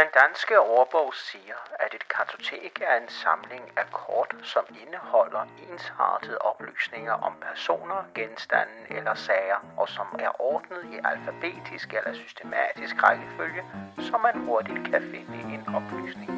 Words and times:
Den 0.00 0.08
danske 0.22 0.60
ordbog 0.60 1.14
siger, 1.14 1.58
at 1.84 1.94
et 1.98 2.04
kartotek 2.14 2.74
er 2.90 2.94
en 3.02 3.08
samling 3.22 3.64
af 3.76 3.86
kort, 3.90 4.30
som 4.42 4.64
indeholder 4.84 5.44
ensartede 5.70 6.38
oplysninger 6.38 7.12
om 7.12 7.32
personer, 7.48 8.00
genstande 8.14 8.78
eller 8.90 9.14
sager, 9.14 9.60
og 9.76 9.88
som 9.88 10.06
er 10.18 10.32
ordnet 10.50 10.82
i 10.92 10.96
alfabetisk 11.10 11.88
eller 11.98 12.14
systematisk 12.22 12.94
rækkefølge, 13.02 13.62
så 13.96 14.14
man 14.26 14.44
hurtigt 14.46 14.82
kan 14.90 15.02
finde 15.12 15.38
en 15.54 15.74
oplysning. 15.78 16.30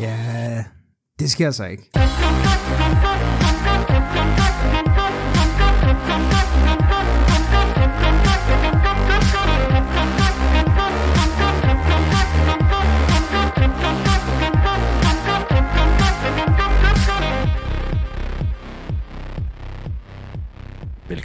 Ja, 0.00 0.16
det 1.18 1.30
sker 1.30 1.46
altså 1.46 1.64
ikke. 1.64 1.84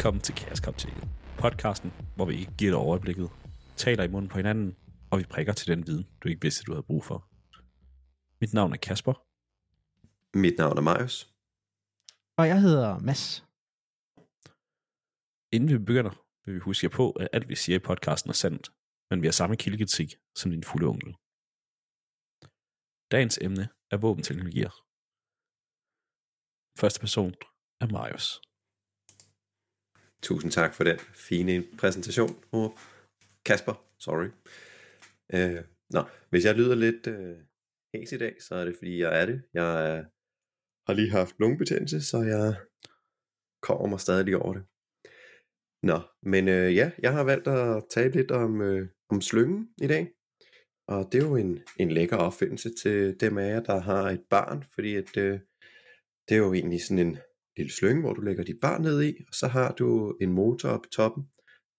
Velkommen 0.06 0.22
til 0.22 0.36
Kaoskapteket, 0.36 1.04
podcasten, 1.38 1.92
hvor 2.16 2.26
vi 2.26 2.34
ikke 2.34 2.56
giver 2.58 2.72
dig 2.72 2.80
overblikket, 2.80 3.30
taler 3.76 4.04
i 4.04 4.08
munden 4.08 4.30
på 4.30 4.38
hinanden, 4.38 4.76
og 5.12 5.20
vi 5.20 5.24
prikker 5.24 5.54
til 5.54 5.68
den 5.68 5.88
viden, 5.88 6.08
du 6.24 6.30
ikke 6.30 6.42
vidste, 6.42 6.64
du 6.64 6.72
havde 6.72 6.84
brug 6.84 7.04
for. 7.04 7.30
Mit 8.42 8.54
navn 8.54 8.74
er 8.74 8.78
Kasper. 8.78 9.14
Mit 10.38 10.58
navn 10.58 10.78
er 10.78 10.82
Marius. 10.82 11.34
Og 12.38 12.48
jeg 12.48 12.62
hedder 12.62 13.00
Mads. 13.00 13.46
Inden 15.56 15.70
vi 15.70 15.78
begynder, 15.78 16.14
vil 16.46 16.56
vi 16.56 16.60
huske 16.60 16.86
jer 16.86 16.98
på, 17.00 17.12
at 17.12 17.28
alt 17.34 17.50
vi 17.50 17.56
siger 17.56 17.76
i 17.76 17.86
podcasten 17.90 18.30
er 18.30 18.40
sandt, 18.44 18.72
men 19.10 19.22
vi 19.22 19.28
har 19.28 19.32
samme 19.32 19.56
kildekritik 19.58 20.10
som 20.36 20.52
din 20.52 20.64
fulde 20.64 20.88
onkel. 20.88 21.14
Dagens 23.12 23.38
emne 23.42 23.70
er 23.92 23.98
våbenteknologier. 23.98 24.74
Første 26.82 27.00
person 27.00 27.34
er 27.82 27.88
Marius. 27.88 28.45
Tusind 30.24 30.52
tak 30.52 30.74
for 30.74 30.84
den 30.84 31.00
fine 31.00 31.64
præsentation, 31.78 32.44
Mor. 32.54 32.80
Kasper. 33.46 33.86
Sorry. 34.00 34.30
Øh, 35.34 35.64
nå, 35.90 36.02
hvis 36.30 36.46
jeg 36.46 36.56
lyder 36.56 36.76
lidt 36.76 37.08
øh, 37.08 37.38
hæs 37.94 38.12
i 38.12 38.18
dag, 38.18 38.36
så 38.42 38.56
er 38.56 38.66
det 38.66 38.76
fordi 38.78 39.02
jeg 39.02 39.22
er 39.22 39.26
det. 39.26 39.44
Jeg 39.54 39.98
øh, 39.98 40.06
har 40.88 40.94
lige 40.94 41.12
haft 41.12 41.36
lungebetændelse, 41.40 42.02
så 42.02 42.18
jeg 42.22 42.56
kommer 43.62 43.88
mig 43.88 44.00
stadig 44.00 44.26
lige 44.26 44.38
over 44.38 44.54
det. 44.54 44.64
Nå, 45.84 46.00
men 46.24 46.48
øh, 46.48 46.76
ja, 46.76 46.92
jeg 47.00 47.14
har 47.14 47.24
valgt 47.24 47.48
at 47.48 47.84
tale 47.90 48.12
lidt 48.12 48.32
om, 48.32 48.62
øh, 48.62 48.88
om 49.10 49.22
slyngen 49.22 49.70
i 49.82 49.88
dag. 49.88 50.12
Og 50.88 51.10
det 51.12 51.24
er 51.24 51.28
jo 51.28 51.36
en, 51.36 51.62
en 51.80 51.92
lækker 51.92 52.18
opfindelse 52.18 52.70
til 52.82 53.20
dem 53.20 53.38
af 53.38 53.50
jer, 53.50 53.64
der 53.64 53.80
har 53.80 54.10
et 54.10 54.24
barn, 54.30 54.64
fordi 54.74 54.96
at, 54.96 55.18
øh, 55.18 55.40
det 56.30 56.36
er 56.36 56.40
jo 56.46 56.54
egentlig 56.54 56.82
sådan 56.82 57.08
en 57.08 57.18
lille 57.58 57.72
slynge, 57.72 58.02
hvor 58.02 58.14
du 58.14 58.22
lægger 58.22 58.44
dit 58.44 58.60
barn 58.62 58.82
ned 58.82 59.04
i, 59.04 59.16
og 59.28 59.34
så 59.34 59.48
har 59.48 59.72
du 59.72 60.18
en 60.22 60.32
motor 60.32 60.70
oppe 60.70 60.88
i 60.88 60.96
toppen, 60.96 61.24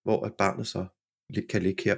hvor 0.05 0.27
at 0.27 0.35
barnet 0.39 0.67
så 0.67 0.87
kan 1.51 1.63
ligge 1.63 1.83
her 1.85 1.97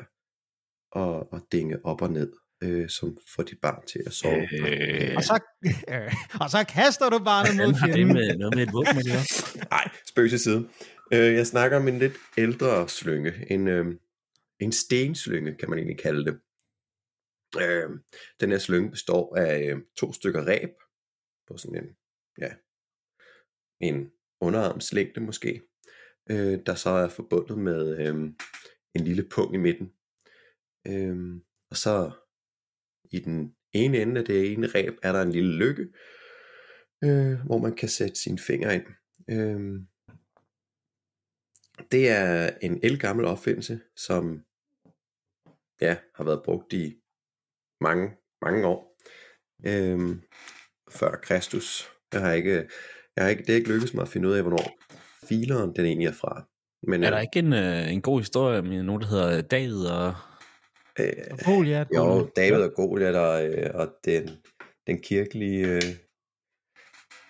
og, 0.92 1.32
og 1.32 1.40
dinge 1.52 1.84
op 1.84 2.02
og 2.02 2.10
ned, 2.10 2.32
øh, 2.62 2.88
som 2.88 3.18
får 3.34 3.42
dit 3.42 3.60
barn 3.62 3.86
til 3.86 4.02
at 4.06 4.12
sove. 4.12 4.42
Øh, 4.52 5.16
Og 5.16 5.24
så, 5.24 5.40
øh, 5.88 6.12
og 6.42 6.50
så 6.50 6.64
kaster 6.68 7.10
du 7.10 7.18
barnet 7.24 7.56
mod 7.56 7.64
hvordan 7.64 7.74
har 7.74 7.86
det 7.86 7.94
fjenden. 7.94 8.14
med 8.16 8.36
noget 8.36 8.54
med 8.54 8.62
et 8.66 8.72
våben 8.72 8.98
at 8.98 9.06
gøre? 9.06 9.24
Nej, 9.74 9.90
spøg 10.06 10.30
til 10.30 10.38
side. 10.40 10.68
Øh, 11.12 11.34
jeg 11.34 11.46
snakker 11.46 11.76
om 11.76 11.88
en 11.88 11.98
lidt 11.98 12.16
ældre 12.38 12.88
slynge. 12.88 13.52
En, 13.52 13.68
øh, 13.68 13.86
en 14.60 14.72
stenslynge, 14.72 15.54
kan 15.54 15.70
man 15.70 15.78
egentlig 15.78 15.98
kalde 15.98 16.24
det. 16.24 16.40
Øh, 17.62 17.90
den 18.40 18.50
her 18.50 18.58
slynge 18.58 18.90
består 18.90 19.36
af 19.36 19.70
øh, 19.70 19.80
to 19.96 20.12
stykker 20.12 20.42
ræb 20.46 20.70
på 21.48 21.56
sådan 21.56 21.84
en, 21.84 21.88
ja, 22.38 22.50
en 23.80 24.10
underarmslængde 24.40 25.20
måske, 25.20 25.62
øh, 26.30 26.58
der 26.66 26.74
så 26.74 26.90
er 26.90 27.08
forbundet 27.08 27.58
med 27.58 27.98
øh, 27.98 28.14
en 28.94 29.04
lille 29.04 29.28
pung 29.30 29.54
i 29.54 29.58
midten. 29.58 29.92
Øh, 30.86 31.40
og 31.70 31.76
så 31.76 32.10
i 33.10 33.18
den 33.18 33.54
ene 33.72 34.02
ende 34.02 34.20
af 34.20 34.26
det 34.26 34.52
ene 34.52 34.66
ræb 34.66 34.98
er 35.02 35.12
der 35.12 35.22
en 35.22 35.32
lille 35.32 35.56
lykke, 35.56 35.82
øh, 37.04 37.46
hvor 37.46 37.58
man 37.58 37.76
kan 37.76 37.88
sætte 37.88 38.14
sine 38.14 38.38
fingre 38.38 38.74
ind. 38.74 38.86
Øh, 39.30 39.80
det 41.90 42.08
er 42.08 42.50
en 42.62 42.80
elgammel 42.82 43.24
opfindelse, 43.24 43.80
som 43.96 44.44
ja, 45.80 45.96
har 46.14 46.24
været 46.24 46.42
brugt 46.44 46.72
i 46.72 47.02
mange, 47.80 48.16
mange 48.42 48.66
år. 48.66 48.98
Øhm, 49.66 50.22
før 50.90 51.16
Kristus. 51.22 51.88
Jeg 52.12 52.20
har 52.20 52.32
ikke, 52.32 52.68
jeg 53.18 53.24
har 53.26 53.30
ikke, 53.30 53.42
det 53.42 53.50
er 53.50 53.56
ikke 53.56 53.68
lykkedes 53.68 53.94
mig 53.94 54.02
at 54.02 54.08
finde 54.08 54.28
ud 54.28 54.34
af, 54.34 54.42
hvornår 54.42 54.78
fileren 55.28 55.76
den 55.76 55.84
egentlig 55.84 56.06
er 56.06 56.12
fra. 56.12 56.48
Men, 56.82 57.04
Er 57.04 57.10
der 57.10 57.18
øh, 57.18 57.22
ikke 57.22 57.38
en, 57.38 57.52
øh, 57.52 57.92
en 57.92 58.02
god 58.02 58.20
historie 58.20 58.62
med 58.62 58.82
nogen, 58.82 59.02
der 59.02 59.08
hedder 59.08 59.40
David 59.40 59.84
og... 59.86 60.14
øh, 61.00 61.12
Goliath. 61.44 61.90
jo, 61.94 62.30
David 62.36 62.60
og 62.62 62.72
Goliath 62.74 63.18
og, 63.18 63.46
øh, 63.46 63.70
og 63.74 63.86
den, 64.04 64.30
den 64.86 65.02
kirkelige, 65.02 65.66
øh, 65.74 65.82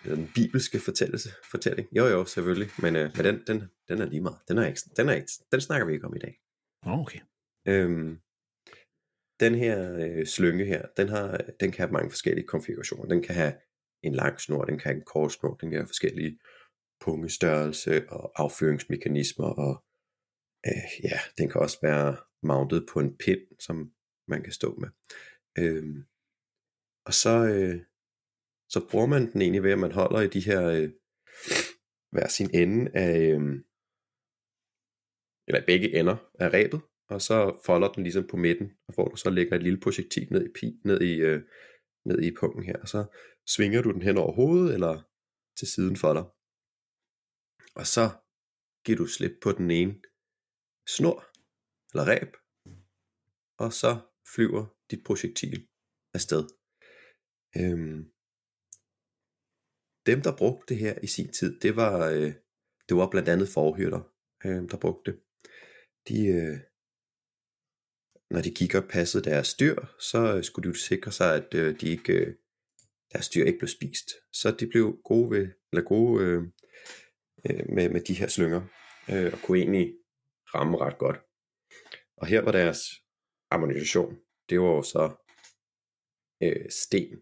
den 0.03 0.31
bibelske 0.35 0.79
fortællelse, 0.79 1.29
fortælling. 1.51 1.87
Jo, 1.97 2.05
jo, 2.05 2.25
selvfølgelig. 2.25 2.69
Men, 2.79 2.95
øh, 2.95 3.09
men 3.15 3.25
den, 3.25 3.43
den, 3.47 3.57
den 3.87 4.01
er 4.01 4.05
lige 4.05 4.21
meget. 4.21 4.37
Den, 4.47 4.57
er 4.57 4.67
ikke, 4.67 4.81
den, 4.97 5.09
er 5.09 5.13
ikke, 5.13 5.31
den 5.51 5.61
snakker 5.61 5.87
vi 5.87 5.93
ikke 5.93 6.05
om 6.05 6.15
i 6.15 6.19
dag. 6.19 6.35
Okay. 6.85 7.19
Øhm, 7.67 8.19
den 9.39 9.55
her 9.55 9.75
øh, 9.99 10.25
slynge 10.25 10.65
her, 10.65 10.85
den, 10.97 11.09
har, 11.09 11.41
den 11.59 11.71
kan 11.71 11.81
have 11.83 11.91
mange 11.91 12.09
forskellige 12.09 12.47
konfigurationer. 12.47 13.05
Den 13.05 13.21
kan 13.21 13.35
have 13.35 13.53
en 14.03 14.15
lang 14.15 14.39
snor, 14.39 14.65
den 14.65 14.77
kan 14.77 14.89
have 14.91 14.97
en 14.97 15.05
kort 15.05 15.31
snor, 15.31 15.53
den 15.53 15.69
kan 15.69 15.79
have 15.79 15.87
forskellige 15.87 16.39
pungestørrelse 17.01 18.09
og 18.09 18.31
affyringsmekanismer, 18.35 19.47
og 19.47 19.83
øh, 20.65 21.03
ja, 21.03 21.19
den 21.37 21.49
kan 21.49 21.61
også 21.61 21.77
være 21.81 22.17
mounted 22.43 22.87
på 22.93 22.99
en 22.99 23.17
pind, 23.17 23.41
som 23.59 23.91
man 24.27 24.43
kan 24.43 24.53
stå 24.53 24.75
med. 24.75 24.89
Øh, 25.57 25.95
og 27.05 27.13
så, 27.13 27.47
øh, 27.47 27.81
så 28.69 28.87
bruger 28.89 29.05
man 29.05 29.33
den 29.33 29.41
egentlig 29.41 29.63
ved, 29.63 29.71
at 29.71 29.79
man 29.79 29.91
holder 29.91 30.21
i 30.21 30.27
de 30.27 30.45
her 30.45 30.69
øh, 30.69 30.89
hver 32.11 32.27
sin 32.27 32.49
ende 32.53 32.91
af, 32.93 33.19
øh, 33.19 33.63
eller 35.47 35.65
begge 35.65 35.99
ender 35.99 36.17
af 36.39 36.53
rebet, 36.53 36.81
og 37.09 37.21
så 37.21 37.61
folder 37.65 37.91
den 37.91 38.03
ligesom 38.03 38.27
på 38.27 38.37
midten, 38.37 38.71
og 38.87 38.93
hvor 38.93 39.07
du 39.07 39.15
så 39.15 39.29
lægger 39.29 39.55
et 39.55 39.63
lille 39.63 39.79
projektil 39.79 40.27
ned 40.31 40.45
i, 40.45 40.51
pi, 40.59 40.81
ned 40.85 41.01
i, 41.01 41.15
øh, 41.19 41.41
ned 42.05 42.21
i 42.21 42.35
pungen 42.39 42.65
her, 42.65 42.77
og 42.81 42.87
så 42.87 43.05
svinger 43.55 43.81
du 43.81 43.91
den 43.91 44.01
hen 44.01 44.17
over 44.17 44.33
hovedet, 44.33 44.73
eller 44.73 45.09
til 45.57 45.67
siden 45.67 45.97
for 45.97 46.13
dig. 46.13 46.25
Og 47.75 47.87
så 47.87 48.05
giver 48.85 48.97
du 48.97 49.07
slip 49.07 49.31
på 49.41 49.51
den 49.51 49.71
ene 49.71 50.01
snor, 50.87 51.19
eller 51.91 52.05
reb, 52.07 52.31
og 53.57 53.73
så 53.73 53.91
flyver 54.35 54.65
dit 54.91 55.03
projektil 55.05 55.67
afsted. 56.13 56.43
Øhm, 57.57 58.11
dem, 60.05 60.21
der 60.21 60.37
brugte 60.37 60.73
det 60.73 60.77
her 60.83 60.99
i 60.99 61.07
sin 61.07 61.33
tid, 61.33 61.59
det 61.59 61.75
var, 61.75 62.09
øh, 62.09 62.33
det 62.89 62.97
var 62.97 63.09
blandt 63.09 63.29
andet 63.29 63.49
forhyrter, 63.49 64.01
øh, 64.45 64.69
der 64.71 64.77
brugte 64.77 65.11
det. 65.11 65.19
De, 66.07 66.27
øh, 66.27 66.59
når 68.29 68.41
de 68.41 68.51
gik 68.51 68.75
og 68.75 68.83
passede 68.89 69.23
deres 69.23 69.53
dyr, 69.53 69.75
så 69.99 70.35
øh, 70.35 70.43
skulle 70.43 70.63
de 70.63 70.73
jo 70.73 70.79
sikre 70.79 71.11
sig, 71.11 71.35
at 71.35 71.53
øh, 71.53 71.81
de 71.81 71.87
ikke, 71.89 72.13
øh, 72.13 72.35
deres 73.13 73.29
dyr 73.29 73.43
ikke 73.45 73.59
blev 73.59 73.67
spist. 73.67 74.09
Så 74.33 74.55
de 74.59 74.67
blev 74.67 74.99
gode, 75.03 75.29
ved, 75.31 75.47
eller 75.71 75.83
gode 75.83 76.23
øh, 76.23 76.43
øh, 77.49 77.65
med, 77.75 77.89
med 77.89 78.01
de 78.01 78.13
her 78.13 78.27
slynger, 78.27 78.61
øh, 79.09 79.33
og 79.33 79.39
kunne 79.43 79.57
egentlig 79.57 79.95
ramme 80.55 80.77
ret 80.77 80.97
godt. 80.97 81.19
Og 82.17 82.27
her 82.27 82.41
var 82.41 82.51
deres 82.51 82.81
ammunition, 83.51 84.17
det 84.49 84.59
var 84.59 84.67
jo 84.67 84.81
så 84.81 85.03
øh, 86.43 86.69
sten. 86.69 87.21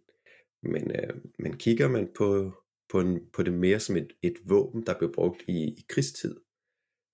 Men, 0.64 0.92
øh, 0.92 1.16
men 1.40 1.58
kigger 1.58 1.88
man 1.88 2.14
på, 2.18 2.54
på, 2.90 3.00
en, 3.00 3.32
på 3.32 3.44
det 3.44 3.54
mere 3.54 3.80
som 3.80 3.96
et, 3.96 4.14
et 4.22 4.38
våben, 4.46 4.86
der 4.86 4.98
blev 4.98 5.14
brugt 5.14 5.44
i, 5.48 5.64
i 5.80 5.86
krigstid, 5.90 6.36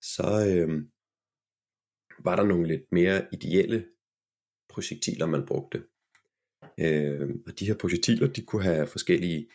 så 0.02 0.28
øh, 0.50 0.82
var 2.24 2.36
der 2.36 2.44
nogle 2.44 2.68
lidt 2.68 2.92
mere 2.92 3.26
ideelle 3.32 3.88
projektiler, 4.68 5.26
man 5.26 5.46
brugte. 5.46 5.86
Øh, 6.80 7.30
og 7.46 7.58
de 7.58 7.66
her 7.66 7.74
projektiler, 7.74 8.26
de 8.26 8.42
kunne 8.44 8.62
have 8.62 8.86
forskellige 8.86 9.50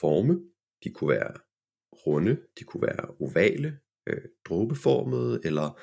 forme. 0.00 0.40
De 0.84 0.90
kunne 0.90 1.10
være 1.10 1.34
runde, 2.06 2.42
de 2.58 2.64
kunne 2.64 2.82
være 2.82 3.14
ovale, 3.20 3.80
øh, 4.06 4.24
dråbeformede, 4.44 5.40
eller 5.44 5.80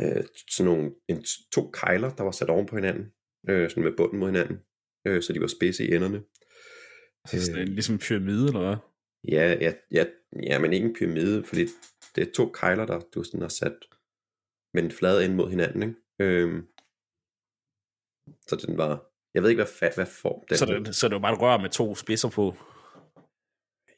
øh, 0.00 0.24
sådan 0.50 0.72
nogle 0.72 0.94
en, 1.08 1.24
to 1.52 1.70
kejler, 1.70 2.10
der 2.14 2.22
var 2.22 2.30
sat 2.30 2.50
oven 2.50 2.66
på 2.66 2.76
hinanden, 2.76 3.12
øh, 3.48 3.70
sådan 3.70 3.84
med 3.84 3.96
bunden 3.96 4.18
mod 4.18 4.28
hinanden, 4.28 4.58
øh, 5.06 5.22
så 5.22 5.32
de 5.32 5.40
var 5.40 5.46
spidse 5.46 5.84
i 5.84 5.94
enderne. 5.94 6.24
Så 7.26 7.46
sådan 7.46 7.62
en, 7.62 7.68
ligesom 7.68 7.94
en 7.94 7.98
pyramide, 7.98 8.46
eller 8.46 8.60
hvad? 8.60 8.76
Ja, 9.28 9.56
ja, 9.60 9.74
ja, 9.90 10.04
ja, 10.42 10.58
men 10.58 10.72
ikke 10.72 10.86
en 10.86 10.94
pyramide, 10.94 11.44
fordi 11.44 11.66
det 12.16 12.28
er 12.28 12.32
to 12.32 12.48
kejler, 12.50 12.86
der 12.86 13.00
du 13.00 13.22
sådan 13.22 13.40
har 13.40 13.48
sat 13.48 13.78
med 14.74 14.82
en 14.82 14.90
flad 14.90 15.22
ind 15.24 15.34
mod 15.34 15.50
hinanden, 15.50 15.82
ikke? 15.82 15.94
Øhm, 16.20 16.66
Så 18.48 18.66
den 18.66 18.78
var, 18.78 19.13
jeg 19.34 19.42
ved 19.42 19.50
ikke, 19.50 19.62
hvad, 19.62 19.90
fa- 19.90 19.94
hvad 19.94 20.06
form 20.06 20.46
den 20.48 20.58
Så 20.58 20.66
det, 20.66 20.96
så 20.96 21.08
det 21.08 21.14
var 21.14 21.20
bare 21.20 21.34
et 21.34 21.40
rør 21.40 21.58
med 21.58 21.70
to 21.70 21.94
spidser 21.94 22.30
på. 22.30 22.54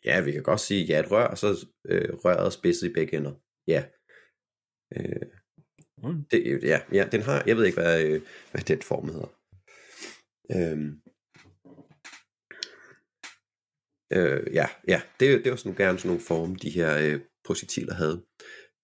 Ja, 0.05 0.21
vi 0.21 0.33
kan 0.33 0.43
godt 0.43 0.61
sige, 0.61 0.85
ja, 0.85 1.00
et 1.00 1.11
rør, 1.11 1.27
og 1.27 1.38
så 1.38 1.67
øh, 1.88 2.15
røret 2.15 2.53
spidset 2.53 2.91
i 2.91 2.93
begge 2.93 3.17
ender. 3.17 3.35
Ja. 3.67 3.85
Øh, 4.97 5.27
Mm. 6.03 6.25
det, 6.31 6.62
ja, 6.62 6.81
ja, 6.93 7.09
den 7.12 7.23
har, 7.23 7.43
jeg 7.47 7.56
ved 7.56 7.65
ikke, 7.65 7.81
hvad, 7.81 8.05
øh, 8.06 8.23
hvad 8.50 8.62
den 8.62 8.83
form 8.83 9.09
hedder. 9.09 9.31
Øhm. 10.56 11.00
Øh, 14.12 14.55
ja, 14.55 14.69
ja, 14.89 15.03
det, 15.21 15.44
det 15.44 15.50
var 15.50 15.56
sådan 15.56 15.77
gerne 15.77 15.99
sådan 15.99 16.09
nogle 16.09 16.25
forme, 16.25 16.56
de 16.56 16.71
her 16.71 16.99
øh, 16.99 17.21
projektiler 17.44 17.94
havde. 17.94 18.27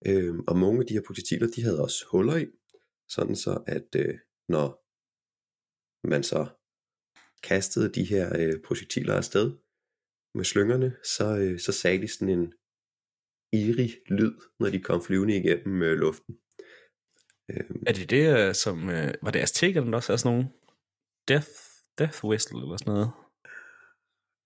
Øhm, 0.07 0.41
og 0.49 0.59
mange 0.59 0.81
af 0.81 0.87
de 0.87 0.95
her 0.95 1.03
projektiler, 1.07 1.47
de 1.57 1.63
havde 1.63 1.83
også 1.83 2.05
huller 2.11 2.37
i, 2.37 2.47
sådan 3.09 3.37
så 3.37 3.63
at 3.67 3.89
øh, 3.97 4.19
når 4.49 4.82
man 6.05 6.23
så 6.23 6.47
kastede 7.43 7.93
de 7.93 8.05
her 8.05 8.27
øh, 8.41 8.63
projektiler 8.67 9.15
afsted 9.15 9.53
med 10.35 10.45
slyngerne, 10.45 10.97
så, 11.05 11.37
øh, 11.39 11.59
så 11.59 11.73
sagde 11.73 12.03
de 12.03 12.09
sådan 12.09 12.29
en 12.29 12.53
irig 13.53 13.91
lyd, 14.11 14.35
når 14.61 14.71
de 14.71 14.81
kom 14.81 15.03
flyvende 15.03 15.37
igennem 15.37 15.83
øh, 15.83 15.99
luften. 15.99 16.39
Øhm, 17.51 17.83
Er 17.87 17.93
det 17.93 18.11
det, 18.11 18.25
øh, 18.39 18.55
som... 18.55 18.91
Øh, 18.91 19.15
var 19.23 19.31
det 19.31 19.41
Aztekerne, 19.41 19.91
der 19.91 19.97
også 19.97 20.13
er 20.13 20.17
sådan 20.17 20.37
nogle 20.37 20.49
death, 21.29 21.53
death 21.99 22.25
whistle 22.25 22.63
eller 22.63 22.77
sådan 22.77 22.93
noget? 22.93 23.11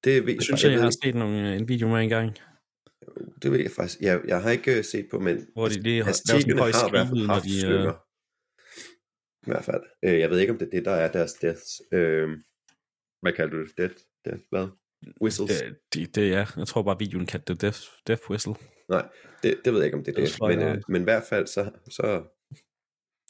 det 0.05 0.15
ved 0.23 0.33
jeg, 0.33 0.37
Jeg 0.37 0.43
synes, 0.43 0.63
jeg, 0.63 0.71
jeg 0.73 0.79
ved 0.79 0.85
har 0.85 0.99
set 1.05 1.15
nogle, 1.15 1.51
øh, 1.51 1.57
en 1.61 1.69
video 1.69 1.89
med 1.89 2.01
engang, 2.03 2.39
det 3.43 3.53
ved 3.53 3.59
jeg 3.59 3.71
faktisk. 3.71 4.01
Jeg, 4.01 4.21
jeg 4.29 4.43
har 4.43 4.51
ikke 4.51 4.79
øh, 4.79 4.85
set 4.85 5.07
på, 5.11 5.19
men 5.19 5.37
hvor 5.55 5.69
de 5.69 5.81
lige 5.83 6.05
har 6.05 6.05
lavet 6.05 6.17
sådan 6.17 6.37
Aztekerne 6.37 6.53
en 6.53 6.59
høj 6.59 6.71
har 6.73 6.89
i 6.89 6.91
hvert 6.91 7.07
fald 7.11 7.19
skibet, 7.19 7.27
når 7.27 7.35
haft 7.35 7.45
de... 7.45 7.57
Øh, 7.57 7.61
slynger. 7.61 7.97
I 9.47 9.51
hvert 9.51 9.65
fald. 9.65 9.83
Øh, 10.05 10.19
jeg 10.19 10.31
ved 10.31 10.39
ikke, 10.39 10.53
om 10.53 10.59
det 10.59 10.67
er 10.67 10.71
det, 10.71 10.85
der 10.85 10.91
er 10.91 11.13
deres 11.13 11.33
death. 11.33 11.63
Øh, 11.93 12.29
hvad 13.23 13.33
kalder 13.33 13.57
du 13.57 13.63
det? 13.63 13.79
Death? 13.79 13.95
death 14.25 14.43
hvad? 14.51 14.69
Whistles? 15.23 15.63
øh, 15.63 15.75
det, 15.95 16.15
det 16.15 16.35
er, 16.35 16.55
jeg 16.57 16.67
tror 16.67 16.83
bare, 16.83 16.99
videoen 16.99 17.27
kaldte 17.27 17.53
det 17.53 17.63
death, 17.63 17.81
death 18.07 18.31
whistle. 18.31 18.55
Nej, 18.89 19.09
det, 19.43 19.61
det 19.65 19.73
ved 19.73 19.81
jeg 19.81 19.87
ikke, 19.87 19.97
om 19.97 20.05
det 20.05 20.19
er 20.19 20.21
Det 20.21 20.39
det. 20.41 20.59
Men, 20.59 20.69
øh, 20.69 20.83
men 20.89 21.03
i 21.03 21.05
hvert 21.05 21.23
fald, 21.23 21.47
så, 21.47 21.71
så, 21.91 22.25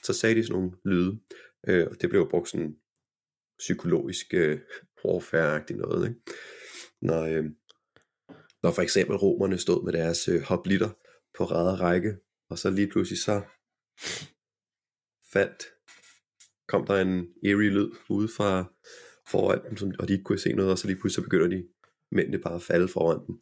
så 0.03 0.13
sagde 0.13 0.35
de 0.35 0.43
sådan 0.43 0.61
nogle 0.61 0.73
lyde. 0.85 1.21
Øh, 1.69 1.87
og 1.91 1.97
det 2.01 2.11
blev 2.11 2.31
brugt 2.31 2.49
sådan 2.49 2.77
psykologisk 3.59 4.35
øh, 4.35 4.61
warfare 5.05 5.77
noget. 5.77 6.09
Ikke? 6.09 6.21
Når, 7.03 7.23
øh, 7.23 7.45
når 8.63 8.71
for 8.71 8.83
eksempel 8.83 9.17
romerne 9.17 9.59
stod 9.59 9.85
med 9.85 9.93
deres 9.93 10.29
øh, 10.29 10.43
hoplitter 10.43 10.91
på 11.39 11.45
ræd 11.45 11.73
og 11.73 11.81
række, 11.81 12.17
og 12.51 12.59
så 12.59 12.71
lige 12.71 12.89
pludselig 12.89 13.19
så 13.19 13.43
faldt, 15.33 15.65
kom 16.69 16.87
der 16.87 16.97
en 17.01 17.35
eerie 17.45 17.71
lyd 17.71 17.91
ude 18.11 18.29
fra 18.37 18.51
foran 19.31 19.65
dem, 19.69 19.77
som, 19.77 19.93
og 19.99 20.09
de 20.09 20.13
ikke 20.13 20.25
kunne 20.25 20.39
se 20.39 20.53
noget, 20.53 20.73
og 20.73 20.79
så 20.79 20.87
lige 20.87 21.01
pludselig 21.01 21.25
så 21.25 21.29
begynder 21.29 21.49
de 21.49 21.69
mændene 22.13 22.39
bare 22.39 22.55
at 22.55 22.63
falde 22.63 22.89
foran 22.89 23.27
dem. 23.27 23.35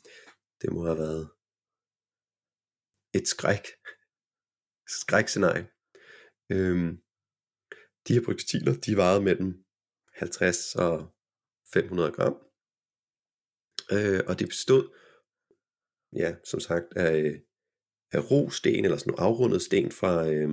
Det 0.61 0.73
må 0.73 0.85
have 0.85 0.99
været 0.99 1.31
et 3.15 3.29
skræk, 3.29 3.65
skrækscenarie. 5.00 5.67
Øhm, 6.53 6.91
de 8.09 8.15
her 8.15 8.25
projektiler, 8.25 8.75
de 8.87 8.97
vejede 8.97 9.23
mellem 9.23 9.65
50 10.15 10.75
og 10.75 11.15
500 11.73 12.12
gram. 12.12 12.37
Øh, 13.94 14.20
og 14.29 14.38
det 14.38 14.49
bestod, 14.49 14.85
ja, 16.17 16.37
som 16.44 16.61
sagt, 16.61 16.87
af, 16.97 17.43
af 18.12 18.31
rosten, 18.31 18.85
eller 18.85 18.97
sådan 18.97 19.11
nogle 19.11 19.27
afrundet 19.29 19.62
sten 19.62 19.91
fra, 19.93 20.29
øh, 20.29 20.50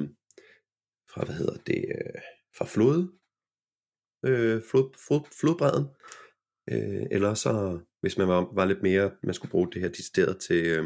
fra 1.11 1.25
hvad 1.25 1.35
hedder 1.35 1.57
det, 1.57 1.85
øh, 1.95 2.21
fra 2.57 2.65
flod, 2.65 2.99
øh, 4.25 4.61
flod, 4.69 4.87
flod, 5.07 5.23
flodbredden. 5.39 5.85
Øh, 6.71 7.07
eller 7.11 7.33
så, 7.33 7.79
hvis 8.01 8.17
man 8.17 8.27
var, 8.27 8.53
var 8.53 8.65
lidt 8.65 8.81
mere, 8.81 9.17
man 9.23 9.33
skulle 9.33 9.51
bruge 9.51 9.71
det 9.71 9.81
her 9.81 9.89
decideret 9.89 10.39
til, 10.39 10.65
øh, 10.65 10.85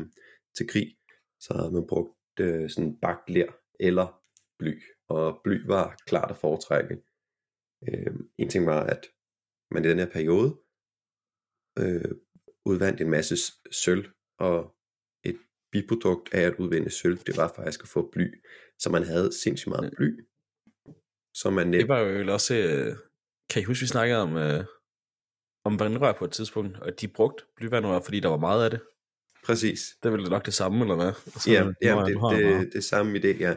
til 0.58 0.68
krig, 0.68 0.98
så 1.40 1.54
havde 1.54 1.72
man 1.72 1.88
brugt 1.88 2.40
øh, 2.40 2.70
sådan 2.70 3.00
bagt 3.02 3.30
ler 3.30 3.52
eller 3.80 4.22
bly. 4.60 4.82
Og 5.08 5.42
bly 5.44 5.66
var 5.66 5.98
klart 6.08 6.32
at 6.32 6.38
foretrække. 6.38 6.96
Øh, 7.88 8.14
en 8.38 8.50
ting 8.50 8.66
var, 8.66 8.84
at 8.84 9.08
man 9.72 9.86
i 9.86 9.88
den 9.88 10.00
her 10.00 10.12
periode 10.12 10.50
øh, 11.80 12.12
udvandt 12.66 13.02
en 13.02 13.10
masse 13.10 13.36
sølv, 13.72 14.06
og 14.40 14.76
et 15.24 15.40
biprodukt 15.72 16.34
af 16.34 16.42
at 16.42 16.56
udvinde 16.60 16.90
sølv, 16.90 17.18
det 17.18 17.38
var 17.38 17.54
faktisk 17.56 17.82
at 17.84 17.88
få 17.88 18.10
bly. 18.12 18.28
Så 18.80 18.90
man 18.90 19.04
havde 19.04 19.42
sindssygt 19.42 19.68
meget 19.68 19.94
bly, 19.98 20.26
som 21.42 21.54
man 21.54 21.68
Det 21.74 21.78
nemt... 21.78 21.90
var 21.90 22.00
jo 22.00 22.34
også... 22.34 22.56
Øh, 22.56 22.96
kan 23.50 23.62
I 23.62 23.66
huske, 23.66 23.82
vi 23.82 23.88
snakkede 23.88 24.20
om, 24.22 24.38
øh, 24.38 24.64
om 25.66 25.80
vandrør 25.80 26.12
på 26.12 26.26
et 26.26 26.32
tidspunkt, 26.32 26.80
og 26.80 27.02
de 27.02 27.08
brugte 27.08 27.44
blyvandrør, 27.58 28.00
fordi 28.00 28.20
der 28.20 28.30
var 28.30 28.38
meget 28.38 28.64
af 28.64 28.70
det. 28.70 28.80
Præcis. 29.46 29.80
Det 30.04 30.10
er 30.10 30.14
vel 30.18 30.30
nok 30.30 30.46
det 30.46 30.54
samme, 30.54 30.82
eller 30.82 30.96
hvad? 30.96 31.14
Altså, 31.26 31.52
Ja, 31.52 31.64
ja 31.82 32.04
det, 32.06 32.18
det, 32.38 32.74
det 32.74 32.78
er 32.78 32.82
samme 32.82 33.20
idé, 33.20 33.28
ja. 33.40 33.56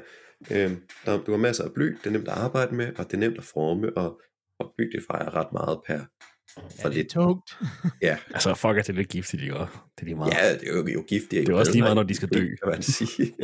Øhm, 0.51 0.83
der, 1.05 1.23
du 1.25 1.31
har 1.31 1.39
masser 1.39 1.65
af 1.65 1.73
bly, 1.75 1.85
det 1.87 2.07
er 2.07 2.11
nemt 2.11 2.29
at 2.29 2.35
arbejde 2.35 2.75
med, 2.75 2.87
og 2.99 3.05
det 3.05 3.15
er 3.15 3.19
nemt 3.19 3.39
at 3.39 3.45
forme, 3.45 3.97
og, 3.97 4.21
og 4.59 4.75
bly 4.77 4.85
det 4.85 5.05
fejrer 5.11 5.35
ret 5.35 5.53
meget 5.53 5.81
per 5.87 6.01
Ja, 6.57 6.63
for 6.63 6.89
det 6.89 6.99
er 6.99 7.03
lidt. 7.03 7.11
tungt. 7.11 7.59
Ja, 8.03 8.19
Altså, 8.35 8.55
fuck, 8.55 8.77
at 8.79 8.87
det 8.87 8.93
er 8.93 8.97
lidt 8.97 9.09
giftigt, 9.09 9.43
ikke? 9.43 9.55
Det 9.55 9.67
er 10.01 10.05
lige 10.05 10.15
meget. 10.15 10.33
ja, 10.35 10.55
det 10.55 10.69
er 10.69 10.77
jo, 10.77 10.87
jo 10.87 11.05
giftigt. 11.09 11.47
Det 11.47 11.53
er 11.53 11.57
også 11.59 11.73
lige 11.73 11.83
meget, 11.83 11.97
når 11.97 12.03
de 12.03 12.15
skal 12.15 12.29
dø. 12.29 12.47
Kan 12.63 12.69
man 12.73 12.83
sige. 12.83 13.35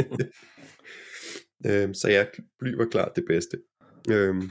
øhm, 1.67 1.95
så 1.95 2.09
ja, 2.09 2.25
bly 2.59 2.75
var 2.75 2.87
klart 2.91 3.13
det 3.17 3.25
bedste. 3.29 3.57
Øhm, 4.11 4.51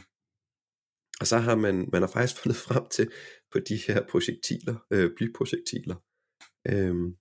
og 1.20 1.28
så 1.28 1.38
har 1.38 1.56
man, 1.56 1.90
man 1.92 2.02
har 2.02 2.10
faktisk 2.10 2.38
fundet 2.42 2.58
frem 2.58 2.88
til 2.90 3.12
på 3.52 3.60
de 3.60 3.76
her 3.88 4.08
projektiler, 4.10 4.76
øh, 4.94 5.12
blyprojektiler. 5.16 5.96
Øhm, 6.68 7.16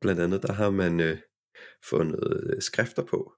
blandt 0.00 0.20
andet, 0.20 0.42
der 0.42 0.52
har 0.52 0.70
man 0.70 1.00
øh, 1.00 1.18
fundet 1.84 2.50
øh, 2.50 2.62
skrifter 2.62 3.04
på. 3.04 3.32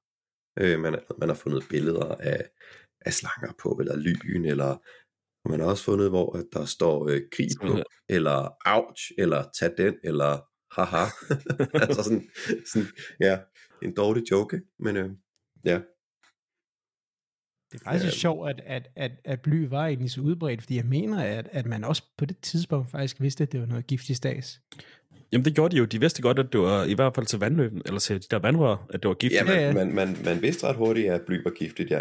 Øh, 0.58 0.81
man, 0.81 1.00
man 1.19 1.28
har 1.28 1.37
fundet 1.37 1.66
billeder 1.70 2.14
af, 2.14 2.50
af 3.00 3.12
slanger 3.12 3.52
på, 3.62 3.69
eller 3.81 3.96
lyn, 3.96 4.44
eller 4.44 4.78
og 5.44 5.50
man 5.50 5.60
har 5.60 5.66
også 5.66 5.84
fundet, 5.84 6.08
hvor 6.08 6.37
at 6.37 6.46
der 6.52 6.64
står 6.64 7.08
øh, 7.08 7.20
krig 7.32 7.48
på, 7.62 7.82
eller 8.08 8.56
ouch, 8.66 9.10
eller 9.19 9.44
tag 9.58 9.75
den, 9.78 9.94
eller 10.04 10.38
haha. 10.75 11.04
altså 11.87 12.02
sådan, 12.02 12.31
sådan, 12.66 12.88
ja, 13.20 13.38
en 13.82 13.94
dårlig 13.94 14.31
joke, 14.31 14.62
men 14.78 14.96
øh, 14.96 15.10
ja. 15.64 15.81
Det 17.73 17.81
er 17.81 17.85
faktisk 17.85 18.05
Ja. 18.05 18.11
så 18.11 18.19
sjovt, 18.19 18.50
at, 18.50 18.61
at, 18.67 18.89
at, 18.97 19.11
at 19.25 19.41
bly 19.41 19.69
var 19.69 19.87
egentlig 19.87 20.11
så 20.11 20.21
udbredt, 20.21 20.62
fordi 20.62 20.77
jeg 20.77 20.85
mener, 20.85 21.23
at, 21.25 21.49
at 21.53 21.67
man 21.67 21.85
også 21.85 22.03
på 22.19 22.25
det 22.25 22.39
tidspunkt 22.39 22.91
faktisk 22.91 23.21
vidste, 23.21 23.43
at 23.43 23.53
det 23.53 23.61
var 23.61 23.67
noget 23.67 23.87
giftig 23.87 24.17
stads. 24.17 24.61
Jamen, 25.33 25.45
det 25.45 25.55
gjorde 25.55 25.73
de 25.75 25.79
jo. 25.79 25.85
De 25.85 26.00
vidste 26.00 26.23
godt, 26.23 26.39
at 26.39 26.47
det 26.53 26.61
var 26.61 26.85
i 26.85 26.95
hvert 26.95 27.15
fald 27.15 27.27
til 27.27 27.39
vandløben, 27.39 27.83
eller 27.87 28.00
til 28.00 28.17
de 28.23 28.27
der 28.31 28.39
vandrør, 28.39 28.87
at 28.91 29.03
det 29.03 29.09
var 29.09 29.15
giftigt. 29.15 29.47
Ja, 29.47 29.53
Ja, 29.53 29.67
ja. 29.67 29.73
man, 29.73 29.95
man, 29.95 30.09
man, 30.09 30.17
man 30.25 30.43
vidste 30.43 30.67
ret 30.67 30.77
hurtigt, 30.77 31.11
at 31.12 31.21
bly 31.27 31.43
var 31.45 31.50
giftigt, 31.50 31.91
ja. 31.91 32.00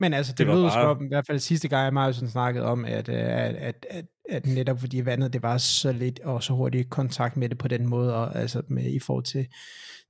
Men 0.00 0.14
altså, 0.14 0.32
det, 0.32 0.38
Det 0.38 0.46
lød 0.46 0.62
bare- 0.62 1.04
i 1.04 1.08
hvert 1.08 1.26
fald 1.26 1.38
sidste 1.38 1.68
gang, 1.68 1.96
jeg 1.98 2.14
sådan 2.14 2.28
snakkede 2.30 2.64
om, 2.64 2.84
at, 2.84 3.08
øh, 3.08 3.14
at, 3.14 3.54
at, 3.54 3.86
at, 3.90 4.04
at 4.28 4.46
netop 4.46 4.80
fordi 4.80 5.04
vandet, 5.04 5.32
det 5.32 5.42
var 5.42 5.58
så 5.58 5.92
lidt 5.92 6.20
og 6.20 6.42
så 6.42 6.52
hurtig 6.52 6.90
kontakt 6.90 7.36
med 7.36 7.48
det 7.48 7.58
på 7.58 7.68
den 7.68 7.86
måde, 7.86 8.14
og 8.14 8.36
altså 8.36 8.62
med, 8.68 8.84
i 8.84 8.98
forhold 8.98 9.24
til, 9.24 9.46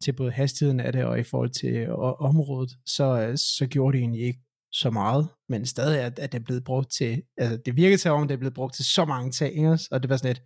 til 0.03 0.13
både 0.13 0.31
hastigheden 0.31 0.81
af 0.81 0.93
det, 0.93 1.05
og 1.05 1.19
i 1.19 1.23
forhold 1.23 1.51
til 1.51 1.91
og, 1.91 2.21
området, 2.21 2.71
så, 2.87 3.33
så 3.59 3.67
gjorde 3.67 3.97
det 3.97 4.01
egentlig 4.03 4.23
ikke 4.23 4.41
så 4.73 4.91
meget, 4.91 5.29
men 5.49 5.67
stadig 5.67 6.01
at, 6.01 6.19
at 6.19 6.33
det 6.33 6.39
er 6.39 6.45
blevet 6.45 6.65
brugt 6.65 6.93
til, 6.93 7.23
altså 7.37 7.57
det 7.67 7.77
virkede 7.77 7.97
til, 7.97 8.11
om 8.11 8.29
det 8.29 8.35
er 8.35 8.39
blevet 8.39 8.55
brugt 8.55 8.75
til 8.75 8.85
så 8.85 9.05
mange 9.05 9.31
ting, 9.31 9.69
og 9.91 10.03
det 10.03 10.11
var 10.11 10.17
sådan 10.17 10.29
lidt, 10.29 10.43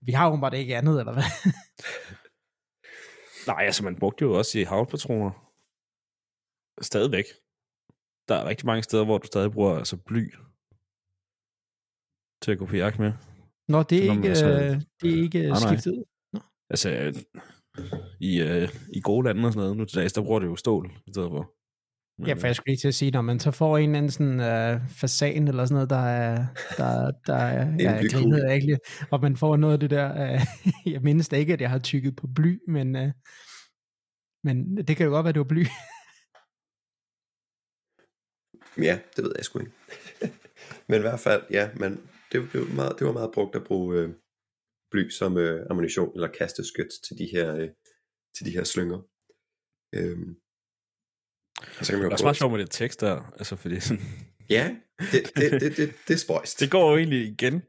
vi 0.00 0.12
har 0.12 0.30
jo 0.30 0.36
bare 0.36 0.58
ikke 0.58 0.76
andet, 0.76 0.98
eller 0.98 1.12
hvad? 1.12 1.22
Nej, 3.46 3.64
altså, 3.64 3.84
man 3.84 3.96
brugte 3.96 4.22
jo 4.22 4.38
også 4.38 4.58
i 4.58 4.62
havpatroner. 4.62 5.30
Stadigvæk. 6.80 7.24
Der 8.28 8.34
er 8.34 8.44
rigtig 8.44 8.66
mange 8.66 8.82
steder, 8.82 9.04
hvor 9.04 9.18
du 9.18 9.26
stadig 9.26 9.52
bruger 9.52 9.78
altså 9.78 9.96
bly 9.96 10.34
til 12.42 12.52
at 12.52 12.58
gå 12.58 12.66
på 12.66 12.76
jagt 12.76 12.98
med. 12.98 13.12
Nå, 13.68 13.82
det 13.82 14.04
er 14.04 14.06
Nå, 14.06 14.16
ikke, 14.16 14.28
altså- 14.28 14.46
øh, 14.50 14.80
det 15.02 15.18
er 15.18 15.22
ikke 15.22 15.48
nej. 15.48 15.58
skiftet 15.66 15.92
ud. 15.92 16.04
Altså, 16.70 16.90
øh, 16.90 17.14
i, 18.20 18.40
øh, 18.42 18.68
i 18.92 19.00
gode 19.00 19.26
lande 19.26 19.46
og 19.46 19.52
sådan 19.52 19.62
noget, 19.64 19.76
nu 19.76 19.84
til 19.84 19.98
dags, 20.00 20.12
der 20.12 20.22
bruger 20.22 20.40
det 20.40 20.46
jo 20.46 20.56
stål 20.56 20.86
i 21.06 21.12
stedet 21.12 21.30
for. 21.30 21.52
Men, 22.18 22.28
Ja, 22.28 22.34
for 22.34 22.46
jeg 22.46 22.56
skulle 22.56 22.70
lige 22.72 22.80
til 22.80 22.88
at 22.88 22.94
sige, 22.94 23.10
når 23.10 23.20
man 23.22 23.40
så 23.40 23.50
får 23.50 23.78
en 23.78 23.84
eller 23.84 23.98
anden 23.98 24.10
sådan 24.10 24.40
øh, 24.40 24.88
fasan 24.88 25.48
eller 25.48 25.64
sådan 25.64 25.74
noget, 25.74 25.90
der 25.90 26.06
er, 26.06 26.46
der, 26.76 27.10
der 27.26 27.34
er, 27.34 27.66
ja, 27.80 27.90
jeg 27.90 28.00
blykugle. 28.00 28.30
grinede 28.30 28.50
egentlig, 28.50 28.78
og 29.10 29.20
man 29.20 29.36
får 29.36 29.56
noget 29.56 29.74
af 29.74 29.80
det 29.80 29.90
der, 29.90 30.08
øh, 30.34 30.40
jeg 30.94 31.02
mindes 31.02 31.28
da 31.28 31.36
ikke, 31.36 31.52
at 31.52 31.60
jeg 31.60 31.70
har 31.70 31.78
tykket 31.78 32.16
på 32.16 32.26
bly, 32.34 32.58
men, 32.68 32.96
øh, 32.96 33.10
men 34.44 34.76
det 34.76 34.96
kan 34.96 35.06
jo 35.06 35.12
godt 35.12 35.24
være, 35.24 35.32
det 35.32 35.38
var 35.40 35.44
bly. 35.54 35.64
Ja, 38.88 38.98
det 39.16 39.24
ved 39.24 39.32
jeg 39.36 39.44
sgu 39.44 39.58
ikke. 39.58 39.72
Men 40.88 40.96
i 40.98 41.00
hvert 41.00 41.20
fald, 41.20 41.42
ja, 41.50 41.70
man, 41.76 42.00
det, 42.32 42.50
blev 42.50 42.68
meget, 42.68 42.98
det 42.98 43.06
var 43.06 43.12
meget 43.12 43.30
brugt 43.34 43.56
at 43.56 43.64
bruge 43.64 43.98
øh, 43.98 44.10
bly 44.90 45.08
som 45.08 45.38
øh, 45.38 45.66
ammunition 45.70 46.14
eller 46.14 46.28
kasteskyt 46.28 46.90
til 47.06 47.18
de 47.18 47.28
her, 47.32 47.56
øh, 47.56 47.68
til 48.36 48.46
de 48.46 48.50
her 48.50 48.64
slynger. 48.64 48.98
Øhm, 49.94 50.36
og 51.78 51.86
så 51.86 51.92
kan 51.92 51.98
man 51.98 51.98
Det 51.98 52.04
jo 52.04 52.08
er 52.08 52.12
også 52.12 52.24
meget 52.24 52.36
sjovt 52.36 52.52
med 52.52 52.60
det 52.60 52.70
tekst 52.70 53.00
der, 53.00 53.32
altså 53.38 53.56
fordi 53.56 53.80
sådan, 53.80 54.02
Ja, 54.50 54.76
det, 54.98 55.12
det, 55.36 55.60
det, 55.60 55.76
det, 55.76 55.94
det 56.08 56.14
er 56.14 56.18
spøjst. 56.18 56.60
Det 56.60 56.70
går 56.70 56.90
jo 56.90 56.96
egentlig 56.96 57.28
igen. 57.28 57.62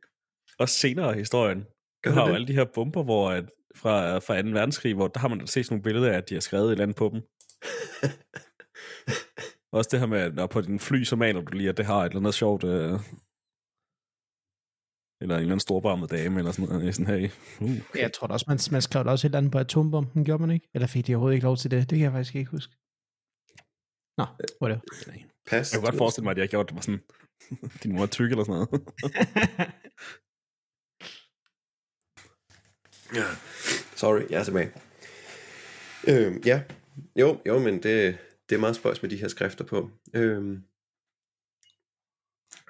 Og 0.59 0.69
senere 0.69 1.15
i 1.15 1.17
historien. 1.17 1.65
Gør 2.03 2.09
Du 2.09 2.09
det 2.09 2.13
har 2.13 2.21
jo 2.21 2.27
det? 2.29 2.35
alle 2.35 2.47
de 2.47 2.53
her 2.53 2.65
bomber, 2.75 3.03
hvor 3.03 3.31
at, 3.31 3.45
fra, 3.75 4.17
fra 4.17 4.41
2. 4.41 4.47
verdenskrig, 4.49 4.93
hvor 4.93 5.07
der 5.07 5.19
har 5.19 5.27
man 5.27 5.47
set 5.47 5.65
sådan 5.65 5.73
nogle 5.73 5.83
billeder 5.83 6.11
af, 6.11 6.17
at 6.17 6.29
de 6.29 6.33
har 6.33 6.41
skrevet 6.41 6.65
et 6.65 6.71
eller 6.71 6.83
andet 6.83 6.97
på 6.97 7.09
dem. 7.13 7.21
Også 9.77 9.89
det 9.91 9.99
her 9.99 10.07
med, 10.07 10.19
at 10.19 10.35
når 10.35 10.47
på 10.47 10.61
din 10.61 10.79
fly, 10.79 11.03
så 11.03 11.15
maler 11.15 11.41
du 11.41 11.57
lige, 11.57 11.69
at 11.69 11.77
det 11.77 11.85
har 11.85 11.99
et 11.99 12.05
eller 12.05 12.19
andet 12.19 12.33
sjovt... 12.33 12.63
Øh, 12.63 12.99
eller 15.23 15.35
en 15.35 15.41
eller 15.41 15.51
anden 15.51 15.59
storbarmet 15.59 16.11
dame, 16.11 16.39
eller 16.39 16.51
sådan 16.51 16.75
noget. 16.75 16.95
Sådan 16.95 17.21
her. 17.21 17.29
Uh. 17.61 17.69
Jeg 17.95 18.13
tror 18.13 18.27
da 18.27 18.33
også, 18.33 18.45
man, 18.47 18.59
man 18.71 18.81
skrev 18.81 19.05
også 19.07 19.27
et 19.27 19.29
eller 19.29 19.37
andet 19.37 19.51
på 19.51 19.57
atombomben, 19.57 20.25
gjorde 20.25 20.41
man 20.41 20.51
ikke? 20.51 20.69
Eller 20.73 20.87
fik 20.87 21.07
de 21.07 21.15
overhovedet 21.15 21.35
ikke 21.35 21.45
lov 21.45 21.57
til 21.57 21.71
det? 21.71 21.89
Det 21.89 21.97
kan 21.97 22.05
jeg 22.05 22.11
faktisk 22.11 22.35
ikke 22.35 22.51
huske. 22.51 22.73
Nå, 24.17 24.25
whatever. 24.61 24.81
Pas. 25.49 25.73
Jeg 25.73 25.79
kunne 25.79 25.87
godt 25.87 25.97
forestille 25.97 26.23
mig, 26.23 26.31
at 26.31 26.35
de 26.35 26.41
har 26.41 26.47
gjort 26.47 26.67
det 26.67 26.75
var 26.75 26.81
sådan, 26.81 27.01
din 27.83 27.93
mor 27.93 28.01
er 28.01 28.07
tyk 28.07 28.31
eller 28.31 28.43
sådan 28.43 28.67
noget. 28.71 28.83
Ja. 33.15 33.23
Sorry, 33.95 34.21
jeg 34.29 34.39
er 34.39 34.43
tilbage. 34.43 34.71
Øhm, 36.07 36.41
ja, 36.45 36.61
jo, 37.15 37.41
jo, 37.45 37.59
men 37.59 37.73
det, 37.83 38.17
det 38.49 38.55
er 38.55 38.59
meget 38.59 38.75
spøjs 38.75 39.01
med 39.01 39.09
de 39.09 39.17
her 39.17 39.27
skrifter 39.27 39.63
på. 39.63 39.89
Øhm, 40.13 40.63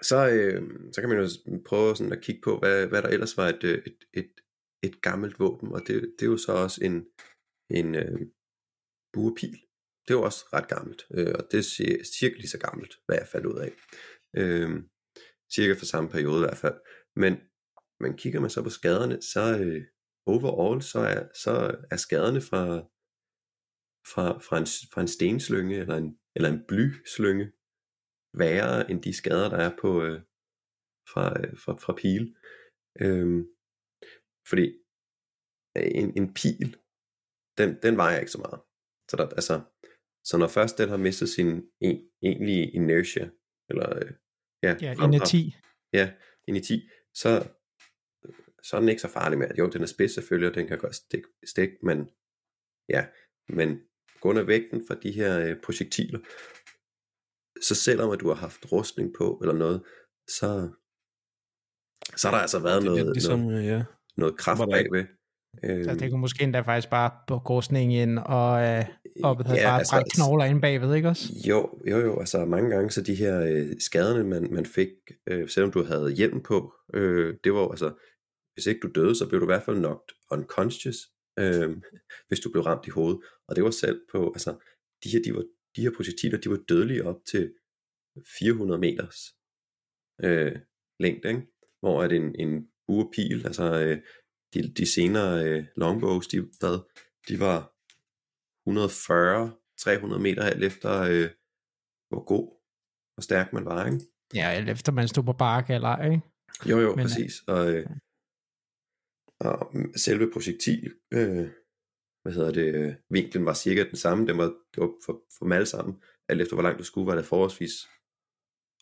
så, 0.04 0.30
øh, 0.30 0.62
så 0.94 1.02
kan 1.02 1.10
man 1.10 1.20
jo 1.20 1.28
prøve 1.66 1.96
sådan 1.96 2.14
at 2.14 2.22
kigge 2.22 2.42
på, 2.44 2.60
hvad, 2.60 2.88
hvad 2.88 3.02
der 3.02 3.10
ellers 3.10 3.38
var 3.38 3.48
et, 3.50 3.64
øh, 3.64 3.84
et, 3.86 3.98
et, 4.14 4.32
et 4.84 5.02
gammelt 5.02 5.40
våben, 5.40 5.72
og 5.72 5.82
det, 5.88 6.16
det 6.20 6.26
er 6.26 6.32
jo 6.32 6.38
så 6.38 6.52
også 6.52 6.80
en, 6.84 7.06
en 7.70 7.96
øh, 7.96 8.20
buepil. 9.14 9.58
Det 10.04 10.14
er 10.14 10.18
jo 10.20 10.24
også 10.24 10.46
ret 10.54 10.68
gammelt, 10.68 11.02
øh, 11.18 11.34
og 11.40 11.48
det 11.52 11.58
er 11.58 12.04
cirka 12.20 12.36
lige 12.36 12.56
så 12.56 12.60
gammelt, 12.60 12.94
hvad 13.06 13.18
jeg 13.18 13.28
faldt 13.28 13.46
ud 13.46 13.60
af. 13.60 13.72
Øh, 14.38 14.70
cirka 15.56 15.74
for 15.74 15.86
samme 15.86 16.10
periode 16.10 16.40
i 16.40 16.46
hvert 16.48 16.58
fald. 16.58 16.78
Men, 17.16 17.34
men 18.00 18.18
kigger 18.18 18.40
man 18.40 18.50
så 18.50 18.64
på 18.64 18.70
skaderne, 18.70 19.22
så 19.22 19.60
øh, 19.64 19.82
overall, 20.26 20.82
så 20.82 21.00
er, 21.00 21.28
så 21.44 21.52
er 21.92 21.98
skaderne 21.98 22.42
fra, 22.42 22.64
fra, 24.12 24.40
fra, 24.48 24.58
en, 24.58 24.68
fra 24.94 25.02
en 25.02 25.08
stenslynge 25.08 25.78
eller 25.78 25.98
en, 25.98 26.18
eller 26.36 26.50
en 26.50 26.64
blyslynge 26.68 27.52
værre 28.34 28.92
end 28.92 29.04
de 29.04 29.14
skader, 29.14 29.50
der 29.50 29.58
er 29.58 29.78
på 29.82 30.04
øh, 30.04 30.22
fra, 31.12 31.40
øh, 31.40 31.58
fra, 31.58 31.74
fra 31.74 31.94
pil. 32.02 32.36
Øhm, 33.02 33.48
fordi 34.50 34.66
øh, 35.78 35.92
en, 36.02 36.18
en 36.18 36.34
pil, 36.34 36.78
den, 37.58 37.70
den 37.84 37.98
vejer 37.98 38.20
ikke 38.20 38.32
så 38.32 38.38
meget. 38.38 38.62
Så, 39.10 39.18
der, 39.18 39.28
altså, 39.28 39.62
så 40.24 40.38
når 40.38 40.48
først 40.48 40.78
den 40.78 40.90
har 40.90 40.98
mistet 40.98 41.30
sin 41.30 41.48
en, 41.82 42.10
egentlige 42.22 42.72
inertia, 42.72 43.30
eller 43.70 43.96
øh, 43.96 44.12
ja, 44.64 44.76
Ja, 44.82 44.90
af 44.90 44.98
fremdrift, 44.98 45.26
10. 45.28 45.56
Ja, 45.94 46.14
ind 46.48 46.58
i 46.58 46.62
10, 46.62 46.90
så, 47.14 47.30
så 48.64 48.76
er 48.76 48.80
den 48.80 48.90
ikke 48.90 49.02
så 49.02 49.08
farlig 49.08 49.38
med. 49.40 49.56
Jo, 49.58 49.70
den 49.70 49.82
er 49.82 49.86
spids 49.86 50.14
selvfølgelig, 50.14 50.50
og 50.50 50.56
den 50.56 50.68
kan 50.68 50.78
godt 50.78 50.96
stik, 50.96 51.24
stik 51.46 51.70
men 51.84 52.10
ja, 52.90 53.08
men 53.50 53.80
på 54.14 54.20
grund 54.22 54.40
af 54.40 54.48
vægten 54.48 54.88
fra 54.88 54.96
de 54.96 55.12
her 55.12 55.40
øh, 55.40 55.62
projektiler, 55.62 56.20
så 57.68 57.76
selvom 57.76 58.10
at 58.10 58.20
du 58.20 58.28
har 58.28 58.36
haft 58.36 58.72
rustning 58.72 59.14
på 59.18 59.40
eller 59.42 59.54
noget, 59.54 59.82
så, 60.28 60.70
så 62.16 62.28
har 62.28 62.36
der 62.36 62.42
altså 62.42 62.60
været 62.60 62.82
det 62.82 62.92
noget, 62.92 63.14
ligesom, 63.14 63.40
noget, 63.40 63.60
øh, 63.60 63.66
ja. 63.66 63.84
noget 64.18 64.38
kraft 64.38 64.62
bagved. 64.72 65.06
Øhm, 65.64 65.84
Så 65.84 65.96
det 65.96 66.12
kunne 66.12 66.22
måske 66.22 66.44
endda 66.44 66.62
faktisk 66.62 66.90
bare 66.90 67.12
på 67.28 67.40
korsning 67.40 67.94
ind 67.94 68.20
og, 68.20 68.64
øh, 68.64 68.86
og 69.24 69.38
ja, 69.46 69.64
bare 69.64 69.80
altså- 69.80 70.12
knogler 70.16 70.46
ind 70.46 70.62
bagved, 70.62 70.96
ikke 70.96 71.10
også? 71.10 71.34
Jo, 71.48 71.80
jo, 71.88 71.98
jo, 72.00 72.20
altså 72.20 72.46
mange 72.46 72.70
gange, 72.70 72.92
så 72.92 73.02
de 73.02 73.16
her 73.16 73.42
øh, 73.42 73.68
skaderne, 73.80 74.24
man, 74.24 74.54
man 74.54 74.66
fik, 74.66 74.90
øh, 75.28 75.50
selvom 75.50 75.72
du 75.72 75.84
havde 75.84 76.12
hjelm 76.12 76.42
på, 76.42 76.74
øh, 76.94 77.36
det 77.44 77.54
var 77.54 77.70
altså, 77.70 77.94
hvis 78.54 78.66
ikke 78.66 78.80
du 78.80 79.02
døde, 79.02 79.16
så 79.16 79.30
blev 79.30 79.40
du 79.40 79.46
i 79.46 79.52
hvert 79.54 79.64
fald 79.64 79.78
knocked 79.78 80.16
unconscious, 80.32 80.98
øh, 81.40 81.78
hvis 82.28 82.40
du 82.40 82.52
blev 82.52 82.64
ramt 82.64 82.88
i 82.88 82.90
hovedet. 82.90 83.20
Og 83.48 83.56
det 83.56 83.64
var 83.64 83.72
selv 83.72 84.02
på, 84.12 84.32
altså, 84.36 84.52
de 85.04 85.10
her, 85.10 85.20
de, 85.26 85.34
var, 85.34 85.44
de 85.76 85.82
her 85.82 85.92
projektiler, 85.96 86.38
de 86.38 86.50
var 86.50 86.60
dødelige 86.70 87.06
op 87.06 87.26
til 87.26 87.54
400 88.40 88.80
meters 88.80 89.18
øh, 90.24 90.56
længde, 91.00 91.30
ikke? 91.30 91.48
hvor 91.80 92.04
at 92.04 92.12
en, 92.12 92.36
en 92.40 92.68
buerpil, 92.88 93.46
altså 93.46 93.80
øh, 93.80 93.98
de, 94.54 94.74
de 94.74 94.86
senere 94.86 95.46
øh, 95.46 95.66
longbows, 95.78 96.28
de, 96.28 96.40
hvad, 96.60 96.78
de 97.28 97.40
var 97.40 97.74
140-300 98.70 100.18
meter 100.18 100.44
alt 100.44 100.64
efter, 100.64 101.02
øh, 101.02 101.30
hvor 102.10 102.24
god 102.26 102.60
og 103.18 103.24
stærk 103.24 103.54
man 103.54 103.66
var, 103.66 103.86
ikke? 103.86 104.00
Ja, 104.34 104.58
eller 104.58 104.72
efter 104.72 104.92
man 104.92 105.08
stod 105.08 105.24
på 105.24 105.34
bakke 105.34 105.74
eller 105.74 105.88
ej, 105.88 106.12
ikke? 106.12 106.22
Jo, 106.70 106.80
jo, 106.80 106.90
Men, 106.90 106.96
Men, 106.96 107.06
præcis. 107.06 107.34
Og, 107.48 107.74
øh, 107.74 107.90
og 109.40 109.74
selve 109.96 110.32
projektil, 110.34 110.94
øh, 111.14 111.50
hvad 112.24 112.34
hedder 112.34 112.52
det, 112.52 112.76
øh, 112.76 112.94
vinklen 113.10 113.46
var 113.46 113.54
cirka 113.54 113.84
den 113.84 113.96
samme. 113.96 114.28
Den 114.28 114.38
var, 114.38 114.44
det 114.44 114.78
var 114.78 114.92
for, 115.06 115.22
for 115.38 115.46
dem 115.46 115.52
alle 115.52 115.66
sammen. 115.66 116.04
Alt 116.30 116.42
efter 116.42 116.56
hvor 116.56 116.64
langt 116.64 116.80
du 116.80 116.84
skulle, 116.84 117.08
var 117.08 117.16
det 117.16 117.26
forholdsvis 117.26 117.74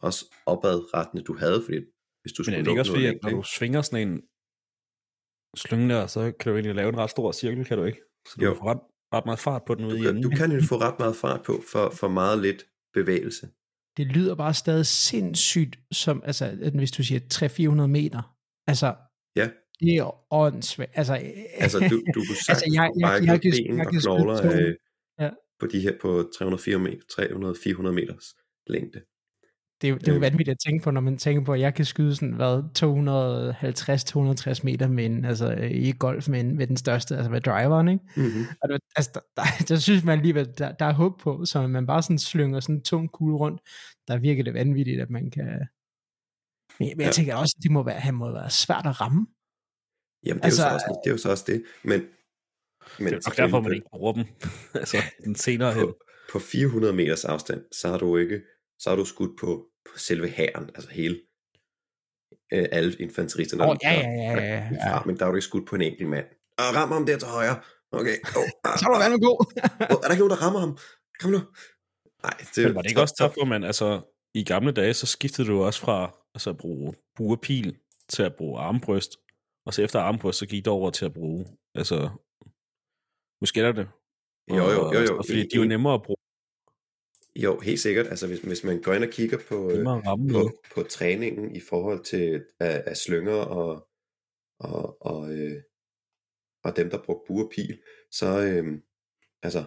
også 0.02 0.26
opadrettende, 0.46 1.24
du 1.24 1.34
havde, 1.38 1.64
fordi 1.64 1.78
hvis 2.22 2.34
du 2.34 2.40
Men 2.42 2.46
skulle 2.46 2.58
er 2.58 2.64
det 2.64 2.70
ikke 2.72 2.82
også 2.82 2.92
fordi, 2.92 3.04
noget 3.04 3.16
at 3.16 3.24
når 3.24 3.30
du 3.32 3.44
svinger 3.44 3.82
sådan 3.82 4.08
en 4.08 4.22
slynge 5.58 5.90
der, 5.94 6.08
så 6.08 6.32
kan 6.40 6.50
du 6.52 6.56
egentlig 6.58 6.76
lave 6.76 6.90
en 6.90 6.98
ret 6.98 7.10
stor 7.10 7.32
cirkel, 7.32 7.66
kan 7.66 7.78
du 7.78 7.84
ikke? 7.84 8.02
Så 8.28 8.34
du 8.40 8.46
Jo. 8.46 8.54
kan 8.54 8.58
få 8.60 8.66
ret, 8.66 8.80
ret 9.14 9.26
meget 9.26 9.40
fart 9.40 9.64
på 9.66 9.76
den 9.76 9.86
ude 9.86 9.96
i 9.96 9.98
ikke? 9.98 10.10
enden. 10.10 10.24
du, 10.24 10.30
du 10.30 10.36
kan 10.36 10.52
jo 10.52 10.62
få 10.70 10.76
ret 10.88 11.00
meget 11.00 11.16
fart 11.16 11.42
på 11.46 11.54
for, 11.72 11.90
for 11.90 12.08
meget 12.08 12.40
lidt 12.42 12.66
bevægelse. 12.94 13.50
Det 13.98 14.06
lyder 14.08 14.36
bare 14.36 14.54
stadig 14.54 14.86
sindssygt, 14.86 15.80
som, 15.92 16.24
altså, 16.26 16.72
hvis 16.76 16.92
du 16.92 17.04
siger 17.04 17.20
300-400 17.84 17.88
meter. 17.88 18.36
Altså, 18.68 18.96
Ja. 19.36 19.50
Det 19.82 19.96
er 19.96 20.34
åndssvagt. 20.34 20.92
Altså, 20.96 21.14
Altså, 21.58 21.80
du, 21.80 22.02
du 22.16 22.20
kunne 22.28 22.36
sagtens 22.36 22.48
Altså, 22.50 22.66
jeg- 22.74 22.92
jeg- 23.00 23.10
jeg, 23.20 23.28
jeg 23.28 23.42
kan- 23.42 23.52
ben 23.68 23.78
jeg 23.78 23.88
og 23.88 23.94
knogler 23.94 24.38
tro- 24.38 24.48
øh, 24.50 24.76
Ja. 25.20 25.30
på 25.60 25.68
de 25.68 25.80
her 25.80 25.94
på 26.02 26.30
304 26.38 26.80
meter, 26.80 26.98
300-400 27.12 27.92
meters 27.92 28.26
længde. 28.68 29.02
det, 29.82 29.90
er 29.90 29.98
det 29.98 30.08
er 30.08 30.12
jo 30.12 30.16
Øhm. 30.16 30.22
vanvittigt 30.22 30.50
at 30.56 30.58
tænke 30.66 30.84
på, 30.84 30.92
når 30.92 31.02
man 31.02 31.18
tænker 31.18 31.44
på, 31.46 31.54
at 31.54 31.60
jeg 31.60 31.74
kan 31.74 31.86
skyde 31.86 32.16
sådan, 32.16 32.34
hvad, 32.34 32.64
250-260 32.80 34.64
meter 34.64 34.88
med 34.88 35.06
en, 35.06 35.26
altså 35.26 35.54
øh, 35.54 35.72
i 35.72 35.92
golf 36.00 36.30
med, 36.30 36.40
en, 36.40 36.56
med 36.58 36.68
den 36.68 36.78
største, 36.78 37.16
altså 37.16 37.32
med 37.32 37.42
driveren, 37.42 37.88
ikke? 37.88 38.04
Mm-hmm. 38.18 38.46
Og 38.62 38.70
det, 38.70 38.80
altså, 38.96 39.12
der, 39.14 39.20
der, 39.36 39.66
der, 39.68 39.76
synes 39.76 40.04
man 40.04 40.18
alligevel, 40.18 40.54
der, 40.58 40.72
der 40.72 40.86
er 40.86 40.94
hug 40.94 41.14
på, 41.20 41.46
så 41.46 41.68
man 41.68 41.88
bare 41.88 42.04
sådan 42.04 42.20
slynger 42.20 42.60
sådan 42.60 42.76
en 42.76 42.84
tung 42.84 43.12
kugle 43.12 43.36
rundt, 43.38 43.62
der 44.08 44.18
virker 44.18 44.44
det 44.44 44.54
vanvittigt, 44.54 45.02
at 45.02 45.10
man 45.10 45.32
kan... 45.32 45.46
Men, 46.80 46.88
men 46.90 47.00
jeg 47.00 47.06
Ja. 47.06 47.12
tænker 47.12 47.36
også, 47.36 47.56
at 47.60 47.64
det 47.64 47.72
må 47.72 47.84
være, 47.84 48.00
han 48.00 48.14
må 48.14 48.32
være 48.32 48.50
svært 48.50 48.86
at 48.86 49.02
ramme. 49.02 49.28
Jamen, 50.26 50.44
det 50.44 50.60
er, 50.60 50.66
altså, 50.66 50.66
Altså, 50.66 50.66
jo 50.66 50.80
så 50.80 50.90
også, 50.90 51.00
det 51.04 51.10
er 51.10 51.14
jo 51.14 51.18
så 51.18 51.30
også 51.30 51.44
det. 51.48 51.64
Men, 51.84 52.00
men 53.00 53.08
Det 53.14 53.14
er 53.14 53.30
nok 53.30 53.38
derfor, 53.38 53.62
man 53.62 53.74
ikke 53.74 53.88
bruger 53.92 54.14
dem. 54.14 54.26
altså, 54.82 54.98
den 55.26 55.36
senere 55.36 55.74
hen. 55.74 55.84
på, 55.84 55.98
på 56.32 56.40
400 56.40 56.94
meters 56.94 57.26
afstand, 57.26 57.66
så 57.72 57.88
har 57.88 57.98
du 57.98 58.18
ikke, 58.18 58.42
så 58.80 58.90
har 58.90 58.98
du 58.98 59.06
skudt 59.06 59.40
på, 59.40 59.66
på 59.92 59.98
selve 59.98 60.28
hæren, 60.28 60.70
altså 60.76 60.90
hele 60.92 61.20
øh, 62.54 62.68
alle 62.72 62.96
infanteristerne. 63.00 63.64
Åh, 63.64 63.76
der- 63.82 63.92
ja, 63.92 64.00
ja, 64.00 64.10
ja, 64.10 64.44
ja, 64.44 64.90
ja. 64.90 65.04
Men 65.06 65.18
der 65.18 65.26
har 65.26 65.32
du 65.32 65.36
ikke 65.38 65.46
skudt 65.46 65.68
på 65.68 65.76
en 65.76 65.82
enkelt 65.82 66.10
mand. 66.10 66.26
Og 66.58 66.76
rammer 66.76 66.96
ham 66.96 67.06
der 67.06 67.18
til 67.18 67.28
højre. 67.28 67.62
Okay. 67.92 68.16
Oh, 68.38 68.44
ah, 68.72 68.78
Så 68.80 68.86
er 68.90 68.94
du 68.94 69.00
været 69.00 69.22
god. 69.22 69.46
oh, 69.80 69.98
er 70.04 70.08
der 70.08 70.12
ikke 70.12 70.20
nogen, 70.26 70.30
der 70.30 70.42
rammer 70.46 70.60
ham? 70.60 70.78
Kom 71.20 71.32
nu. 71.32 71.40
Nej, 72.24 72.38
det, 72.56 72.64
Men 72.66 72.76
var 72.76 72.82
det 72.82 72.90
ikke 72.90 73.02
også 73.02 73.16
derfor, 73.20 73.46
man, 73.46 73.64
altså, 73.64 74.02
i 74.34 74.44
gamle 74.44 74.72
dage, 74.72 74.94
så 74.94 75.06
skiftede 75.06 75.48
du 75.48 75.64
også 75.64 75.80
fra 75.82 76.12
altså, 76.36 76.50
at 76.50 76.58
bruge 76.58 76.94
buerpil 77.18 77.78
til 78.10 78.24
at 78.24 78.36
bruge 78.36 78.60
armbryst, 78.60 79.12
og 79.66 79.74
så 79.74 79.82
efter 79.82 80.00
armbryst, 80.00 80.40
så 80.40 80.46
gik 80.46 80.66
det 80.66 80.74
over 80.74 80.90
til 80.90 81.06
at 81.06 81.14
bruge, 81.14 81.46
altså, 81.76 82.10
måske 83.42 83.62
er 83.62 83.72
det. 83.72 83.88
Jo, 84.50 84.56
jo, 84.56 84.94
jo, 84.94 85.00
jo. 85.00 85.18
Og, 85.18 85.26
fordi 85.26 85.42
de 85.42 85.56
er 85.56 85.60
jo 85.60 85.68
nemmere 85.68 85.94
at 85.94 86.02
bruge, 86.04 86.18
Jo, 87.36 87.60
helt 87.60 87.80
sikkert. 87.80 88.08
Altså, 88.08 88.28
hvis, 88.28 88.40
hvis 88.40 88.64
man 88.64 88.82
går 88.82 88.94
ind 88.94 89.04
og 89.04 89.10
kigger 89.10 89.38
på, 89.50 89.72
øh, 89.72 89.88
ramme 89.88 90.34
på, 90.34 90.64
på 90.76 90.84
træningen 90.84 91.56
i 91.56 91.60
forhold 91.60 92.04
til 92.04 92.46
af, 92.60 92.84
af 92.86 92.98
slynger 92.98 93.34
og, 93.34 93.88
og, 94.60 95.02
og, 95.02 95.34
øh, 95.34 95.62
og 96.64 96.76
dem, 96.76 96.90
der 96.90 97.04
brugte 97.04 97.28
buerpil, 97.28 97.82
så 98.12 98.42
øh, 98.42 98.82
altså, 99.44 99.64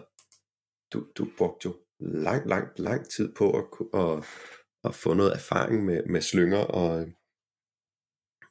du, 0.93 1.07
du 1.17 1.27
brugte 1.37 1.65
jo 1.65 1.75
lang, 1.99 2.47
lang, 2.47 2.79
lang 2.79 3.09
tid 3.09 3.33
på 3.33 3.51
at, 3.57 3.65
at, 4.01 4.25
at 4.83 4.95
få 4.95 5.13
noget 5.13 5.33
erfaring 5.33 5.85
med, 5.85 6.03
med 6.05 6.21
slynger, 6.21 6.59
og, 6.59 7.07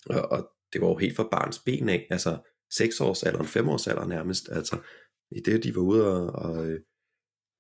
og, 0.07 0.23
og 0.31 0.54
det 0.75 0.81
var 0.81 0.89
jo 0.89 0.97
helt 0.97 1.17
fra 1.17 1.29
barns 1.31 1.59
ben 1.59 1.89
af, 1.89 2.07
altså 2.11 2.39
6 2.77 3.01
års 3.01 3.23
alderen, 3.23 3.47
5 3.47 3.69
års 3.69 3.87
alderen 3.87 4.09
nærmest, 4.09 4.49
altså 4.49 4.77
i 5.31 5.41
det, 5.41 5.65
de 5.65 5.75
var 5.77 5.83
ude 5.83 6.03
og, 6.13 6.27
og, 6.45 6.67
øh, 6.67 6.81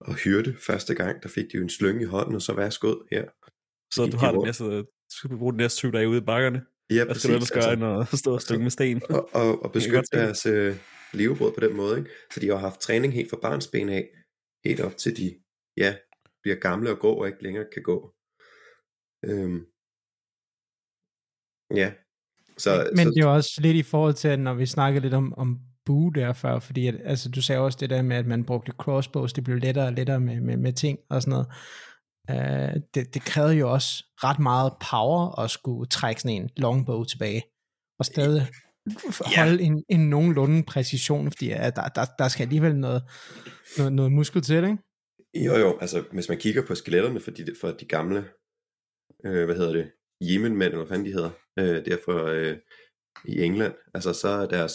og 0.00 0.14
hyrde 0.14 0.56
første 0.66 0.94
gang, 0.94 1.22
der 1.22 1.28
fik 1.28 1.44
de 1.44 1.56
jo 1.56 1.62
en 1.62 1.68
slynge 1.68 2.02
i 2.02 2.04
hånden, 2.04 2.34
og 2.34 2.42
så 2.42 2.54
værsgod 2.54 3.06
her. 3.10 3.24
Så 3.94 4.06
du 4.12 4.16
har 4.16 4.32
det 4.32 4.42
næste, 4.44 4.64
du 4.64 4.84
skal 5.10 5.38
bruge 5.38 5.52
den 5.52 5.58
næste 5.58 5.76
syv 5.76 5.92
dage 5.92 6.08
ude 6.08 6.18
i 6.18 6.28
bakkerne. 6.30 6.66
Ja, 6.90 7.04
Hvad 7.04 7.14
skal 7.14 7.30
du 7.30 7.34
ellers 7.34 7.50
gøre, 7.50 8.00
at 8.12 8.18
stå 8.18 8.34
og 8.34 8.42
stykke 8.42 8.62
med 8.62 8.70
sten? 8.70 9.02
og, 9.10 9.28
og, 9.34 9.62
og 9.64 9.72
beskytte 9.72 10.08
deres 10.12 10.46
øh, 10.46 10.76
levebrød 11.12 11.52
på 11.52 11.60
den 11.60 11.76
måde. 11.76 11.98
Ikke? 11.98 12.10
Så 12.32 12.40
de 12.40 12.48
har 12.48 12.56
haft 12.56 12.80
træning 12.80 13.12
helt 13.12 13.30
fra 13.30 13.38
barnsben 13.42 13.88
af, 13.88 14.10
helt 14.64 14.80
op 14.80 14.96
til 14.96 15.16
de 15.16 15.42
ja, 15.76 15.96
bliver 16.42 16.56
gamle 16.56 16.90
og 16.90 16.98
gå 16.98 17.12
og 17.12 17.26
ikke 17.26 17.42
længere 17.42 17.66
kan 17.74 17.82
gå. 17.82 18.14
Øhm, 19.24 19.60
ja. 21.80 21.94
Så, 22.58 22.90
Men 22.96 23.06
så, 23.06 23.10
det 23.10 23.18
er 23.18 23.26
jo 23.26 23.34
også 23.34 23.60
lidt 23.60 23.76
i 23.76 23.82
forhold 23.82 24.14
til, 24.14 24.28
at 24.28 24.40
når 24.40 24.54
vi 24.54 24.66
snakkede 24.66 25.02
lidt 25.02 25.14
om, 25.14 25.34
om 25.36 25.58
bue 25.84 26.12
der 26.14 26.32
før, 26.32 26.58
fordi 26.58 26.86
at, 26.86 26.94
altså, 27.04 27.28
du 27.28 27.42
sagde 27.42 27.60
også 27.60 27.78
det 27.80 27.90
der 27.90 28.02
med, 28.02 28.16
at 28.16 28.26
man 28.26 28.44
brugte 28.44 28.72
crossbows, 28.72 29.32
det 29.32 29.44
blev 29.44 29.56
lettere 29.56 29.86
og 29.86 29.92
lettere 29.92 30.20
med, 30.20 30.40
med, 30.40 30.56
med 30.56 30.72
ting 30.72 30.98
og 31.10 31.22
sådan 31.22 31.30
noget. 31.30 31.46
Uh, 32.30 32.80
det, 32.94 33.14
det 33.14 33.22
krævede 33.22 33.54
jo 33.54 33.72
også 33.72 34.04
ret 34.24 34.38
meget 34.38 34.72
power 34.90 35.40
at 35.40 35.50
skulle 35.50 35.88
trække 35.88 36.20
sådan 36.20 36.42
en 36.42 36.50
longbow 36.56 37.04
tilbage, 37.04 37.42
og 37.98 38.04
stadig 38.06 38.46
holde 39.36 39.62
en, 39.62 39.84
en 39.88 40.10
nogenlunde 40.10 40.62
præcision, 40.62 41.30
fordi 41.30 41.50
at 41.50 41.76
der, 41.76 41.88
der, 41.88 42.04
der 42.18 42.28
skal 42.28 42.42
alligevel 42.42 42.76
noget, 42.76 43.02
noget, 43.78 43.92
noget 43.92 44.12
muskel 44.12 44.42
til, 44.42 44.56
ikke? 44.56 44.78
Jo 45.34 45.54
jo, 45.56 45.78
altså 45.80 46.04
hvis 46.12 46.28
man 46.28 46.38
kigger 46.38 46.66
på 46.66 46.74
skeletterne 46.74 47.20
for 47.20 47.30
de, 47.30 47.46
for 47.60 47.68
de 47.68 47.84
gamle, 47.84 48.24
øh, 49.24 49.44
hvad 49.44 49.56
hedder 49.56 49.72
det, 49.72 49.90
Yemen-mænd, 50.22 50.72
eller 50.72 50.84
hvad 50.84 50.88
fanden 50.88 51.06
de 51.06 51.12
hedder, 51.12 51.30
øh, 51.58 51.84
derfor 51.84 52.24
øh, 52.24 52.56
i 53.24 53.42
England, 53.42 53.74
altså 53.94 54.12
så 54.12 54.28
er 54.28 54.46
deres 54.46 54.74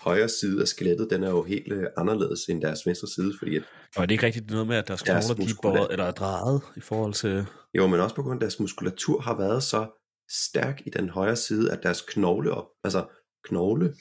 højre 0.00 0.28
side 0.28 0.60
af 0.62 0.68
skelettet, 0.68 1.10
den 1.10 1.22
er 1.22 1.30
jo 1.30 1.42
helt 1.42 1.72
øh, 1.72 1.86
anderledes 1.96 2.48
end 2.48 2.62
deres 2.62 2.86
venstre 2.86 3.08
side, 3.08 3.34
fordi 3.38 3.56
at, 3.56 3.62
Og 3.96 4.02
er 4.02 4.06
det 4.06 4.14
ikke 4.14 4.26
rigtigt 4.26 4.50
noget 4.50 4.66
med, 4.66 4.76
at 4.76 4.88
deres 4.88 5.02
knogler 5.02 5.34
de 5.34 5.78
er 5.80 5.86
eller 5.90 6.04
er 6.04 6.10
drejet 6.10 6.62
i 6.76 6.80
forhold 6.80 7.14
til... 7.14 7.46
jo, 7.74 7.86
men 7.86 8.00
også 8.00 8.16
på 8.16 8.22
grund 8.22 8.36
af 8.36 8.40
deres 8.40 8.60
muskulatur 8.60 9.20
har 9.20 9.36
været 9.36 9.62
så 9.62 9.90
stærk 10.30 10.82
i 10.86 10.90
den 10.90 11.08
højre 11.08 11.36
side, 11.36 11.72
at 11.72 11.82
deres 11.82 12.02
knogle 12.02 12.50
op, 12.50 12.66
altså 12.84 13.06
knogle 13.44 13.94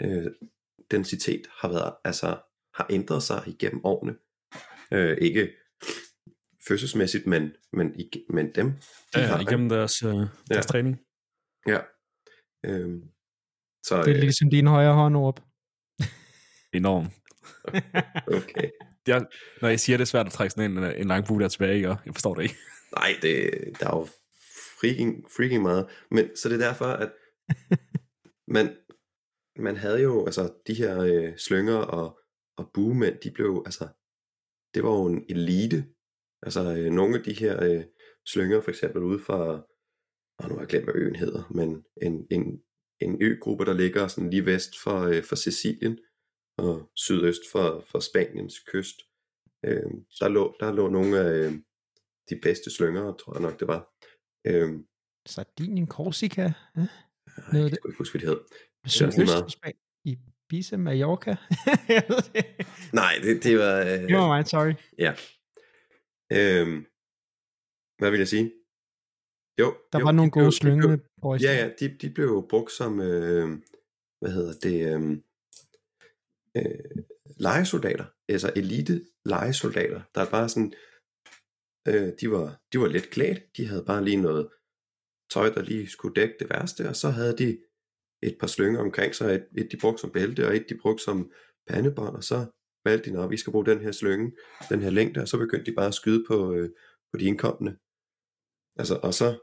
øh, 0.00 0.30
densitet 0.90 1.42
har 1.60 1.68
været, 1.68 1.94
altså 2.04 2.26
har 2.74 2.86
ændret 2.90 3.22
sig 3.22 3.42
igennem 3.46 3.80
årene. 3.84 4.14
Øh, 4.92 5.18
ikke 5.20 5.50
fødselsmæssigt, 6.68 7.26
men, 7.26 7.52
men, 7.72 7.94
men 8.28 8.54
dem, 8.54 8.70
de 9.14 9.20
Ja, 9.20 9.26
har, 9.26 9.36
ja, 9.36 9.42
igennem 9.42 9.68
deres, 9.68 10.02
øh, 10.02 10.10
deres 10.12 10.30
Ja. 10.50 10.60
træning. 10.60 11.00
Ja. 11.66 11.80
Øhm, 12.66 13.02
så 13.86 13.96
Det 14.02 14.10
er 14.10 14.14
øh, 14.14 14.20
ligesom 14.20 14.50
din 14.50 14.66
højre 14.66 14.94
hånd 14.94 15.16
op. 15.16 15.40
Enormt. 16.80 17.08
okay. 18.26 18.70
Jeg, 19.06 19.26
når 19.62 19.68
jeg 19.68 19.80
siger, 19.80 19.96
det 19.96 20.02
er 20.02 20.06
svært 20.06 20.26
at 20.26 20.32
trække 20.32 20.50
sådan 20.50 20.78
en, 20.78 20.84
en 20.84 21.06
lang 21.08 21.26
bue 21.26 21.40
der 21.40 21.48
tilbage, 21.48 21.74
ikke? 21.74 21.88
Jeg 21.88 22.14
forstår 22.14 22.34
det 22.34 22.42
ikke. 22.42 22.56
Nej, 22.98 23.08
det, 23.22 23.50
der 23.80 23.86
er 23.90 23.96
jo 23.96 24.04
freaking, 24.80 25.24
freaking 25.36 25.62
meget. 25.62 25.88
Men 26.10 26.36
så 26.36 26.48
det 26.48 26.62
er 26.62 26.66
derfor, 26.66 26.84
at 26.84 27.12
man, 28.48 28.76
man 29.56 29.76
havde 29.76 30.02
jo, 30.02 30.26
altså 30.26 30.54
de 30.66 30.74
her 30.74 31.00
øh, 31.00 31.36
slynger 31.38 31.76
og, 31.76 32.20
og 32.56 32.70
buemænd, 32.74 33.18
de 33.24 33.30
blev, 33.30 33.62
altså, 33.66 33.88
det 34.74 34.82
var 34.82 34.90
jo 34.90 35.06
en 35.06 35.24
elite. 35.28 35.86
Altså 36.46 36.76
øh, 36.78 36.90
nogle 36.92 37.18
af 37.18 37.24
de 37.24 37.32
her 37.32 37.62
øh, 37.64 37.84
slynger, 38.26 38.60
for 38.60 38.70
eksempel 38.70 39.02
ude 39.02 39.18
fra, 39.18 39.38
og 40.38 40.48
nu 40.48 40.54
har 40.54 40.60
jeg 40.60 40.68
glemt, 40.68 40.84
hvad 40.84 40.94
øen 40.94 41.16
hedder, 41.16 41.42
men 41.58 41.84
en, 42.02 42.26
en, 42.30 42.62
en 43.00 43.22
øgruppe, 43.22 43.64
der 43.64 43.72
ligger 43.72 44.08
sådan 44.08 44.30
lige 44.30 44.46
vest 44.46 44.72
for, 44.84 44.98
øh, 45.00 45.22
for 45.22 45.36
Sicilien, 45.36 45.98
og 46.58 46.90
sydøst 46.96 47.40
for, 47.52 47.84
for 47.90 47.98
Spaniens 47.98 48.58
kyst. 48.72 48.96
Øh, 49.64 49.90
der, 50.20 50.28
lå, 50.28 50.56
der 50.60 50.72
lå 50.72 50.88
nogle 50.88 51.18
af 51.18 51.30
øh, 51.38 51.52
de 52.30 52.40
bedste 52.42 52.70
slynger, 52.70 53.14
tror 53.14 53.32
jeg 53.34 53.42
nok 53.42 53.60
det 53.60 53.68
var. 53.68 53.90
Øh, 54.46 54.70
Sardinien, 55.26 55.86
Korsika, 55.86 56.42
ja. 56.42 56.50
jeg 56.76 56.88
Noget 57.52 57.64
af 57.64 57.70
kan 57.70 57.70
det. 57.70 57.88
ikke 57.88 57.98
huske, 57.98 58.18
hvad 58.18 58.20
de 58.20 58.26
hed. 58.26 58.40
Sydøst, 58.86 59.58
i 60.04 60.18
Ibiza, 60.48 60.76
Mallorca. 60.76 61.30
Jeg 61.88 62.04
det. 62.08 62.44
Nej, 62.92 63.12
det, 63.22 63.44
det 63.44 63.58
var... 63.58 63.80
Øh, 63.80 63.86
det 63.86 64.16
var 64.16 64.26
mig, 64.26 64.46
sorry. 64.46 64.74
Ja. 64.98 65.14
Øhm, 66.38 66.76
hvad 67.98 68.10
vil 68.10 68.18
jeg 68.18 68.28
sige? 68.28 68.52
Jo, 69.60 69.68
Der 69.92 69.98
jo, 69.98 70.04
var 70.04 70.12
nogle 70.12 70.30
gode 70.30 70.46
de 70.46 70.52
slyngende 70.52 70.98
boys. 71.22 71.42
Ja, 71.42 71.52
ja, 71.60 71.66
de, 71.80 71.86
de 72.02 72.10
blev 72.10 72.26
jo 72.26 72.46
brugt 72.50 72.72
som, 72.72 73.00
øh, 73.00 73.48
hvad 74.20 74.32
hedder 74.36 74.54
det, 74.66 74.76
øh, 74.92 75.02
øh, 76.56 77.04
legesoldater, 77.36 78.06
altså 78.28 78.52
elite 78.56 79.06
legesoldater, 79.24 80.02
der 80.14 80.20
er 80.20 80.30
bare 80.30 80.48
sådan, 80.48 80.72
øh, 81.88 82.12
de, 82.20 82.30
var, 82.30 82.60
de 82.72 82.78
var 82.80 82.86
let 82.86 83.10
klædt, 83.10 83.56
de 83.56 83.66
havde 83.66 83.84
bare 83.84 84.04
lige 84.04 84.22
noget 84.28 84.50
tøj, 85.32 85.48
der 85.48 85.62
lige 85.62 85.88
skulle 85.88 86.14
dække 86.14 86.36
det 86.40 86.50
værste, 86.50 86.88
og 86.88 86.96
så 86.96 87.08
havde 87.10 87.36
de 87.36 87.58
et 88.22 88.36
par 88.40 88.46
slynger 88.46 88.80
omkring 88.80 89.14
sig, 89.14 89.34
et, 89.34 89.46
et 89.58 89.72
de 89.72 89.76
brugte 89.76 90.00
som 90.00 90.10
bælte, 90.10 90.46
og 90.46 90.56
et 90.56 90.66
de 90.68 90.78
brugte 90.82 91.04
som 91.04 91.32
pandebånd, 91.68 92.16
og 92.16 92.24
så 92.24 92.46
valgte 92.84 93.10
de, 93.10 93.14
når 93.14 93.26
vi 93.26 93.36
skal 93.36 93.50
bruge 93.50 93.66
den 93.66 93.80
her 93.80 93.92
slynge, 93.92 94.32
den 94.68 94.80
her 94.80 94.90
længde, 94.90 95.20
og 95.20 95.28
så 95.28 95.38
begyndte 95.38 95.70
de 95.70 95.76
bare 95.76 95.86
at 95.86 95.94
skyde 95.94 96.24
på, 96.28 96.52
øh, 96.52 96.70
på 97.12 97.18
de 97.18 97.24
indkommende. 97.24 97.76
Altså, 98.76 99.00
og 99.02 99.14
så 99.14 99.38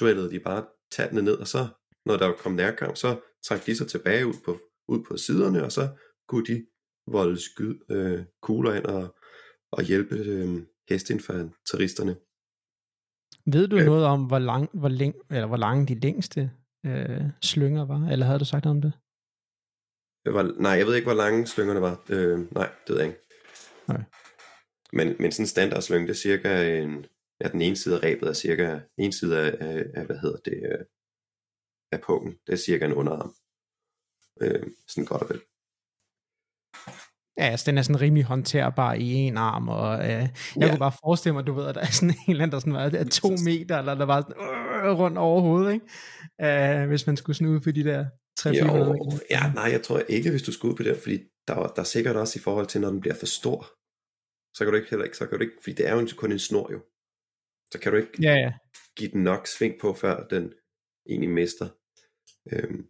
duellede 0.00 0.30
de 0.30 0.40
bare 0.40 0.66
tandene 0.90 1.22
ned, 1.22 1.34
og 1.34 1.46
så, 1.46 1.68
når 2.06 2.16
der 2.16 2.32
kom 2.32 2.52
nærkamp, 2.52 2.96
så 2.96 3.20
trak 3.44 3.66
de 3.66 3.76
sig 3.76 3.88
tilbage 3.88 4.26
ud 4.26 4.34
på, 4.44 4.58
ud 4.88 5.04
på 5.08 5.16
siderne, 5.16 5.64
og 5.64 5.72
så 5.72 5.88
kunne 6.28 6.46
de 6.46 6.66
volde 7.06 7.40
skyd, 7.40 7.74
øh, 7.90 8.24
kugler 8.42 8.74
ind 8.74 8.84
og, 8.84 9.16
og 9.72 9.82
hjælpe 9.82 10.14
øh, 10.16 10.62
hesteinfanteristerne. 10.88 12.16
Ved 13.46 13.68
du 13.68 13.76
Øh. 13.76 13.84
noget 13.84 14.04
om, 14.04 14.24
hvor, 14.24 14.38
lang, 14.38 14.70
hvor, 14.74 14.88
læng, 14.88 15.14
eller 15.30 15.46
hvor 15.46 15.56
lange 15.56 15.86
de 15.86 15.94
længste 15.94 16.50
øh, 16.86 17.22
slynger 17.42 17.84
var? 17.84 18.08
Eller 18.12 18.26
havde 18.26 18.38
du 18.38 18.44
sagt 18.44 18.64
noget 18.64 18.76
om 18.76 18.82
det? 18.82 18.92
Det 20.24 20.34
var, 20.34 20.54
nej, 20.60 20.72
jeg 20.72 20.86
ved 20.86 20.94
ikke, 20.94 21.06
hvor 21.06 21.14
lange 21.14 21.46
slyngerne 21.46 21.80
var. 21.80 22.04
Øh, 22.08 22.38
nej, 22.54 22.68
det 22.86 22.94
ved 22.94 22.96
jeg 23.00 23.06
ikke. 23.06 23.20
Nej. 23.88 24.02
Men, 24.92 25.16
men 25.20 25.32
sådan 25.32 25.42
en 25.42 25.46
standardslynge, 25.46 26.06
det 26.06 26.12
er 26.12 26.18
cirka 26.18 26.78
en, 26.82 27.06
ja, 27.40 27.48
den 27.48 27.62
ene 27.62 27.76
side 27.76 27.96
af 27.96 28.02
rebet 28.02 28.28
er 28.28 28.32
cirka, 28.32 28.80
en 28.98 29.12
side 29.12 29.38
af, 29.38 29.56
af, 29.94 30.06
hvad 30.06 30.16
hedder 30.18 30.38
det, 30.44 30.58
øh, 30.72 30.84
af 31.92 32.00
pungen, 32.00 32.32
det 32.46 32.52
er 32.52 32.56
cirka 32.56 32.84
en 32.84 32.92
underarm. 32.92 33.34
Øh, 34.42 34.66
sådan 34.88 35.04
godt 35.04 35.22
og 35.22 35.28
vel. 35.30 35.40
Ja, 37.38 37.44
altså, 37.44 37.70
den 37.70 37.78
er 37.78 37.82
sådan 37.82 38.00
rimelig 38.00 38.24
håndterbar 38.24 38.94
i 38.94 39.12
en 39.12 39.36
arm, 39.36 39.68
og 39.68 39.98
øh, 39.98 40.08
jeg 40.10 40.30
Ja. 40.60 40.68
kunne 40.68 40.78
bare 40.78 40.92
forestille 41.04 41.34
mig, 41.34 41.46
du 41.46 41.52
ved, 41.52 41.66
at 41.66 41.74
der 41.74 41.80
er 41.80 41.86
sådan 41.86 42.10
en 42.10 42.30
eller 42.30 42.42
anden, 42.42 42.52
der 42.52 42.58
sådan 42.58 42.72
var 42.72 42.80
er 42.80 43.04
to 43.04 43.28
meter, 43.48 43.78
eller 43.78 43.94
der 43.94 44.04
var 44.04 44.20
sådan 44.20 44.36
øh, 44.90 44.98
rundt 44.98 45.18
over 45.18 45.40
hovedet, 45.40 45.72
ikke? 45.72 46.82
Øh, 46.82 46.88
hvis 46.88 47.06
man 47.06 47.16
skulle 47.16 47.50
ud 47.50 47.60
på 47.60 47.70
de 47.70 47.84
der 47.84 48.06
3 48.40 48.50
Jo, 48.50 48.54
400 48.64 48.92
meter. 48.92 49.18
ja, 49.30 49.42
nej, 49.54 49.68
jeg 49.76 49.82
tror 49.82 49.98
ikke, 49.98 50.30
hvis 50.30 50.42
du 50.42 50.52
skal 50.52 50.68
ud 50.70 50.76
på 50.76 50.82
det, 50.82 50.96
fordi 51.04 51.16
der, 51.48 51.54
er- 51.54 51.72
der 51.76 51.80
er 51.86 51.90
sikkert 51.96 52.16
også 52.16 52.38
i 52.38 52.42
forhold 52.42 52.66
til, 52.66 52.80
når 52.80 52.90
den 52.90 53.00
bliver 53.00 53.14
for 53.14 53.26
stor, 53.26 53.60
så 54.56 54.64
kan 54.64 54.72
du 54.72 54.76
ikke 54.78 54.90
heller 54.90 55.04
ikke, 55.04 55.16
så 55.16 55.26
kan 55.26 55.38
du 55.38 55.42
ikke, 55.44 55.56
fordi 55.62 55.74
det 55.78 55.86
er 55.88 55.94
jo 56.00 56.06
kun 56.16 56.32
en 56.32 56.38
snor 56.38 56.72
jo, 56.72 56.80
så 57.72 57.78
kan 57.82 57.92
du 57.92 57.98
ikke 57.98 58.12
Ja, 58.22 58.34
ja. 58.34 58.52
give 58.96 59.10
den 59.10 59.22
nok 59.24 59.46
sving 59.46 59.74
på, 59.80 59.94
før 59.94 60.26
den 60.26 60.52
egentlig 61.08 61.30
mister. 61.30 61.68
Øhm, 62.52 62.86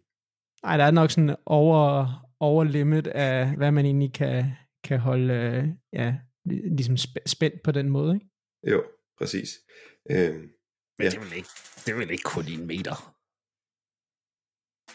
Ej, 0.63 0.77
der 0.77 0.83
er 0.85 0.91
nok 0.91 1.11
sådan 1.11 1.35
over, 1.45 2.07
over 2.39 2.63
limit 2.63 3.07
af, 3.07 3.55
hvad 3.57 3.71
man 3.71 3.85
egentlig 3.85 4.13
kan, 4.13 4.45
kan 4.83 4.99
holde 4.99 5.33
øh, 5.33 5.67
ja, 5.93 6.15
lig- 6.45 6.75
ligesom 6.75 6.95
spæ- 6.95 7.25
spændt 7.25 7.63
på 7.63 7.71
den 7.71 7.89
måde, 7.89 8.13
ikke? 8.15 8.25
jo, 8.71 8.83
præcis. 9.17 9.49
Øhm, 10.11 10.33
Men 10.37 10.49
Ja. 10.99 11.09
det, 11.09 11.15
er 11.17 11.19
vel 11.23 11.33
ikke, 11.33 11.49
det 11.85 11.89
er 11.91 11.95
vel 11.95 12.11
ikke 12.11 12.23
kun 12.23 12.45
en 12.47 12.67
meter. 12.67 13.15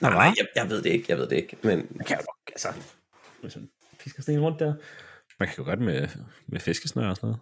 Nej, 0.01 0.11
nej, 0.11 0.35
jeg, 0.37 0.47
jeg 0.57 0.71
ved 0.71 0.83
det 0.83 0.91
ikke, 0.91 1.05
jeg 1.09 1.19
ved 1.19 1.29
det 1.29 1.37
ikke, 1.37 1.57
men 1.63 1.87
Man 1.91 2.07
kan 2.07 2.17
jo 2.17 2.23
nok, 2.23 2.49
altså... 2.49 2.69
Hvis 3.41 3.57
man 3.57 3.69
fisker 4.01 4.23
sten 4.23 4.41
rundt 4.41 4.59
der. 4.61 4.75
Man 5.41 5.49
kan 5.49 5.57
jo 5.59 5.65
godt 5.65 5.81
med, 5.81 6.09
med 6.47 6.61
fiskesnør 6.61 7.09
og 7.09 7.17
sådan 7.17 7.27
noget. 7.27 7.41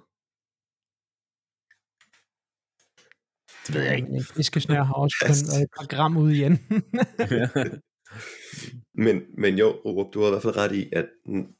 Det 3.67 3.75
ved 3.75 3.83
jeg 3.83 3.97
ikke. 3.97 4.09
En 4.09 4.25
fiskesnær 4.25 4.83
har 4.83 4.95
også 4.95 5.17
kun 5.27 5.37
været 5.51 5.63
et 5.63 5.71
par 5.79 5.87
gram 5.87 6.17
ude 6.17 6.37
igen. 6.37 6.59
Men, 9.05 9.23
men 9.39 9.59
jo, 9.59 9.69
Rup, 9.85 10.15
du 10.15 10.21
har 10.21 10.27
i 10.27 10.31
hvert 10.31 10.43
fald 10.43 10.57
ret 10.57 10.75
i, 10.75 10.91
at 10.93 11.09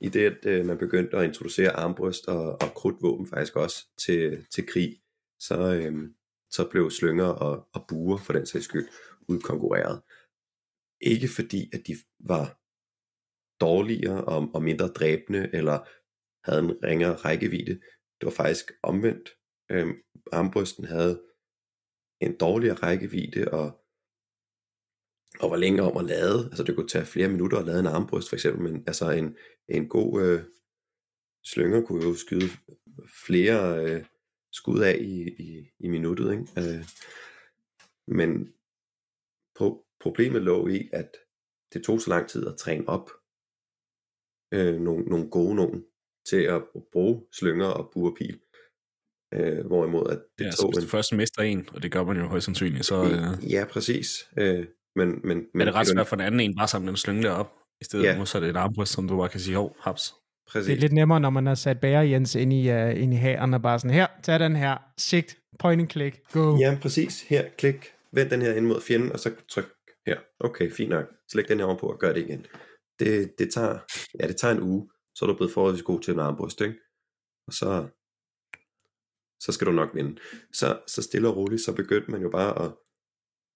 i 0.01 0.09
det, 0.09 0.27
at 0.27 0.47
øh, 0.47 0.67
man 0.67 0.79
begyndte 0.79 1.17
at 1.17 1.25
introducere 1.25 1.71
armbryst 1.71 2.27
og, 2.29 2.63
og 2.63 2.75
krudtvåben 2.75 3.27
faktisk 3.27 3.57
også 3.57 3.87
til, 4.07 4.47
til 4.55 4.67
krig, 4.67 4.97
så, 5.41 5.75
øhm, 5.75 6.15
så 6.51 6.69
blev 6.71 6.91
slynger 6.91 7.25
og, 7.25 7.69
og 7.75 7.85
buer 7.89 8.17
for 8.17 8.33
den 8.33 8.47
sags 8.47 8.65
skyld 8.65 8.89
udkonkurreret. 9.29 10.01
Ikke 11.13 11.29
fordi, 11.37 11.71
at 11.75 11.87
de 11.87 11.95
var 12.19 12.61
dårligere 13.61 14.25
og, 14.25 14.51
og 14.55 14.63
mindre 14.63 14.89
dræbende, 14.89 15.51
eller 15.53 15.79
havde 16.45 16.61
en 16.65 16.85
ringere 16.85 17.17
rækkevidde. 17.17 17.75
Det 18.19 18.27
var 18.27 18.31
faktisk 18.31 18.73
omvendt. 18.83 19.29
Øhm, 19.71 19.95
armbrysten 20.33 20.85
havde 20.85 21.23
en 22.21 22.37
dårligere 22.37 22.77
rækkevidde, 22.77 23.51
og 23.53 23.85
og 25.41 25.51
var 25.51 25.57
længere 25.57 25.91
om 25.91 25.97
at 25.97 26.05
lade. 26.05 26.45
Altså 26.45 26.65
det 26.65 26.75
kunne 26.75 26.89
tage 26.89 27.07
flere 27.07 27.29
minutter 27.29 27.59
at 27.59 27.65
lade 27.65 27.81
en 27.81 27.87
armbryst 27.87 28.29
for 28.29 28.37
eksempel, 28.37 28.63
men 28.63 28.85
altså 28.87 29.11
en, 29.11 29.37
en 29.69 29.89
god 29.89 30.23
øh, 30.23 30.45
slynger 31.45 31.87
kunne 31.87 32.05
jo 32.05 32.15
skyde 32.15 32.49
flere 33.27 33.85
øh, 33.85 34.05
skud 34.53 34.81
af 34.81 34.97
i, 35.01 35.43
i, 35.43 35.71
i 35.79 35.89
minuttet. 35.89 36.33
Ikke? 36.33 36.47
Øh, 36.57 36.85
men 38.07 38.55
på, 39.59 39.84
problemet 40.05 40.43
lå 40.43 40.69
i, 40.69 40.79
at 40.93 41.11
det 41.73 41.81
tog 41.85 42.01
så 42.01 42.11
lang 42.11 42.29
tid 42.29 42.47
at 42.47 42.57
træne 42.57 42.89
op 42.89 43.07
øh, 44.55 44.77
nogle, 44.81 45.05
nogle 45.05 45.31
gode 45.31 45.55
nogen 45.55 45.85
til 46.31 46.43
at 46.43 46.63
bruge 46.93 47.23
slynger 47.39 47.67
og 47.67 47.91
burpil. 47.95 48.41
Øh, 49.35 49.67
hvorimod 49.67 50.07
at 50.11 50.21
det 50.39 50.45
Ja, 50.45 50.51
tog 50.51 50.69
hvis 50.71 50.79
en... 50.79 50.83
du 50.85 50.89
først 50.89 51.13
mister 51.13 51.43
en, 51.43 51.69
og 51.75 51.83
det 51.83 51.93
gør 51.93 52.05
man 52.05 52.17
jo 52.17 52.27
højst 52.27 52.45
sandsynligt, 52.45 52.87
så 52.87 52.97
øh, 53.05 53.53
Ja, 53.53 53.65
præcis. 53.71 54.09
Øh, 54.39 54.67
men, 54.97 55.09
men, 55.25 55.47
men 55.55 55.61
er 55.61 55.65
det 55.65 55.75
ret 55.75 55.87
svært 55.87 56.07
for 56.07 56.17
den 56.17 56.25
anden 56.27 56.41
en 56.41 56.57
bare 56.57 56.69
samle 56.69 56.91
en 56.91 56.97
slynge 56.97 57.31
op, 57.31 57.53
i 57.81 57.85
stedet 57.85 58.05
Ja. 58.05 58.11
ja. 58.13 58.19
modsat 58.19 58.43
et 58.43 58.57
armbryst, 58.57 58.93
som 58.93 59.09
du 59.09 59.17
bare 59.17 59.29
kan 59.29 59.41
sige, 59.41 59.57
hov, 59.57 59.77
haps. 59.81 60.15
Præcis. 60.49 60.67
Det 60.67 60.77
er 60.77 60.81
lidt 60.81 60.93
nemmere, 60.93 61.21
når 61.21 61.31
man 61.31 61.47
har 61.47 61.55
sat 61.55 61.81
Bager 61.81 62.03
Jens 62.03 62.35
ind 62.35 62.53
i, 62.53 62.71
uh, 62.73 63.03
ind 63.03 63.15
i 63.15 63.17
hæren 63.17 63.55
og 63.55 63.63
bare 63.63 63.79
sådan, 63.79 63.95
her, 63.95 64.07
tag 64.23 64.41
den 64.41 64.57
her, 64.57 64.77
sigt, 64.99 65.39
point 65.59 65.81
and 65.81 65.91
click, 65.91 66.33
go. 66.33 66.57
Ja, 66.61 66.79
præcis. 66.83 67.23
Her, 67.23 67.45
klik. 67.59 67.93
Vend 68.13 68.31
den 68.31 68.43
her 68.43 68.55
ind 68.55 68.67
mod 68.67 68.81
fjenden, 68.81 69.13
og 69.13 69.21
så 69.21 69.31
tryk 69.49 69.65
her. 70.07 70.21
Okay, 70.41 70.71
fint 70.71 70.91
nok. 70.91 71.07
Så 71.29 71.37
læg 71.37 71.49
den 71.49 71.59
her 71.59 71.67
ovenpå 71.67 71.87
og 71.87 71.99
gør 71.99 72.13
det 72.13 72.21
igen. 72.21 72.47
Det, 72.99 73.39
det, 73.39 73.53
tager, 73.53 73.79
ja, 74.21 74.29
det 74.29 74.37
tager 74.37 74.55
en 74.55 74.63
uge, 74.63 74.91
så 75.15 75.25
er 75.25 75.27
du 75.27 75.37
blevet 75.37 75.53
forholdsvis 75.53 75.83
god 75.83 76.01
til 76.01 76.15
en 76.15 76.21
armbryst, 76.21 76.61
ikke? 76.61 76.79
Og 77.47 77.53
så, 77.53 77.89
så 79.41 79.53
skal 79.53 79.67
du 79.67 79.73
nok 79.73 79.95
vinde. 79.95 80.21
Så, 80.53 80.83
så 80.87 81.03
stille 81.03 81.29
og 81.29 81.37
roligt, 81.37 81.63
så 81.63 81.75
begyndte 81.75 82.11
man 82.11 82.23
jo 82.23 82.31
bare 82.31 82.65
at, 82.65 82.77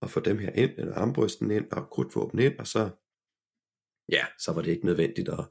at 0.03 0.11
få 0.11 0.21
dem 0.21 0.39
her 0.39 0.53
ind, 0.53 0.71
eller 0.79 0.95
armbrysten 0.95 1.51
ind, 1.51 1.73
og 1.73 1.91
krudtvåben 1.91 2.39
ind, 2.39 2.59
og 2.59 2.67
så, 2.67 2.91
ja, 4.09 4.27
så 4.39 4.53
var 4.53 4.63
det 4.63 4.71
ikke 4.71 4.87
nødvendigt 4.87 5.29
at, 5.29 5.45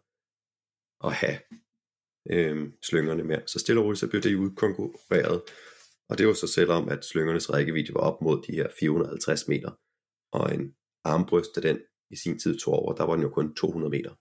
at 1.04 1.14
have 1.14 1.40
øhm, 2.32 2.74
slyngerne 2.84 3.24
mere. 3.24 3.48
Så 3.48 3.60
stille 3.60 3.82
og 3.82 3.86
roligt, 3.86 4.00
så 4.00 4.10
blev 4.10 4.22
det 4.22 4.36
udkonkurreret. 4.36 5.42
Og 6.10 6.18
det 6.18 6.28
var 6.28 6.34
så 6.34 6.48
selvom, 6.48 6.90
at 6.90 7.06
slyngernes 7.06 7.54
rækkevidde 7.54 7.94
var 7.94 8.00
op 8.00 8.22
mod 8.22 8.42
de 8.48 8.52
her 8.52 8.68
450 8.80 9.48
meter, 9.48 9.72
og 10.32 10.54
en 10.54 10.76
armbryst 11.08 11.58
af 11.58 11.62
den 11.62 11.80
i 12.10 12.15
sin 12.15 12.39
tid 12.39 12.60
tog 12.60 12.74
over, 12.74 12.93
der 12.93 13.04
var 13.04 13.13
den 13.13 13.24
jo 13.24 13.30
kun 13.30 13.56
200 13.56 13.89
meter. 13.89 14.13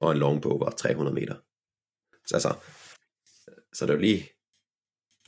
Og 0.00 0.12
en 0.12 0.18
longbow 0.18 0.58
var 0.58 0.70
300 0.70 1.14
meter. 1.14 1.36
Så 2.26 2.34
altså, 2.36 2.52
så 3.72 3.86
det 3.86 3.94
er 3.94 3.98
lige, 3.98 4.28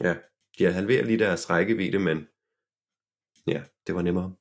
ja, 0.00 0.16
de 0.59 0.64
har 0.64 0.70
halveret 0.70 1.06
lige 1.06 1.18
deres 1.18 1.50
rækkevidde, 1.50 1.98
men 1.98 2.28
ja, 3.46 3.62
det 3.87 3.94
var 3.94 4.02
nemmere. 4.02 4.35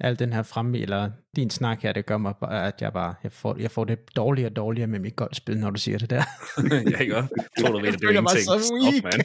Al 0.00 0.18
den 0.18 0.32
her 0.32 0.42
fremme, 0.42 0.78
eller 0.78 1.10
din 1.36 1.50
snak 1.50 1.82
her, 1.82 1.92
det 1.92 2.06
gør 2.06 2.16
mig 2.16 2.34
bare, 2.40 2.66
at 2.66 2.82
jeg 2.82 2.92
bare, 2.92 3.14
jeg 3.22 3.32
får, 3.32 3.56
jeg 3.58 3.70
får 3.70 3.84
det 3.84 4.16
dårligere 4.16 4.50
og 4.50 4.56
dårligere 4.56 4.86
med 4.86 4.98
mit 4.98 5.16
golfspil, 5.16 5.58
når 5.58 5.70
du 5.70 5.80
siger 5.80 5.98
det 5.98 6.10
der. 6.10 6.22
ja, 6.90 6.98
ikke 6.98 7.16
også? 7.16 7.28
Tror 7.60 7.68
du 7.72 7.78
ved, 7.78 7.84
Jeg 7.84 7.92
det, 7.92 8.04
er 8.04 8.10
ingenting. 8.10 8.42
Stop, 8.42 9.04
man. 9.04 9.20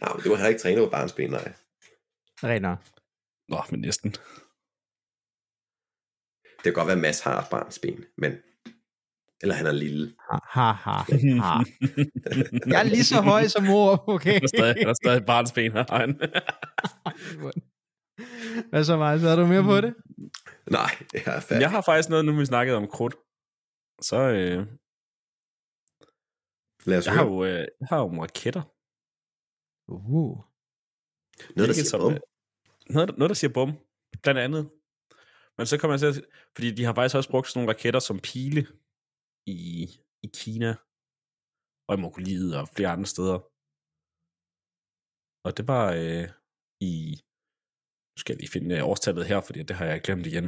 Nej, 0.00 0.12
men 0.14 0.22
det 0.22 0.30
var 0.30 0.36
heller 0.36 0.48
ikke 0.48 0.60
trænet 0.60 0.84
på 0.84 0.90
barnsben, 0.90 1.30
nej. 1.30 1.52
Renner. 2.44 2.76
Nå, 3.52 3.58
men 3.70 3.80
næsten. 3.80 4.10
Det 6.56 6.64
kan 6.64 6.72
godt 6.72 6.86
være, 6.86 6.96
at 6.96 7.02
Mads 7.02 7.20
har 7.20 7.40
et 7.42 7.46
barnsben, 7.50 8.04
men... 8.18 8.32
Eller 9.42 9.54
han 9.54 9.66
er 9.66 9.72
lille. 9.72 10.16
Ha, 10.30 10.36
ha, 10.56 10.70
ha, 10.86 10.96
ha. 11.46 11.54
Jeg 12.72 12.80
er 12.80 12.88
lige 12.94 13.04
så 13.04 13.20
høj 13.20 13.46
som 13.46 13.64
mor, 13.64 14.08
okay? 14.08 14.34
Der 14.34 14.40
er 14.42 14.46
stadig, 14.56 14.76
der 14.76 14.88
er 14.88 14.94
stadig 15.02 15.26
barnsben 15.26 15.72
her. 15.72 15.84
Ejn. 15.84 16.10
Hvad 18.70 18.84
så, 18.84 18.96
Majs? 18.96 19.22
Er 19.24 19.36
du 19.36 19.46
mere 19.46 19.62
på 19.62 19.80
det? 19.80 19.94
Nej, 20.70 20.90
jeg 21.12 21.36
er 21.36 21.40
færdig. 21.40 21.62
jeg 21.62 21.70
har 21.70 21.80
faktisk 21.80 22.08
noget, 22.08 22.24
nu 22.24 22.36
vi 22.38 22.44
snakkede 22.44 22.76
om 22.76 22.86
krudt. 22.88 23.14
Så 24.02 24.16
øh, 24.16 24.66
Lad 26.86 26.98
os 26.98 27.06
jeg, 27.06 27.14
har 27.14 27.24
høre. 27.24 27.32
jo, 27.32 27.44
øh, 27.44 27.66
jeg 27.80 27.88
har 27.90 27.98
jo 27.98 28.22
raketter. 28.22 28.62
Uh. 29.88 30.38
Noget, 31.56 31.68
der 31.68 31.74
siger 31.74 31.90
som, 31.92 32.00
bum. 32.00 32.12
øh, 32.12 32.20
noget, 32.94 33.08
noget, 33.18 33.30
der 33.32 33.38
siger 33.40 33.52
bum, 33.58 33.70
blandt 34.22 34.40
andet. 34.46 34.62
Men 35.56 35.64
så 35.66 35.74
kommer 35.78 35.92
jeg 35.94 36.00
til 36.00 36.12
at, 36.12 36.18
fordi 36.54 36.68
de 36.78 36.84
har 36.84 36.94
faktisk 36.94 37.16
også 37.16 37.30
brugt 37.30 37.48
sådan 37.48 37.58
nogle 37.58 37.72
raketter 37.72 38.00
som 38.00 38.18
pile 38.30 38.62
i, 39.54 39.58
i 40.26 40.28
Kina, 40.40 40.70
og 41.88 41.92
i 41.94 42.00
Mongoliet 42.02 42.50
og 42.60 42.64
flere 42.76 42.90
andre 42.94 43.08
steder. 43.14 43.38
Og 45.46 45.50
det 45.56 45.64
var 45.72 45.84
øh, 46.02 46.26
i, 46.90 46.92
nu 48.12 48.18
skal 48.20 48.32
jeg 48.32 48.40
lige 48.40 48.54
finde 48.56 48.76
øh, 48.76 48.88
årstallet 48.90 49.28
her, 49.30 49.40
fordi 49.46 49.60
det 49.68 49.76
har 49.76 49.86
jeg 49.86 50.04
glemt 50.06 50.26
igen. 50.32 50.46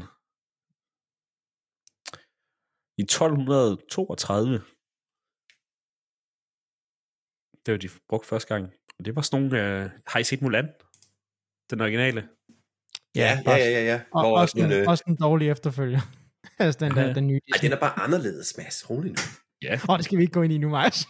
I 3.00 3.02
1232, 3.02 4.58
det 7.62 7.70
var 7.72 7.78
de 7.78 7.88
brugt 8.08 8.26
første 8.26 8.48
gang. 8.54 8.77
Og 8.98 9.04
det 9.04 9.16
var 9.16 9.22
sådan 9.22 9.42
nogle, 9.42 9.82
øh, 9.82 9.90
har 10.06 10.20
I 10.20 10.24
set 10.24 10.42
Mulan? 10.42 10.68
Den 11.70 11.80
originale? 11.80 12.28
Ja, 13.16 13.42
ja, 13.46 13.56
ja, 13.56 13.70
ja. 13.70 13.84
ja. 13.84 14.00
Og, 14.12 14.22
Hvor 14.22 14.38
også, 14.40 14.58
den, 14.58 14.72
øh, 14.72 14.88
også 14.88 15.04
den 15.06 15.16
dårlige 15.16 15.50
efterfølger. 15.50 16.00
altså 16.58 16.78
den 16.84 16.92
der, 16.96 17.14
den 17.14 17.26
nye 17.26 17.40
ej, 17.54 17.58
den 17.62 17.72
er 17.72 17.80
bare 17.80 17.98
anderledes, 17.98 18.54
Mads. 18.58 18.90
Rolig 18.90 19.10
nu. 19.10 19.16
Ja. 19.62 19.74
Åh, 19.74 19.90
oh, 19.90 19.96
det 19.96 20.04
skal 20.04 20.18
vi 20.18 20.22
ikke 20.22 20.32
gå 20.32 20.42
ind 20.42 20.52
i 20.52 20.58
nu, 20.58 20.68
Majs. 20.68 21.06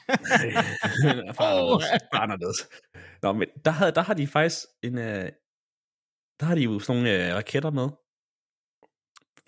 bare, 1.38 1.80
bare 2.12 2.22
anderledes. 2.22 2.68
Nå, 3.22 3.32
men 3.32 3.48
der, 3.64 3.70
havde, 3.70 3.92
der 3.92 4.00
har 4.00 4.14
de 4.14 4.26
faktisk 4.26 4.58
en... 4.82 4.98
Øh, 4.98 5.32
der 6.40 6.46
har 6.46 6.54
de 6.54 6.60
jo 6.60 6.78
sådan 6.78 7.02
nogle 7.02 7.28
øh, 7.28 7.34
raketter 7.34 7.70
med, 7.70 7.88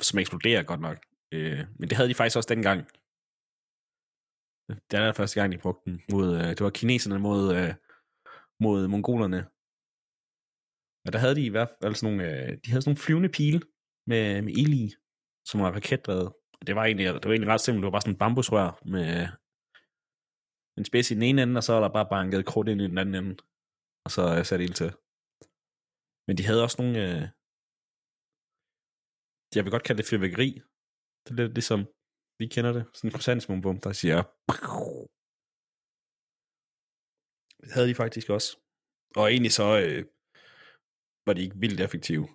som 0.00 0.18
eksploderer 0.18 0.62
godt 0.62 0.80
nok. 0.80 0.98
Øh, 1.34 1.58
men 1.78 1.88
det 1.88 1.96
havde 1.96 2.08
de 2.08 2.14
faktisk 2.14 2.36
også 2.36 2.54
dengang. 2.54 2.86
Det 4.68 4.98
er 4.98 5.04
der 5.04 5.12
første 5.12 5.40
gang, 5.40 5.52
de 5.52 5.58
brugte 5.58 5.90
den. 5.90 6.02
Mod, 6.12 6.36
øh, 6.36 6.48
det 6.48 6.60
var 6.60 6.70
kineserne 6.70 7.18
mod, 7.18 7.56
øh, 7.56 7.74
mod 8.64 8.88
mongolerne. 8.94 9.40
Og 11.06 11.10
der 11.12 11.18
havde 11.22 11.36
de 11.38 11.44
i 11.46 11.54
hvert 11.54 11.72
fald 11.80 11.94
sådan 11.94 12.06
nogle, 12.08 12.22
øh, 12.30 12.48
de 12.62 12.68
havde 12.70 12.82
sådan 12.82 12.90
nogle 12.90 13.04
flyvende 13.04 13.34
pile 13.38 13.60
med, 14.10 14.24
med 14.42 14.52
ild 14.62 14.74
i, 14.84 14.86
som 15.48 15.60
var 15.62 15.70
raketdrevet. 15.76 16.28
Det 16.66 16.72
var 16.76 16.84
egentlig, 16.84 17.06
det 17.20 17.26
var 17.28 17.34
egentlig 17.34 17.52
ret 17.54 17.64
simpelt. 17.64 17.80
Det 17.82 17.88
var 17.88 17.96
bare 17.96 18.06
sådan 18.06 18.14
en 18.14 18.22
bambusrør 18.22 18.70
med 18.94 19.08
en 20.78 20.84
spids 20.88 21.10
i 21.10 21.14
den 21.14 21.26
ene 21.28 21.42
ende, 21.42 21.58
og 21.58 21.64
så 21.64 21.72
var 21.72 21.82
der 21.82 21.96
bare 21.98 22.12
banket 22.14 22.48
krudt 22.50 22.68
ind 22.68 22.80
i 22.80 22.90
den 22.92 22.98
anden 23.02 23.16
ende. 23.20 23.34
Og 24.04 24.10
så 24.16 24.22
øh, 24.36 24.44
satte 24.48 24.64
ild 24.66 24.76
til. 24.80 24.90
Men 26.26 26.34
de 26.38 26.46
havde 26.48 26.64
også 26.66 26.76
nogle... 26.82 26.94
Øh, 27.04 27.22
jeg 29.56 29.62
vil 29.64 29.74
godt 29.74 29.86
kalde 29.86 30.00
det 30.00 30.10
fyrværkeri. 30.10 30.50
Det 31.22 31.30
er 31.32 31.38
lidt 31.40 31.54
ligesom, 31.58 31.80
vi 32.40 32.46
kender 32.54 32.72
det. 32.76 32.84
Sådan 32.94 33.08
en 33.08 33.14
croissantsmumbum, 33.14 33.78
der 33.86 33.92
siger 34.02 34.18
havde 37.74 37.88
de 37.88 38.00
faktisk 38.02 38.28
også. 38.36 38.50
Og 39.16 39.24
egentlig 39.32 39.52
så 39.52 39.68
øh, 39.84 40.04
var 41.26 41.32
de 41.34 41.42
ikke 41.42 41.60
vildt 41.64 41.80
effektive. 41.86 42.26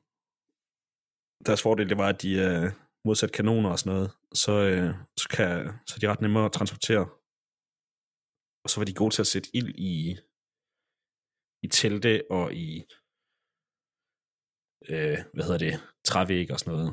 Deres 1.48 1.62
fordel, 1.66 1.90
det 1.90 1.98
var, 1.98 2.10
at 2.10 2.22
de 2.22 2.32
øh, 2.48 2.68
modsat 3.08 3.32
kanoner 3.38 3.70
og 3.70 3.80
sådan 3.80 3.94
noget, 3.94 4.10
så, 4.44 4.54
øh, 4.72 4.92
så, 5.22 5.28
kan, 5.36 5.50
så 5.88 5.94
er 5.96 6.00
de 6.02 6.12
ret 6.12 6.22
nemmere 6.22 6.46
at 6.46 6.56
transportere. 6.58 7.06
Og 8.64 8.68
så 8.70 8.76
var 8.80 8.86
de 8.88 9.00
gode 9.02 9.14
til 9.14 9.26
at 9.26 9.32
sætte 9.34 9.50
ild 9.60 9.72
i, 9.92 9.94
i 11.66 11.68
telte 11.80 12.14
og 12.38 12.46
i, 12.66 12.70
øh, 14.92 15.20
hvad 15.34 15.44
hedder 15.48 15.64
det, 15.66 15.76
trævæg 16.10 16.48
og 16.54 16.60
sådan 16.60 16.74
noget. 16.74 16.92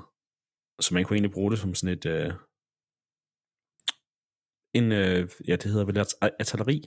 Så 0.84 0.88
man 0.94 1.04
kunne 1.04 1.16
egentlig 1.16 1.36
bruge 1.36 1.50
det 1.50 1.58
som 1.58 1.74
sådan 1.74 1.96
et, 1.96 2.06
øh, 2.14 2.30
en, 4.78 4.86
øh, 5.02 5.22
ja, 5.48 5.54
det 5.60 5.68
hedder 5.72 5.86
vel 5.90 5.98
artilleri. 6.40 6.78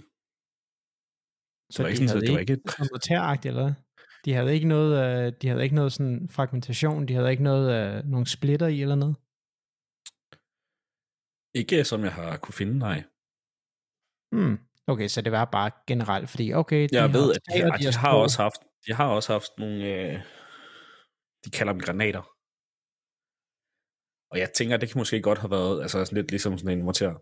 Så 1.71 1.77
Det 1.77 1.83
var 1.83 1.85
de 1.85 1.91
ikke 1.91 1.97
sådan, 1.97 2.09
havde 2.09 2.19
så 2.19 2.25
det 2.25 2.33
var 2.33 2.39
ikke 2.39 2.53
et, 3.39 3.45
eller? 3.45 3.73
De 4.25 4.33
havde 4.33 4.53
ikke 4.53 4.67
noget, 4.67 4.91
øh, 5.03 5.33
de 5.41 5.47
havde 5.47 5.63
ikke 5.63 5.75
noget 5.75 5.93
sådan 5.93 6.29
fragmentation, 6.29 7.07
de 7.07 7.13
havde 7.13 7.31
ikke 7.31 7.43
noget, 7.43 7.97
øh, 7.97 8.03
nogle 8.03 8.27
splitter 8.27 8.67
i 8.67 8.81
eller 8.81 8.95
noget. 8.95 9.15
ikke 11.59 11.83
som 11.83 12.03
jeg 12.03 12.13
har 12.13 12.37
kunne 12.37 12.53
finde, 12.61 12.77
nej. 12.77 13.03
Hmm. 14.35 14.57
Okay, 14.87 15.07
så 15.07 15.21
det 15.21 15.31
var 15.31 15.45
bare 15.45 15.71
generelt, 15.87 16.29
fordi 16.29 16.53
okay, 16.53 16.81
de 16.89 16.95
Jeg 17.01 17.13
ved, 17.13 17.27
har 17.27 17.35
at 17.35 17.41
de, 17.45 17.65
og 17.65 17.79
de, 17.79 17.83
de 17.85 17.93
har 18.03 18.13
også 18.25 18.37
haft, 18.41 18.61
de 18.85 18.93
har 18.93 19.07
også 19.17 19.31
haft 19.33 19.51
nogle, 19.57 19.77
øh, 19.93 20.13
de 21.43 21.49
kalder 21.57 21.73
dem 21.73 21.81
granater. 21.81 22.23
Og 24.31 24.37
jeg 24.43 24.49
tænker, 24.57 24.77
det 24.77 24.89
kan 24.89 24.99
måske 24.99 25.21
godt 25.21 25.39
have 25.43 25.51
været, 25.51 25.81
altså 25.81 26.05
sådan 26.05 26.17
lidt 26.17 26.31
ligesom 26.31 26.57
sådan 26.57 26.77
en 26.77 26.85
morter. 26.85 27.15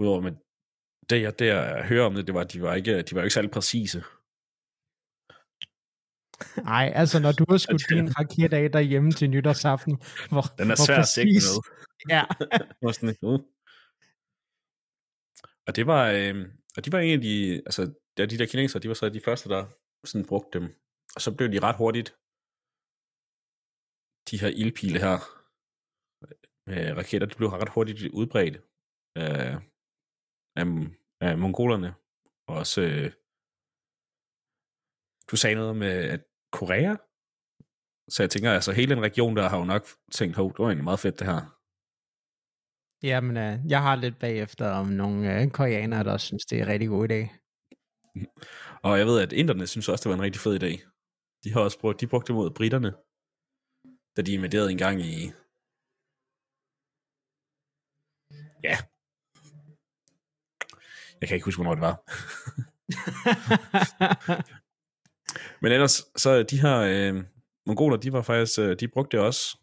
Udover, 0.00 0.20
men 0.20 0.34
det 1.10 1.22
jeg 1.22 1.38
der 1.38 1.82
hører 1.82 2.06
om 2.06 2.14
det, 2.14 2.26
det 2.26 2.34
var, 2.34 2.40
at 2.40 2.52
de 2.52 2.62
var 2.62 2.74
ikke, 2.74 3.02
de 3.02 3.14
var 3.14 3.22
ikke 3.22 3.34
særlig 3.34 3.50
præcise. 3.50 4.04
Nej, 6.72 6.92
altså 6.94 7.16
når 7.20 7.32
du 7.32 7.44
har 7.48 7.58
skudt 7.58 7.82
din 7.94 8.18
raket 8.18 8.52
af 8.52 8.72
derhjemme 8.72 9.12
til 9.12 9.30
nytårsaften, 9.30 9.94
hvor, 10.32 10.42
Den 10.58 10.70
er 10.70 10.76
hvor 10.76 10.86
svær 10.86 10.96
at 10.96 11.00
præcis- 11.00 11.50
med. 11.56 11.62
Ja, 12.14 12.22
sådan 12.92 13.08
lidt, 13.08 13.22
uh. 13.22 13.40
Og 15.66 15.76
det 15.76 15.86
var, 15.86 16.02
øh, 16.16 16.34
og 16.76 16.84
de 16.84 16.92
var 16.92 16.98
en 17.00 17.14
af 17.18 17.20
de, 17.20 17.62
altså 17.68 17.82
ja, 18.18 18.26
de 18.26 18.38
der 18.38 18.46
kinesere, 18.46 18.82
de 18.82 18.88
var 18.88 18.94
så 18.94 19.08
de 19.08 19.20
første, 19.28 19.48
der 19.48 19.62
sådan 20.04 20.26
brugte 20.28 20.58
dem. 20.58 20.66
Og 21.16 21.20
så 21.24 21.30
blev 21.36 21.48
de 21.52 21.60
ret 21.66 21.76
hurtigt, 21.82 22.08
de 24.30 24.40
her 24.42 24.50
ildpile 24.60 24.98
her, 25.06 25.18
med 26.70 26.96
raketter, 26.98 27.26
de 27.28 27.36
blev 27.36 27.48
ret 27.48 27.68
hurtigt 27.74 28.12
udbredt 28.20 28.56
af, 29.16 29.56
af, 30.56 30.66
af 31.20 31.38
mongolerne. 31.38 31.94
Og 32.48 32.54
også, 32.62 32.80
øh, 32.80 33.12
du 35.30 35.36
sagde 35.36 35.56
noget 35.56 35.76
med, 35.76 35.94
at 36.14 36.22
Korea, 36.52 36.96
så 38.08 38.22
jeg 38.22 38.30
tænker, 38.30 38.52
altså 38.52 38.72
hele 38.72 38.94
den 38.94 39.02
region 39.02 39.36
der 39.36 39.48
har 39.48 39.58
jo 39.58 39.64
nok 39.64 39.84
tænkt, 40.12 40.36
hov, 40.36 40.48
det 40.52 40.58
var 40.58 40.66
egentlig 40.66 40.84
meget 40.90 41.00
fedt 41.00 41.18
det 41.18 41.26
her. 41.26 41.40
Jamen, 43.02 43.36
øh, 43.36 43.70
jeg 43.72 43.82
har 43.82 43.96
lidt 43.96 44.18
bagefter 44.18 44.66
om 44.80 44.86
nogle 44.86 45.18
øh, 45.32 45.50
koreanere, 45.50 46.04
der 46.04 46.12
også 46.12 46.26
synes, 46.26 46.46
det 46.46 46.58
er 46.58 46.62
en 46.62 46.68
rigtig 46.68 46.88
god 46.88 47.04
idé. 47.10 47.20
Og 48.86 48.98
jeg 48.98 49.06
ved, 49.06 49.20
at 49.20 49.32
inderne 49.32 49.66
synes 49.66 49.88
også, 49.88 50.02
det 50.02 50.10
var 50.10 50.16
en 50.16 50.26
rigtig 50.26 50.40
fed 50.40 50.54
idé. 50.62 50.72
De 51.44 51.52
har 51.52 51.60
også 51.60 51.78
brugt, 51.80 52.00
de 52.00 52.06
brugte 52.06 52.28
det 52.28 52.38
mod 52.38 52.50
britterne, 52.58 52.90
da 54.16 54.22
de 54.22 54.32
invaderede 54.32 54.72
en 54.72 54.78
gang 54.78 55.00
i... 55.00 55.16
Ja. 58.68 58.76
Jeg 61.20 61.28
kan 61.28 61.34
ikke 61.34 61.44
huske, 61.44 61.62
hvornår 61.62 61.74
det 61.74 61.86
var. 61.88 61.96
Men 65.62 65.72
ellers, 65.72 65.96
så 66.16 66.42
de 66.42 66.60
her 66.60 66.76
øh, 66.92 67.24
mongoler, 67.66 67.96
de 67.96 68.12
var 68.12 68.22
faktisk, 68.22 68.58
øh, 68.58 68.80
de 68.80 68.88
brugte 68.88 69.16
det 69.16 69.26
også 69.26 69.58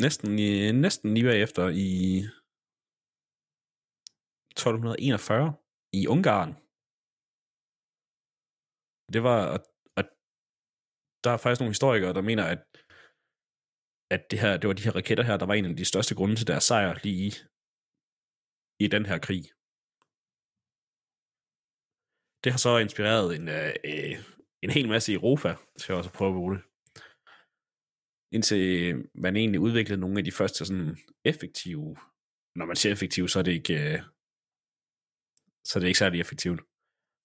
næsten, 0.00 0.38
i, 0.38 0.72
næsten 0.72 1.14
lige 1.14 1.26
bagefter 1.32 1.68
i 1.68 1.90
1241 4.50 5.54
i 5.92 6.06
Ungarn. 6.14 6.50
Det 9.12 9.22
var, 9.22 9.38
og, 9.54 9.58
og 9.96 10.04
der 11.24 11.30
er 11.30 11.36
faktisk 11.36 11.60
nogle 11.60 11.76
historikere, 11.76 12.12
der 12.12 12.22
mener, 12.30 12.44
at, 12.44 12.62
at 14.14 14.22
det, 14.30 14.38
her, 14.40 14.56
det 14.56 14.68
var 14.68 14.74
de 14.74 14.84
her 14.84 14.96
raketter 15.00 15.24
her, 15.24 15.36
der 15.36 15.46
var 15.46 15.54
en 15.54 15.64
af 15.64 15.76
de 15.76 15.84
største 15.84 16.14
grunde 16.14 16.36
til 16.36 16.46
deres 16.46 16.64
sejr 16.64 16.98
lige 17.04 17.26
i, 17.28 17.30
i 18.84 18.86
den 18.94 19.06
her 19.06 19.18
krig. 19.18 19.44
Det 22.44 22.52
har 22.52 22.58
så 22.58 22.78
inspireret 22.78 23.36
en, 23.36 23.48
øh, 23.48 23.74
øh, 23.84 24.16
en 24.62 24.70
hel 24.70 24.88
masse 24.88 25.12
i 25.12 25.14
Europa 25.14 25.56
til 25.78 25.94
også 25.94 26.10
at 26.10 26.16
prøve 26.16 26.30
at 26.30 26.38
bruge 26.38 26.54
det. 26.54 26.62
Indtil 28.36 28.62
man 29.14 29.36
egentlig 29.36 29.60
udviklede 29.60 30.00
nogle 30.00 30.18
af 30.18 30.24
de 30.24 30.32
første 30.32 30.64
sådan 30.64 30.96
effektive, 31.24 31.96
når 32.56 32.66
man 32.66 32.76
siger 32.76 32.92
effektive, 32.92 33.28
så 33.28 33.38
er 33.38 33.42
det 33.42 33.52
ikke, 33.52 33.74
øh, 33.74 34.00
så 35.64 35.72
er 35.74 35.80
det 35.80 35.88
ikke 35.88 35.98
særlig 35.98 36.20
effektivt. 36.20 36.60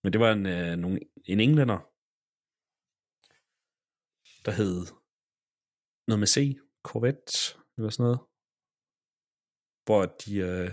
Men 0.04 0.14
det 0.14 0.20
var 0.22 0.32
en, 0.32 0.46
øh, 0.46 0.76
nogle, 0.84 1.00
en 1.26 1.40
englænder, 1.40 1.80
der 4.46 4.52
hed 4.60 4.78
noget 6.08 6.20
med 6.20 6.28
C, 6.36 6.38
Corvette, 6.88 7.34
eller 7.78 7.90
sådan 7.90 8.04
noget, 8.04 8.20
hvor 9.86 10.02
de, 10.22 10.32
øh, 10.50 10.72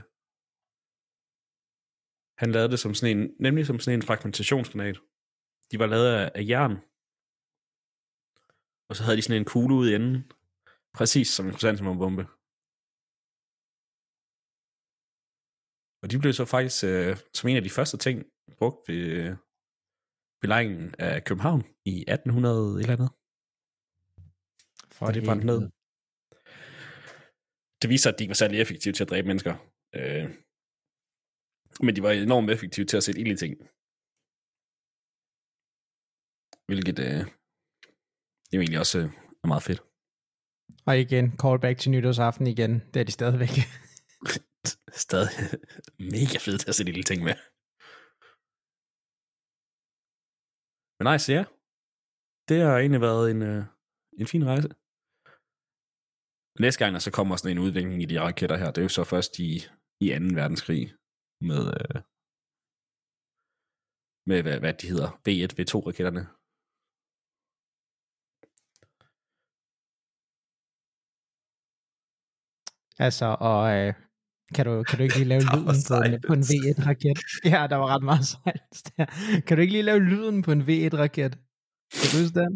han 2.40 2.52
lavede 2.52 2.70
det 2.72 2.80
som 2.80 2.94
sådan 2.94 3.16
en, 3.16 3.22
nemlig 3.40 3.66
som 3.66 3.78
sådan 3.78 3.98
en 3.98 4.06
fragmentationskanal. 4.08 4.96
De 5.70 5.78
var 5.78 5.86
lavet 5.86 6.08
af, 6.20 6.24
af 6.38 6.44
jern, 6.50 6.76
og 8.88 8.96
så 8.96 9.02
havde 9.04 9.16
de 9.16 9.22
sådan 9.22 9.40
en 9.40 9.50
kugle 9.52 9.74
ude 9.78 9.90
i 9.90 9.94
enden, 9.94 10.16
præcis 10.98 11.28
som 11.36 11.46
en 11.46 11.56
krysantemum-bombe. 11.56 12.24
Og 16.02 16.10
de 16.10 16.18
blev 16.22 16.32
så 16.32 16.44
faktisk 16.44 16.84
øh, 16.90 17.16
som 17.36 17.48
en 17.48 17.56
af 17.56 17.64
de 17.66 17.76
første 17.78 17.96
ting 18.04 18.16
brugt 18.58 18.88
ved 18.88 19.02
øh, 19.18 19.36
belejringen 20.42 20.94
af 20.98 21.24
København 21.24 21.62
i 21.92 21.94
1800 22.08 22.80
eller 22.80 22.94
andet. 22.96 23.10
For 24.96 25.06
det 25.14 25.24
brændte 25.26 25.46
ned. 25.50 25.60
Det 27.82 27.88
viser, 27.92 28.08
at 28.10 28.18
de 28.18 28.24
ikke 28.24 28.34
var 28.34 28.42
særlig 28.42 28.60
effektive 28.60 28.94
til 28.94 29.04
at 29.04 29.10
dræbe 29.10 29.28
mennesker. 29.28 29.54
Øh, 29.98 30.43
men 31.80 31.96
de 31.96 32.02
var 32.02 32.10
enormt 32.10 32.50
effektive 32.50 32.86
til 32.86 32.96
at 32.96 33.04
sætte 33.04 33.20
ild 33.20 33.32
i 33.32 33.36
ting. 33.36 33.54
Hvilket 36.68 36.98
øh, 36.98 37.20
det 38.46 38.52
er 38.52 38.58
jo 38.58 38.62
egentlig 38.62 38.82
også 38.84 38.98
øh, 38.98 39.08
er 39.44 39.48
meget 39.52 39.66
fedt. 39.68 39.80
Og 40.88 40.94
igen, 41.04 41.26
callback 41.42 41.76
til 41.78 41.90
nytårsaften 41.90 42.46
igen. 42.46 42.72
Det 42.92 43.00
er 43.00 43.04
de 43.04 43.12
stadigvæk. 43.12 43.54
Stadig 45.06 45.32
mega 46.14 46.36
fedt 46.46 46.60
til 46.60 46.68
at 46.70 46.74
sætte 46.74 46.92
i 46.92 47.08
ting 47.10 47.20
med. 47.28 47.36
Men 50.96 51.04
nej, 51.10 51.18
så 51.18 51.32
ja. 51.38 51.44
Det 52.48 52.58
har 52.66 52.78
egentlig 52.78 53.00
været 53.08 53.30
en, 53.34 53.42
øh, 53.50 53.62
en 54.20 54.28
fin 54.32 54.44
rejse. 54.50 54.68
Næste 56.64 56.78
gang, 56.80 56.90
der 56.94 57.02
så 57.06 57.10
kommer 57.18 57.36
sådan 57.36 57.56
en 57.56 57.64
udvikling 57.66 58.02
i 58.02 58.10
de 58.12 58.20
raketter 58.20 58.56
her, 58.56 58.70
det 58.70 58.78
er 58.78 58.88
jo 58.88 58.88
så 58.98 59.04
først 59.04 59.32
i, 59.38 59.50
i 60.04 60.06
2. 60.08 60.14
verdenskrig 60.40 60.84
med, 61.50 61.62
øh, 61.80 61.96
med 64.26 64.42
hvad, 64.42 64.58
hvad 64.62 64.74
de 64.80 64.86
hedder, 64.92 65.10
V1, 65.26 65.50
V2-raketterne. 65.58 66.24
Altså, 73.06 73.36
og 73.40 73.60
øh, 73.76 73.94
kan, 74.54 74.66
du, 74.66 74.82
kan 74.82 74.98
du 74.98 75.02
ikke 75.02 75.18
lige 75.18 75.32
lave 75.32 75.42
lyden 75.52 75.78
på 75.90 75.96
en, 76.06 76.14
på 76.28 76.32
en 76.38 76.44
silence. 76.44 76.80
V1-raket? 76.80 77.18
Ja, 77.52 77.60
der 77.70 77.76
var 77.76 77.88
ret 77.94 78.04
meget 78.10 78.24
silence 78.32 78.80
der. 78.96 79.06
Kan 79.46 79.56
du 79.56 79.60
ikke 79.60 79.74
lige 79.76 79.88
lave 79.90 80.00
lyden 80.10 80.42
på 80.42 80.50
en 80.56 80.62
V1-raket? 80.68 81.32
Kan 81.98 82.06
du 82.10 82.16
huske 82.20 82.38
den? 82.42 82.52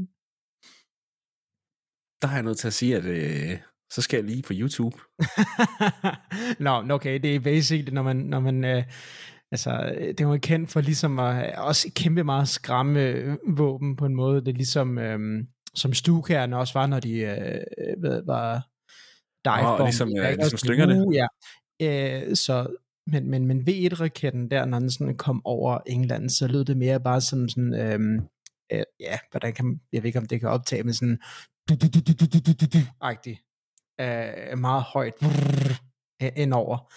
Der 2.20 2.27
har 2.31 2.37
jeg 2.37 2.46
nødt 2.48 2.59
til 2.59 2.70
at 2.72 2.79
sige, 2.81 2.96
at 2.96 3.07
øh, 3.18 3.53
så 3.90 4.03
skal 4.03 4.16
jeg 4.16 4.24
lige 4.24 4.42
på 4.42 4.53
YouTube. 4.57 4.98
Nå, 6.64 6.94
okay, 6.94 7.20
det 7.22 7.35
er 7.35 7.40
basically, 7.40 7.92
når 7.92 8.03
man, 8.03 8.16
når 8.16 8.40
man 8.40 8.64
øh, 8.64 8.85
altså, 9.53 9.94
det 9.98 10.20
er 10.20 10.29
jo 10.29 10.38
kendt 10.42 10.70
for 10.70 10.81
ligesom 10.81 11.18
at 11.18 11.59
også 11.59 11.90
kæmpe 11.94 12.24
meget 12.24 12.48
skræmme 12.48 13.01
øh, 13.01 13.37
våben 13.46 13.96
på 13.96 14.07
en 14.07 14.14
måde. 14.14 14.40
Det 14.40 14.48
er 14.48 14.53
ligesom, 14.57 14.98
øh, 14.98 15.44
som 15.74 15.94
stukærne 15.94 16.59
også 16.59 16.79
var, 16.79 16.87
når 16.87 17.01
de 17.01 17.12
øh, 17.18 17.64
hvad, 17.98 18.22
var 18.27 18.68
divebomb. 19.44 19.79
Nå, 19.79 19.85
ligesom, 19.85 20.09
øh, 20.18 20.37
ligesom 20.37 20.59
slyngerne. 20.59 21.07
Uh, 21.07 21.14
ja. 21.14 21.27
Øh, 21.83 22.37
så, 22.37 22.77
men, 23.07 23.31
men, 23.31 23.46
men 23.46 23.61
V1-raketten 23.68 24.51
der, 24.51 24.64
når 24.64 24.79
den 24.79 24.90
sådan 24.90 25.16
kom 25.16 25.42
over 25.44 25.79
England, 25.87 26.31
så 26.31 26.48
lød 26.48 26.64
det 26.64 26.77
mere 26.77 27.01
bare 27.01 27.20
som 27.20 27.48
sådan, 27.48 27.74
øh, 27.74 28.01
øh, 28.72 28.83
ja, 29.01 29.18
hvordan 29.31 29.53
kan 29.53 29.81
jeg 29.92 30.03
ved 30.03 30.07
ikke, 30.07 30.18
om 30.18 30.27
det 30.27 30.40
kan 30.40 30.48
optage, 30.48 30.83
men 30.83 30.94
sådan, 30.94 31.18
du, 31.68 31.74
Øh, 34.00 34.58
meget 34.58 34.82
højt 34.82 35.14
øh, 36.22 36.32
indover. 36.37 36.92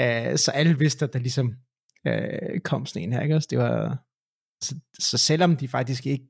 Øh, 0.00 0.38
så 0.38 0.50
alle 0.54 0.78
vidste, 0.78 1.04
at 1.04 1.12
der 1.12 1.18
ligesom 1.18 1.54
øh, 2.06 2.60
kom 2.60 2.86
sådan 2.86 3.02
en 3.02 3.12
her, 3.12 3.22
ikke 3.22 3.36
også? 3.36 3.48
Det 3.50 3.58
var, 3.58 3.98
så, 4.64 4.74
så 4.98 5.18
selvom 5.18 5.56
de 5.56 5.68
faktisk 5.68 6.06
ikke 6.06 6.24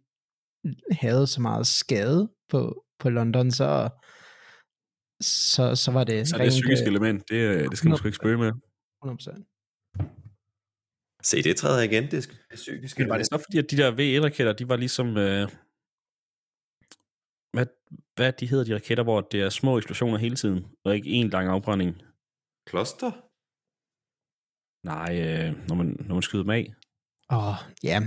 havde 0.90 1.26
så 1.26 1.40
meget 1.40 1.66
skade 1.66 2.30
på, 2.48 2.84
på 2.98 3.10
London, 3.10 3.50
så, 3.50 3.88
så, 5.22 5.74
så 5.74 5.90
var 5.90 6.04
det 6.04 6.28
Så 6.28 6.36
er 6.36 6.38
det 6.38 6.46
et 6.46 6.50
psykisk 6.50 6.82
element, 6.82 7.28
det, 7.28 7.36
øh, 7.36 7.68
det 7.70 7.78
skal 7.78 7.88
man 7.88 7.98
sgu 7.98 8.08
ikke 8.08 8.16
spøge 8.16 8.38
med. 8.38 8.52
100%. 9.04 9.52
Se, 11.22 11.42
det 11.42 11.56
træder 11.56 11.82
igen, 11.82 12.02
det, 12.04 12.12
det 12.12 12.54
psykiske. 12.54 13.02
Men 13.02 13.10
var 13.10 13.16
det 13.16 13.26
så 13.26 13.38
fordi, 13.44 13.58
at 13.58 13.70
de 13.70 13.76
der 13.76 13.92
V1-raketter, 13.92 14.52
de 14.52 14.68
var 14.68 14.76
ligesom... 14.76 15.16
Øh, 15.16 15.48
hvad, 17.56 17.66
hvad 18.16 18.32
de 18.32 18.46
hedder 18.50 18.64
de 18.64 18.74
raketter, 18.74 19.04
hvor 19.04 19.20
det 19.20 19.40
er 19.40 19.48
små 19.48 19.78
eksplosioner 19.78 20.18
hele 20.18 20.36
tiden, 20.36 20.66
og 20.84 20.94
ikke 20.96 21.10
en 21.10 21.28
lang 21.30 21.48
afbrænding? 21.48 21.92
Kloster? 22.70 23.10
Nej, 24.92 25.10
øh, 25.26 25.68
når, 25.68 25.74
man, 25.74 25.96
når 26.06 26.14
man 26.14 26.22
skyder 26.22 26.42
dem 26.42 26.50
af. 26.50 26.74
Åh, 27.32 27.48
oh, 27.48 27.54
ja. 27.84 27.98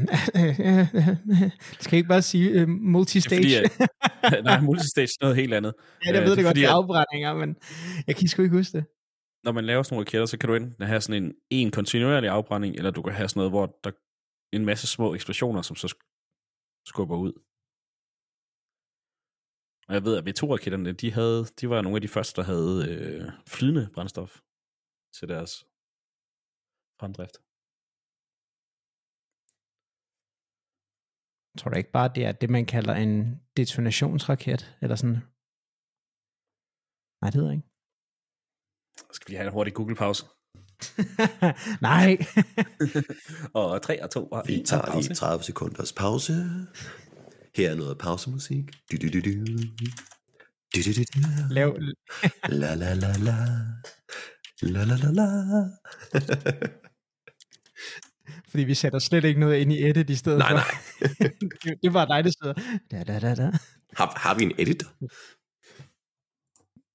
Skal 1.84 1.92
jeg 1.96 1.98
ikke 2.02 2.08
bare 2.08 2.22
sige 2.22 2.64
uh, 2.64 2.70
multistage? 2.70 3.44
Det 3.44 3.58
er 3.58 3.70
fordi, 3.70 4.36
at, 4.38 4.44
nej, 4.50 4.62
multistage 4.62 5.04
er 5.06 5.18
noget 5.26 5.36
helt 5.36 5.54
andet. 5.54 5.74
ja, 6.06 6.12
det 6.12 6.20
Øh, 6.20 6.26
ved 6.26 6.36
det 6.36 6.44
godt, 6.44 6.48
fordi, 6.52 6.60
det 6.62 6.68
er 6.70 6.74
afbrændinger, 6.74 7.34
men 7.34 7.56
jeg 8.08 8.16
kan 8.16 8.28
sgu 8.28 8.42
ikke 8.42 8.58
huske 8.58 8.78
det. 8.78 8.86
når 9.46 9.52
man 9.52 9.66
laver 9.66 9.84
sådan 9.84 9.94
nogle 9.96 10.06
raketter, 10.06 10.26
så 10.26 10.38
kan 10.38 10.50
du 10.50 10.56
enten 10.56 10.84
have 10.86 11.02
sådan 11.02 11.24
en, 11.24 11.34
en 11.50 11.72
kontinuerlig 11.72 12.30
afbrænding, 12.30 12.76
eller 12.76 12.92
du 12.92 13.02
kan 13.02 13.14
have 13.14 13.30
sådan 13.30 13.40
noget, 13.40 13.52
hvor 13.52 13.66
der 13.84 13.90
er 13.90 13.96
en 14.54 14.66
masse 14.66 14.88
små 14.88 15.14
eksplosioner, 15.14 15.62
som 15.62 15.76
så 15.76 15.88
sk- 15.94 16.84
skubber 16.92 17.18
ud. 17.18 17.34
Og 19.90 19.96
jeg 19.96 20.04
ved, 20.04 20.18
at 20.18 20.26
V2-raketterne, 20.28 20.92
de, 20.92 21.12
havde, 21.12 21.46
de 21.60 21.70
var 21.70 21.82
nogle 21.82 21.98
af 21.98 22.02
de 22.02 22.14
første, 22.16 22.42
der 22.42 22.46
havde 22.54 22.76
øh, 22.92 23.32
flydende 23.48 23.90
brændstof 23.94 24.32
til 25.18 25.28
deres 25.34 25.52
fremdrift. 27.00 27.36
Tror 31.60 31.70
du 31.72 31.78
ikke 31.78 31.92
bare, 31.98 32.12
det 32.16 32.24
er 32.26 32.32
det, 32.32 32.50
man 32.50 32.66
kalder 32.66 32.96
en 32.96 33.42
detonationsraket? 33.58 34.78
Eller 34.82 34.96
sådan? 34.96 35.20
Nej, 37.22 37.30
det 37.32 37.38
ved 37.40 37.48
jeg 37.50 37.56
ikke. 37.58 37.68
Skal 39.18 39.32
vi 39.32 39.36
have 39.36 39.48
en 39.48 39.54
hurtig 39.54 39.74
Google-pause? 39.74 40.24
Nej. 41.90 42.10
og 43.60 43.82
3 43.82 44.04
og 44.04 44.10
2 44.10 44.28
og 44.28 44.44
Vi 44.48 44.60
1 44.60 44.66
tager 44.66 44.96
lige 44.96 45.16
30 45.16 45.44
sekunders 45.44 45.94
pause. 45.94 46.34
Her 47.56 47.70
er 47.72 47.76
noget 47.76 47.98
pausemusik. 47.98 48.64
Du, 48.92 48.98
du, 49.02 49.08
du, 49.14 49.20
du. 49.20 49.32
Du, 50.76 50.80
du, 50.86 50.92
du, 50.98 51.04
du. 51.14 51.20
Lav, 51.50 51.78
La 52.50 52.76
la 52.76 52.94
la 52.94 53.14
la. 53.18 53.36
La 54.62 54.84
la 54.84 54.96
la 54.96 55.12
la. 55.12 55.28
fordi 58.50 58.64
vi 58.64 58.74
sætter 58.74 59.00
slet 59.00 59.24
ikke 59.24 59.40
noget 59.40 59.58
ind 59.58 59.74
i 59.74 59.90
edit 59.90 60.10
i 60.10 60.16
stedet 60.16 60.38
Nej, 60.40 60.50
for. 60.50 60.56
nej. 60.56 60.66
det, 61.84 61.94
var 61.94 62.06
dig, 62.06 62.24
der 62.24 62.32
sidder. 62.42 62.54
Da, 62.92 63.04
da, 63.04 63.20
da, 63.20 63.36
da. 63.36 63.52
Har, 63.98 64.14
har 64.20 64.36
vi 64.36 64.44
en 64.44 64.52
editor? 64.58 64.90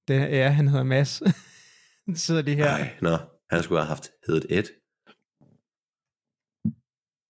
Det, 0.07 0.19
ja, 0.37 0.49
han 0.49 0.67
hedder 0.67 0.83
Mads. 0.83 1.21
sidder 2.25 2.41
de 2.41 2.55
her. 2.55 2.77
Nej, 2.77 2.97
nå, 3.01 3.17
han 3.49 3.63
skulle 3.63 3.79
have 3.79 3.87
haft 3.87 4.09
heddet 4.27 4.45
et. 4.49 4.71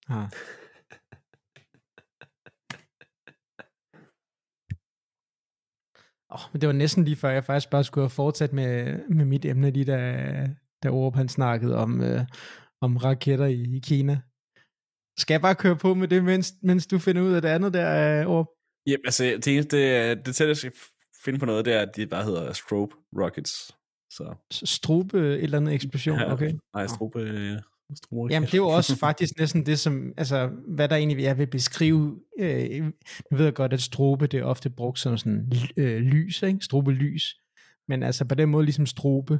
Ah. 0.09 0.29
Oh, 6.35 6.41
men 6.53 6.61
det 6.61 6.67
var 6.67 6.73
næsten 6.73 7.03
lige 7.03 7.15
før, 7.15 7.29
jeg 7.29 7.43
faktisk 7.43 7.69
bare 7.69 7.83
skulle 7.83 8.03
have 8.03 8.09
fortsat 8.09 8.53
med, 8.53 8.99
med 9.09 9.25
mit 9.25 9.45
emne, 9.45 9.71
lige 9.71 9.85
da, 9.85 9.99
da 10.83 10.89
Orup 10.89 11.15
han 11.15 11.29
snakkede 11.29 11.75
om, 11.75 12.01
øh, 12.01 12.21
om 12.81 12.97
raketter 12.97 13.45
i, 13.45 13.75
i 13.77 13.79
Kina. 13.79 14.19
Skal 15.17 15.33
jeg 15.33 15.41
bare 15.41 15.55
køre 15.55 15.75
på 15.75 15.93
med 15.93 16.07
det, 16.07 16.23
mens, 16.23 16.53
mens 16.63 16.87
du 16.87 16.99
finder 16.99 17.21
ud 17.21 17.33
af 17.33 17.41
det 17.41 17.49
andet 17.49 17.73
der, 17.73 18.21
øh, 18.21 18.27
Orup? 18.27 18.47
Jamen, 18.87 19.05
altså, 19.05 19.23
det 19.23 19.47
eneste, 19.47 19.77
det, 20.09 20.25
det 20.25 20.35
til, 20.35 20.47
jeg 20.63 20.71
finde 21.25 21.39
på 21.39 21.45
noget, 21.45 21.65
det 21.65 21.73
er, 21.73 21.81
at 21.81 21.95
de 21.95 22.07
bare 22.07 22.23
hedder 22.23 22.53
strobe 22.53 22.95
rockets. 23.21 23.71
Så, 24.09 24.35
Strube 24.51 25.17
et 25.17 25.43
eller 25.43 25.57
andet 25.57 25.73
eksplosion, 25.73 26.19
ja, 26.19 26.33
okay. 26.33 26.51
Nej, 26.75 26.87
strobe, 26.87 27.19
ja, 27.19 27.59
strobe 27.93 28.33
Jamen, 28.33 28.47
det 28.47 28.53
er 28.53 28.57
jo 28.57 28.67
også 28.67 28.97
faktisk 28.97 29.33
næsten 29.39 29.65
det, 29.65 29.79
som, 29.79 30.13
altså, 30.17 30.47
hvad 30.67 30.89
der 30.89 30.95
egentlig 30.95 31.25
er 31.25 31.33
vil 31.33 31.47
beskrive, 31.47 32.21
øh, 32.39 32.83
nu 33.31 33.37
ved 33.37 33.45
jeg 33.45 33.53
godt, 33.53 33.73
at 33.73 33.81
strobe, 33.81 34.27
det 34.27 34.39
er 34.39 34.43
ofte 34.43 34.69
brugt 34.69 34.99
som 34.99 35.17
sådan 35.17 35.51
øh, 35.77 35.97
lys, 35.97 36.43
ikke? 36.43 36.59
Strobe 36.61 36.91
lys. 36.91 37.39
Men 37.87 38.03
altså, 38.03 38.25
på 38.27 38.35
den 38.35 38.49
måde, 38.49 38.65
ligesom 38.65 38.85
strobe, 38.85 39.39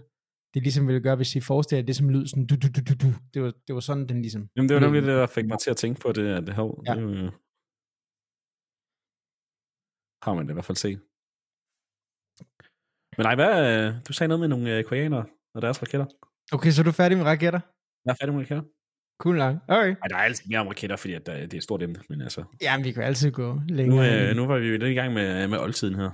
det 0.53 0.63
ligesom 0.63 0.87
ville 0.87 1.01
gøre, 1.01 1.15
hvis 1.15 1.35
I 1.35 1.39
forestiller 1.39 1.81
jer 1.81 1.85
det 1.85 1.95
som 1.95 2.09
lyd, 2.09 2.27
sådan 2.27 2.47
du, 2.47 2.55
du, 2.55 2.67
du, 2.75 2.81
du, 2.89 2.93
du. 3.07 3.13
Det 3.33 3.41
var, 3.41 3.53
det 3.67 3.75
var 3.75 3.81
sådan, 3.81 4.07
den 4.07 4.21
ligesom... 4.21 4.49
Jamen, 4.55 4.69
det 4.69 4.75
var 4.75 4.81
nemlig 4.81 5.01
det, 5.01 5.09
der 5.09 5.27
fik 5.27 5.45
mig 5.45 5.59
til 5.59 5.69
at 5.69 5.77
tænke 5.77 6.01
på 6.01 6.11
det, 6.11 6.27
at 6.27 6.43
det, 6.47 6.55
hov, 6.55 6.83
Ja. 6.87 6.91
det 6.95 6.99
er 6.99 7.03
jo- 7.25 7.31
har 10.25 10.33
man 10.33 10.45
det 10.45 10.51
i 10.51 10.53
hvert 10.53 10.65
fald 10.65 10.75
set. 10.85 10.99
Men 13.17 13.23
nej, 13.27 13.35
hvad, 13.35 13.53
øh, 13.87 13.93
du 14.07 14.13
sagde 14.13 14.27
noget 14.27 14.39
med 14.39 14.47
nogle 14.47 14.77
øh, 14.77 14.83
koreanere 14.83 15.25
og 15.55 15.61
deres 15.61 15.81
raketter. 15.81 16.07
Okay, 16.55 16.71
så 16.71 16.81
er 16.81 16.83
du 16.83 16.91
færdig 16.91 17.17
med 17.17 17.25
raketter? 17.25 17.59
Jeg 18.05 18.11
er 18.11 18.15
færdig 18.21 18.33
med 18.33 18.41
raketter. 18.41 18.63
Cool 19.19 19.37
lang. 19.37 19.59
Okay. 19.67 19.95
Ej, 20.01 20.07
der 20.09 20.15
er 20.15 20.19
altid 20.19 20.45
mere 20.49 20.59
om 20.59 20.67
raketter, 20.67 20.95
fordi 20.95 21.13
at 21.13 21.25
der, 21.25 21.33
det 21.33 21.53
er 21.53 21.57
et 21.57 21.63
stort 21.63 21.83
emne, 21.83 21.99
men 22.09 22.21
altså, 22.21 22.43
Jamen, 22.61 22.85
vi 22.85 22.91
kan 22.91 23.03
altid 23.03 23.31
gå 23.31 23.53
nu, 23.53 23.61
længere. 23.67 24.29
øh, 24.29 24.35
nu 24.35 24.45
var 24.47 24.59
vi 24.59 24.65
jo 24.65 24.71
lidt 24.71 24.91
i 24.91 24.93
gang 24.93 25.13
med, 25.13 25.47
med 25.47 25.57
oldtiden 25.57 25.95
her. 25.95 26.09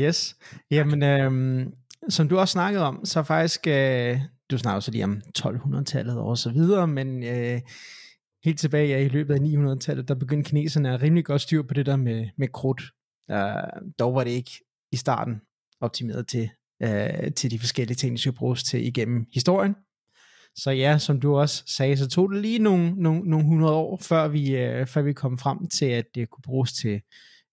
Yes. 0.00 0.36
Jamen, 0.70 1.02
øhm, 1.02 1.72
som 2.08 2.28
du 2.28 2.38
også 2.38 2.52
snakkede 2.52 2.84
om, 2.84 3.04
så 3.04 3.22
faktisk, 3.22 3.66
øh, 3.66 4.20
du 4.50 4.58
snakker 4.58 4.80
så 4.80 4.90
lige 4.90 5.04
om 5.04 5.22
1200-tallet 5.38 6.18
og 6.18 6.38
så 6.38 6.50
videre, 6.50 6.86
men 6.86 7.22
øh, 7.24 7.60
helt 8.44 8.58
tilbage 8.58 8.88
ja, 8.88 8.98
i 8.98 9.08
løbet 9.08 9.34
af 9.34 9.38
900-tallet, 9.38 10.08
der 10.08 10.14
begyndte 10.14 10.48
kineserne 10.48 10.94
at 10.94 11.02
rimelig 11.02 11.24
godt 11.24 11.40
styr 11.40 11.62
på 11.62 11.74
det 11.74 11.86
der 11.86 11.96
med, 11.96 12.28
med 12.38 12.48
krudt. 12.48 12.82
Uh, 13.32 13.90
dog 13.98 14.14
var 14.14 14.24
det 14.24 14.30
ikke 14.30 14.50
i 14.92 14.96
starten 14.96 15.40
optimeret 15.80 16.28
til, 16.28 16.50
uh, 16.84 17.32
til 17.36 17.50
de 17.50 17.58
forskellige 17.58 17.96
ting, 17.96 18.12
der 18.12 18.20
skulle 18.20 18.36
bruges 18.36 18.62
til 18.62 18.86
igennem 18.86 19.26
historien. 19.34 19.74
Så 20.58 20.70
ja, 20.70 20.98
som 20.98 21.20
du 21.20 21.36
også 21.36 21.62
sagde, 21.66 21.96
så 21.96 22.08
tog 22.08 22.32
det 22.32 22.42
lige 22.42 22.58
nogle, 22.58 22.94
nogle, 22.94 23.30
nogle 23.30 23.46
hundrede 23.46 23.74
år, 23.74 23.96
før 23.96 24.28
vi, 24.28 24.56
øh, 24.56 24.86
før 24.86 25.02
vi 25.02 25.12
kom 25.12 25.38
frem 25.38 25.66
til, 25.66 25.86
at 25.86 26.06
det 26.14 26.30
kunne 26.30 26.42
bruges 26.42 26.72
til 26.72 27.02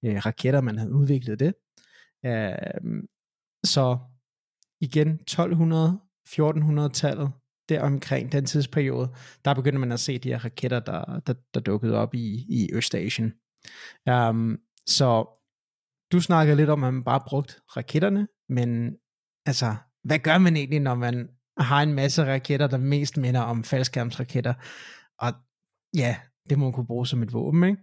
øh, 0.06 0.26
raketter, 0.26 0.62
man 0.62 0.78
havde 0.78 0.94
udviklet 0.94 1.39
det. 1.39 1.54
Øh, 2.26 3.04
så 3.63 3.98
igen 4.82 5.08
1200, 5.10 6.00
1400-tallet, 6.28 7.32
der 7.70 7.82
omkring 7.82 8.32
den 8.32 8.46
tidsperiode, 8.46 9.13
der 9.46 9.54
begynder 9.54 9.80
man 9.80 9.92
at 9.92 10.00
se 10.00 10.18
de 10.18 10.30
her 10.30 10.46
raketter, 10.46 10.80
der, 10.80 11.20
der, 11.20 11.34
der 11.54 11.60
dukkede 11.60 11.98
op 11.98 12.13
i, 12.13 12.46
i 12.50 12.70
Østasien. 12.74 13.34
Um, 14.10 14.60
så 14.88 15.39
du 16.12 16.22
snakkede 16.22 16.58
lidt 16.58 16.70
om, 16.70 16.84
at 16.84 16.94
man 16.94 17.04
bare 17.04 17.24
brugte 17.28 17.54
raketterne, 17.78 18.28
men 18.50 18.98
altså, 19.46 19.76
hvad 20.04 20.20
gør 20.20 20.38
man 20.38 20.56
egentlig, 20.56 20.80
når 20.80 20.96
man 20.96 21.30
har 21.58 21.82
en 21.82 21.94
masse 21.94 22.26
raketter, 22.26 22.68
der 22.68 22.78
mest 22.78 23.18
minder 23.18 23.42
om 23.42 23.63
faldskærmsraketter? 23.63 24.54
Og 25.20 25.34
ja, 25.96 26.18
det 26.50 26.58
må 26.58 26.66
man 26.66 26.74
kunne 26.74 26.88
bruge 26.88 27.08
som 27.08 27.24
et 27.24 27.34
våben, 27.34 27.63
ikke? 27.63 27.82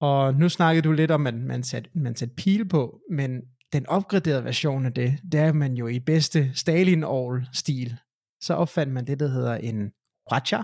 Og 0.00 0.34
nu 0.34 0.48
snakkede 0.48 0.88
du 0.88 0.92
lidt 0.92 1.10
om, 1.10 1.26
at 1.26 1.34
man 1.34 1.62
satte, 1.62 1.90
man 1.94 2.14
satte 2.14 2.34
pil 2.34 2.68
på, 2.68 3.00
men 3.10 3.42
den 3.72 3.86
opgraderede 3.86 4.44
version 4.44 4.86
af 4.86 4.92
det, 4.92 5.18
det 5.32 5.40
er 5.40 5.52
man 5.52 5.74
jo 5.74 5.86
i 5.86 6.00
bedste 6.00 6.54
stalin 6.54 7.04
stil 7.52 7.98
så 8.40 8.54
opfandt 8.54 8.92
man 8.92 9.06
det, 9.06 9.20
der 9.20 9.28
hedder 9.28 9.54
en 9.54 9.92
Hwacha 10.30 10.62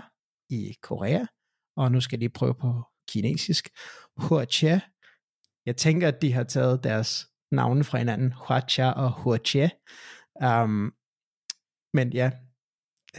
i 0.49 0.75
Korea, 0.81 1.25
og 1.77 1.91
nu 1.91 2.01
skal 2.01 2.21
de 2.21 2.29
prøve 2.29 2.55
på 2.55 2.83
kinesisk. 3.09 3.69
Huacha. 4.17 4.79
Jeg 5.65 5.77
tænker, 5.77 6.07
at 6.07 6.21
de 6.21 6.33
har 6.33 6.43
taget 6.43 6.83
deres 6.83 7.27
navne 7.51 7.83
fra 7.83 7.97
hinanden, 7.97 8.33
Huacha 8.33 8.91
og 8.91 9.11
Huache. 9.11 9.71
Um, 10.43 10.93
men 11.95 12.13
ja, 12.13 12.31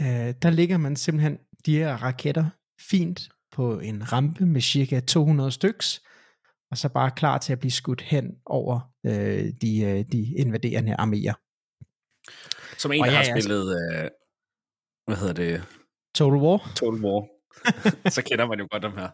øh, 0.00 0.34
der 0.42 0.50
ligger 0.50 0.76
man 0.78 0.96
simpelthen 0.96 1.38
de 1.66 1.76
her 1.76 1.96
raketter 1.96 2.46
fint 2.90 3.28
på 3.52 3.78
en 3.78 4.12
rampe 4.12 4.46
med 4.46 4.60
cirka 4.60 5.00
200 5.00 5.52
styks, 5.52 6.02
og 6.70 6.78
så 6.78 6.88
bare 6.88 7.10
klar 7.10 7.38
til 7.38 7.52
at 7.52 7.58
blive 7.58 7.70
skudt 7.70 8.00
hen 8.02 8.26
over 8.46 8.80
øh, 9.06 9.44
de, 9.62 9.80
øh, 9.80 10.04
de 10.12 10.34
invaderende 10.36 10.94
arméer. 10.94 11.34
Som 12.78 12.92
en, 12.92 13.00
Og 13.00 13.06
der 13.06 13.12
ja, 13.12 13.18
har 13.18 13.24
ja, 13.24 13.40
spillet, 13.40 13.64
øh, 13.80 14.10
hvad 15.06 15.16
hedder 15.16 15.32
det, 15.32 15.64
Total 16.14 16.40
War? 16.40 16.72
Total 16.76 17.00
War, 17.04 17.20
så 18.16 18.22
kender 18.22 18.46
man 18.46 18.58
jo 18.58 18.68
godt 18.70 18.82
dem 18.82 18.92
her. 18.92 19.08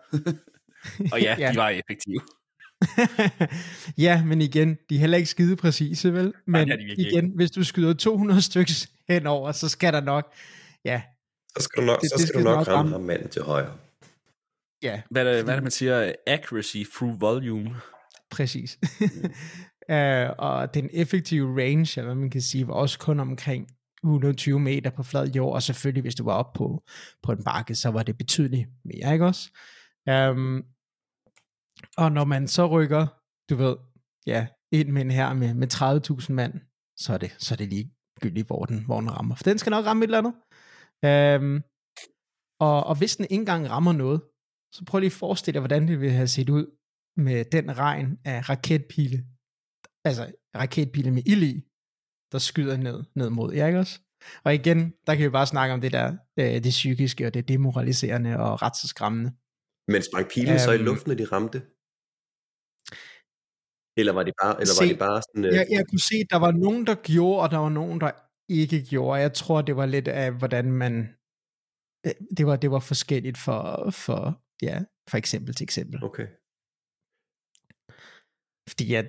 Og 1.12 1.20
ja, 1.20 1.36
Ja. 1.38 1.52
de 1.52 1.56
var 1.56 1.68
effektive. 1.68 2.20
ja, 4.06 4.24
men 4.24 4.42
igen, 4.42 4.78
de 4.88 4.94
er 4.94 4.98
heller 4.98 5.16
ikke 5.16 5.30
skide 5.30 5.56
præcise, 5.56 6.12
vel? 6.12 6.32
Men 6.46 6.68
de 6.68 6.76
virkelig 6.76 7.12
igen, 7.12 7.32
hvis 7.34 7.50
du 7.50 7.64
skyder 7.64 7.94
200 7.94 8.42
stykker 8.42 8.86
henover, 9.08 9.52
så 9.52 9.68
skal 9.68 9.92
der 9.92 10.00
nok, 10.00 10.32
ja, 10.84 11.02
Så 11.58 11.62
skal 11.62 11.82
du 11.82 11.86
nok, 11.86 12.00
Det- 12.00 12.10
så 12.10 12.14
det 12.16 12.20
skal 12.20 12.28
skal 12.28 12.40
du 12.40 12.44
nok 12.44 12.56
nok 12.58 12.66
ramme 12.68 12.78
ramme. 12.78 12.90
ham 12.92 13.00
manden 13.00 13.28
til 13.28 13.42
højre. 13.42 13.78
ja, 14.82 15.02
Hvad 15.10 15.26
er 15.26 15.32
det, 15.34 15.44
hvad 15.44 15.54
er 15.54 15.56
det 15.56 15.62
man 15.62 15.70
siger? 15.70 16.12
Accuracy 16.26 16.76
through 16.96 17.20
volume. 17.20 17.76
præcis. 18.30 18.78
uh, 19.88 20.30
og 20.48 20.74
den 20.74 20.90
effektive 20.92 21.60
range, 21.62 22.00
eller 22.00 22.04
hvad 22.12 22.14
man 22.20 22.30
kan 22.30 22.40
sige, 22.42 22.66
var 22.68 22.74
også 22.74 22.98
kun 22.98 23.20
omkring 23.20 23.68
120 24.04 24.60
meter 24.60 24.90
på 24.90 25.02
flad 25.02 25.28
jord, 25.28 25.54
og 25.54 25.62
selvfølgelig, 25.62 26.02
hvis 26.02 26.14
du 26.14 26.24
var 26.24 26.32
oppe 26.34 26.58
på, 26.58 26.82
på 27.22 27.32
en 27.32 27.44
bakke, 27.44 27.74
så 27.74 27.88
var 27.90 28.02
det 28.02 28.18
betydeligt 28.18 28.68
mere, 28.84 29.12
ikke 29.12 29.26
også? 29.26 29.50
Um, 30.10 30.64
og 31.96 32.12
når 32.12 32.24
man 32.24 32.48
så 32.48 32.66
rykker, 32.66 33.06
du 33.50 33.56
ved, 33.56 33.76
ja, 34.26 34.46
ind 34.72 34.88
med 34.88 35.02
en 35.02 35.10
her 35.10 35.32
med, 35.32 35.54
med 35.54 35.68
30.000 35.74 36.32
mand, 36.32 36.54
så 36.96 37.12
er 37.14 37.18
det, 37.18 37.34
så 37.38 37.54
er 37.54 37.56
det 37.56 37.68
ligegyldigt, 38.22 38.46
hvor 38.46 38.64
den, 38.64 38.84
hvor 38.84 39.00
den 39.00 39.10
rammer. 39.10 39.34
For 39.34 39.44
den 39.44 39.58
skal 39.58 39.70
nok 39.70 39.84
ramme 39.86 40.04
et 40.04 40.08
eller 40.08 40.18
andet. 40.18 40.34
Um, 41.40 41.62
og, 42.60 42.84
og 42.84 42.98
hvis 42.98 43.16
den 43.16 43.24
ikke 43.24 43.34
engang 43.34 43.70
rammer 43.70 43.92
noget, 43.92 44.20
så 44.74 44.84
prøv 44.84 44.98
lige 44.98 45.06
at 45.06 45.12
forestille 45.12 45.52
dig, 45.54 45.60
hvordan 45.60 45.88
det 45.88 46.00
ville 46.00 46.14
have 46.14 46.28
set 46.28 46.48
ud 46.48 46.66
med 47.16 47.44
den 47.44 47.78
regn 47.78 48.18
af 48.24 48.48
raketpile, 48.48 49.18
altså 50.04 50.32
raketpile 50.56 51.10
med 51.10 51.22
ild 51.26 51.42
i, 51.42 51.54
der 52.32 52.38
skyder 52.38 52.76
ned, 52.76 53.04
ned 53.16 53.30
mod 53.30 53.52
jer, 53.54 53.66
ikke 53.66 53.78
også? 53.78 54.00
Og 54.44 54.54
igen, 54.54 54.92
der 55.06 55.14
kan 55.14 55.24
vi 55.24 55.30
bare 55.30 55.46
snakke 55.46 55.74
om 55.74 55.80
det 55.80 55.92
der, 55.92 56.16
øh, 56.38 56.54
det 56.64 56.70
psykiske 56.70 57.26
og 57.26 57.34
det 57.34 57.48
demoraliserende 57.48 58.38
og 58.38 58.62
ret 58.62 58.76
så 58.76 58.88
skræmmende. 58.88 59.30
Men 59.92 60.02
sprang 60.02 60.26
pilen 60.28 60.58
så 60.58 60.70
i 60.72 60.74
Øhm. 60.74 60.84
luften, 60.84 61.10
når 61.10 61.16
de 61.16 61.24
ramte? 61.24 61.62
Eller 63.96 64.12
var 64.12 64.22
det 64.22 64.34
bare, 64.42 64.54
eller 64.60 64.74
Se, 64.74 64.80
var 64.84 64.88
det 64.88 64.98
bare 64.98 65.22
sådan... 65.22 65.44
Øh, 65.44 65.52
Jeg, 65.54 65.66
jeg 65.70 65.84
kunne 65.90 66.00
se, 66.10 66.16
at 66.24 66.30
der 66.30 66.36
var 66.46 66.52
nogen, 66.52 66.86
der 66.86 66.94
gjorde, 66.94 67.40
og 67.42 67.50
der 67.50 67.58
var 67.58 67.68
nogen, 67.68 68.00
der 68.00 68.10
ikke 68.48 68.82
gjorde. 68.90 69.20
Jeg 69.20 69.32
tror, 69.34 69.62
det 69.62 69.76
var 69.76 69.86
lidt 69.86 70.08
af, 70.08 70.32
hvordan 70.38 70.72
man... 70.72 70.94
øh, 72.06 72.12
Det 72.36 72.46
var, 72.46 72.56
det 72.56 72.70
var 72.70 72.78
forskelligt 72.92 73.38
for, 73.38 73.90
for, 73.90 74.42
ja, 74.62 74.76
for 75.10 75.16
eksempel 75.16 75.54
til 75.54 75.64
eksempel. 75.64 76.04
Okay. 76.04 76.26
Fordi 78.68 78.84
ja, 78.94 79.02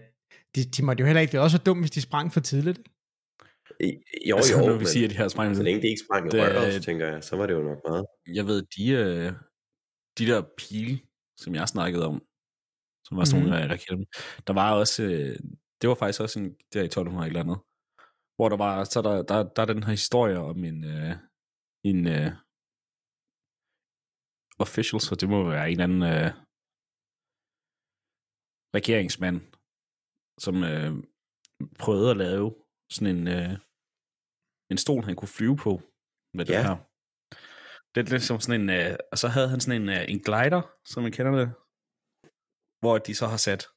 de, 0.56 0.62
de 0.76 0.86
måtte 0.86 1.02
jo 1.02 1.06
heller 1.06 1.22
ikke, 1.22 1.32
det 1.32 1.38
var 1.40 1.44
også 1.44 1.58
dumt, 1.58 1.82
hvis 1.82 1.92
de 1.92 2.02
sprang 2.02 2.34
for 2.34 2.40
tidligt. 2.40 2.80
Jo, 4.30 4.36
altså, 4.36 4.54
jo, 4.54 4.60
når 4.66 4.72
men 4.72 4.80
vi 4.80 4.86
siger, 4.86 5.06
at 5.08 5.12
de 5.12 5.18
her 5.18 5.28
sprængninger. 5.28 5.60
så 5.60 5.64
længe 5.64 5.82
det 5.82 5.88
ikke 5.88 6.02
sprang 6.08 6.26
i 6.28 6.30
Det- 6.30 6.42
røret, 6.42 6.74
så 6.74 6.82
tænker 6.82 7.08
jeg, 7.08 7.24
så 7.24 7.36
var 7.36 7.46
det 7.48 7.54
jo 7.54 7.62
nok 7.62 7.78
meget. 7.88 8.06
Jeg 8.38 8.46
ved, 8.46 8.60
de, 8.78 8.84
øh, 8.92 9.32
de 10.18 10.26
der 10.32 10.42
pile, 10.58 11.00
som 11.38 11.56
jeg 11.56 11.68
snakkede 11.68 12.06
om, 12.08 12.24
som 13.14 13.18
var 13.20 13.26
sådan 13.26 13.44
Mhm. 13.44 13.50
nogle 13.52 13.64
øh, 13.66 13.70
raketter, 13.72 14.06
der 14.48 14.54
var 14.54 14.70
også, 14.82 15.04
øh, 15.04 15.36
det 15.82 15.86
var 15.90 15.96
faktisk 15.96 16.22
også 16.22 16.40
en, 16.40 16.50
der 16.74 16.82
i 16.82 16.86
1200 16.86 17.28
eller 17.28 17.40
andet, 17.44 17.58
hvor 18.36 18.48
der 18.50 18.58
var, 18.66 18.84
så 18.84 19.02
der, 19.02 19.16
der, 19.30 19.38
der 19.56 19.62
er 19.62 19.66
den 19.74 19.84
her 19.84 19.92
historie 19.92 20.38
om 20.52 20.64
en, 20.64 20.80
øh, 20.96 21.12
en 21.92 22.00
øh, 22.16 22.30
official, 24.60 25.00
så 25.02 25.16
det 25.22 25.30
må 25.30 25.40
være 25.50 25.66
en 25.72 25.72
eller 25.72 25.84
anden 25.84 26.04
øh, 26.14 26.30
regeringsmand, 28.78 29.38
som 30.46 30.56
øh, 30.72 30.92
prøvede 31.80 32.12
at 32.12 32.18
lave 32.18 32.48
sådan 32.96 33.16
en, 33.16 33.28
øh, 33.28 33.52
en 34.72 34.78
stol, 34.78 35.04
han 35.04 35.16
kunne 35.16 35.36
flyve 35.38 35.58
på 35.66 35.74
med 36.38 36.46
det 36.46 36.54
Ja. 36.54 36.62
her. 36.68 36.76
Det 37.96 38.00
er 38.02 38.10
lidt 38.14 38.24
som 38.24 38.40
sådan 38.40 38.62
en, 38.62 38.70
øh, 38.70 38.96
og 39.12 39.18
så 39.22 39.28
havde 39.36 39.50
han 39.50 39.60
sådan 39.62 39.82
en, 39.82 39.90
øh, 39.90 40.04
en 40.14 40.20
glider, 40.28 40.62
som 40.92 41.04
man 41.04 41.12
kender 41.18 41.34
det, 41.42 41.48
hvor 42.84 42.98
de 42.98 43.16
så 43.16 43.28
har 43.28 43.38
sat, 43.38 43.68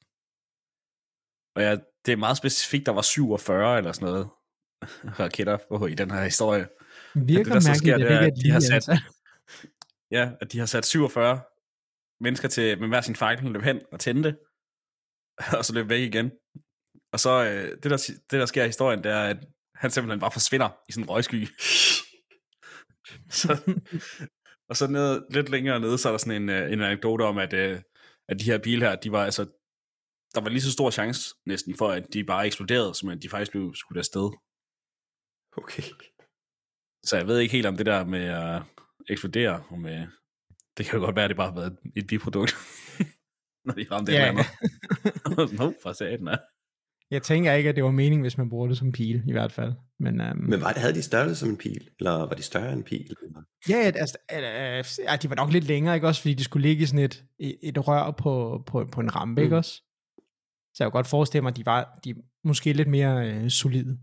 og 1.55 1.61
ja, 1.61 1.71
det 2.05 2.11
er 2.11 2.15
meget 2.17 2.37
specifikt, 2.37 2.85
der 2.85 2.91
var 2.91 3.01
47 3.01 3.77
eller 3.77 3.91
sådan 3.91 4.05
noget, 4.07 4.29
raketter 5.19 5.57
på 5.69 5.85
i 5.87 5.93
den 5.93 6.11
her 6.11 6.23
historie. 6.23 6.67
Virker 7.15 7.43
det, 7.43 7.53
der 7.53 7.59
så 7.59 7.73
sker, 7.73 7.97
det 7.97 8.11
er, 8.11 8.19
at 8.19 8.33
de 8.43 8.51
har 8.51 8.59
sat- 8.59 8.73
ansat. 8.73 8.99
Ja, 10.11 10.31
at 10.41 10.51
de 10.51 10.59
har 10.59 10.65
sat 10.65 10.85
47 10.85 11.41
mennesker 12.19 12.47
til 12.47 12.79
med 12.79 12.87
hver 12.87 13.01
sin 13.01 13.15
fejl, 13.15 13.43
løb 13.43 13.61
hen 13.61 13.81
og 13.91 13.99
tændte, 13.99 14.37
og 15.57 15.65
så 15.65 15.73
løb 15.73 15.89
væk 15.89 16.01
igen. 16.01 16.31
Og 17.13 17.19
så, 17.19 17.43
øh, 17.45 17.77
det, 17.83 17.91
der, 17.91 17.97
det 18.31 18.39
der 18.39 18.45
sker 18.45 18.63
i 18.63 18.67
historien, 18.67 19.03
det 19.03 19.11
er, 19.11 19.23
at 19.23 19.37
han 19.75 19.91
simpelthen 19.91 20.19
bare 20.19 20.31
forsvinder 20.31 20.69
i 20.89 20.91
sådan 20.91 21.03
en 21.03 21.09
røgsky. 21.09 21.47
så, 23.39 23.49
og 24.69 24.77
så 24.77 24.87
ned, 24.87 25.21
lidt 25.29 25.49
længere 25.49 25.79
nede, 25.79 25.97
så 25.97 26.09
er 26.09 26.13
der 26.13 26.17
sådan 26.17 26.41
en, 26.41 26.49
øh, 26.49 26.71
en 26.71 26.81
anekdote 26.81 27.23
om, 27.23 27.37
at, 27.37 27.53
øh, 27.53 27.81
at 28.29 28.39
de 28.39 28.45
her 28.45 28.57
pile 28.57 28.85
her, 28.85 28.95
de 28.95 29.11
var 29.11 29.23
altså, 29.25 29.43
der 30.35 30.41
var 30.41 30.49
lige 30.49 30.61
så 30.61 30.71
stor 30.71 30.89
chance 30.91 31.35
næsten 31.45 31.75
for, 31.77 31.89
at 31.89 32.13
de 32.13 32.23
bare 32.23 32.45
eksploderede, 32.45 32.95
som 32.95 33.09
at 33.09 33.21
de 33.23 33.29
faktisk 33.29 33.51
blev 33.51 33.75
skudt 33.75 33.97
afsted. 33.97 34.29
Okay. 35.57 35.83
Så 37.03 37.17
jeg 37.17 37.27
ved 37.27 37.39
ikke 37.39 37.51
helt 37.51 37.65
om 37.65 37.77
det 37.77 37.85
der 37.85 38.05
med 38.05 38.23
at 38.23 38.61
eksplodere, 39.09 39.63
om, 39.69 39.85
øh, 39.85 40.07
det 40.77 40.85
kan 40.85 40.99
jo 40.99 41.05
godt 41.05 41.15
være, 41.15 41.25
at 41.25 41.29
det 41.29 41.37
bare 41.37 41.51
har 41.51 41.59
været 41.59 41.77
et 41.95 42.07
biprodukt, 42.07 42.51
når 43.65 43.73
de 43.73 43.85
ramte 43.91 44.11
Ja. 44.11 44.17
ja. 44.17 44.31
et 44.31 44.37
eller 44.39 44.43
andet. 45.43 45.59
Nå, 45.59 45.73
for 45.83 45.93
satan. 45.93 46.37
Jeg 47.11 47.23
tænker 47.23 47.53
ikke, 47.53 47.69
at 47.69 47.75
det 47.75 47.83
var 47.83 47.91
meningen, 47.91 48.21
hvis 48.21 48.37
man 48.37 48.49
bruger 48.49 48.67
det 48.67 48.77
som 48.77 48.91
pil, 48.91 49.23
i 49.27 49.31
hvert 49.31 49.51
fald. 49.51 49.73
Men, 49.99 50.21
um, 50.21 50.37
Men 50.37 50.61
var 50.61 50.71
det, 50.71 50.81
havde 50.81 50.93
de 50.93 51.01
størrelse 51.01 51.35
som 51.35 51.49
en 51.49 51.57
pil? 51.57 51.89
Eller 51.99 52.11
var 52.11 52.35
de 52.35 52.41
større 52.41 52.71
end 52.71 52.77
en 52.77 52.83
pil? 52.83 53.15
Eller? 53.23 53.41
ja, 53.69 53.91
altså, 53.95 54.17
øh, 54.33 55.21
de 55.21 55.29
var 55.29 55.35
nok 55.35 55.51
lidt 55.51 55.63
længere, 55.63 55.95
ikke 55.95 56.07
også? 56.07 56.21
Fordi 56.21 56.33
de 56.33 56.43
skulle 56.43 56.67
ligge 56.67 56.83
i 56.83 56.85
sådan 56.85 57.05
et, 57.05 57.25
et, 57.39 57.87
rør 57.87 58.11
på, 58.11 58.63
på, 58.67 58.85
på 58.91 59.01
en 59.01 59.15
rampe, 59.15 59.41
mm. 59.41 59.43
ikke 59.43 59.57
også? 59.57 59.71
Så 60.73 60.83
jeg 60.83 60.85
kunne 60.85 60.97
godt 60.97 61.07
forestille 61.07 61.41
mig, 61.41 61.49
at 61.49 61.57
de 61.57 61.65
var 61.65 61.99
de 62.03 62.15
måske 62.43 62.73
lidt 62.73 62.87
mere 62.87 63.31
øh, 63.31 63.49
solide. 63.49 63.99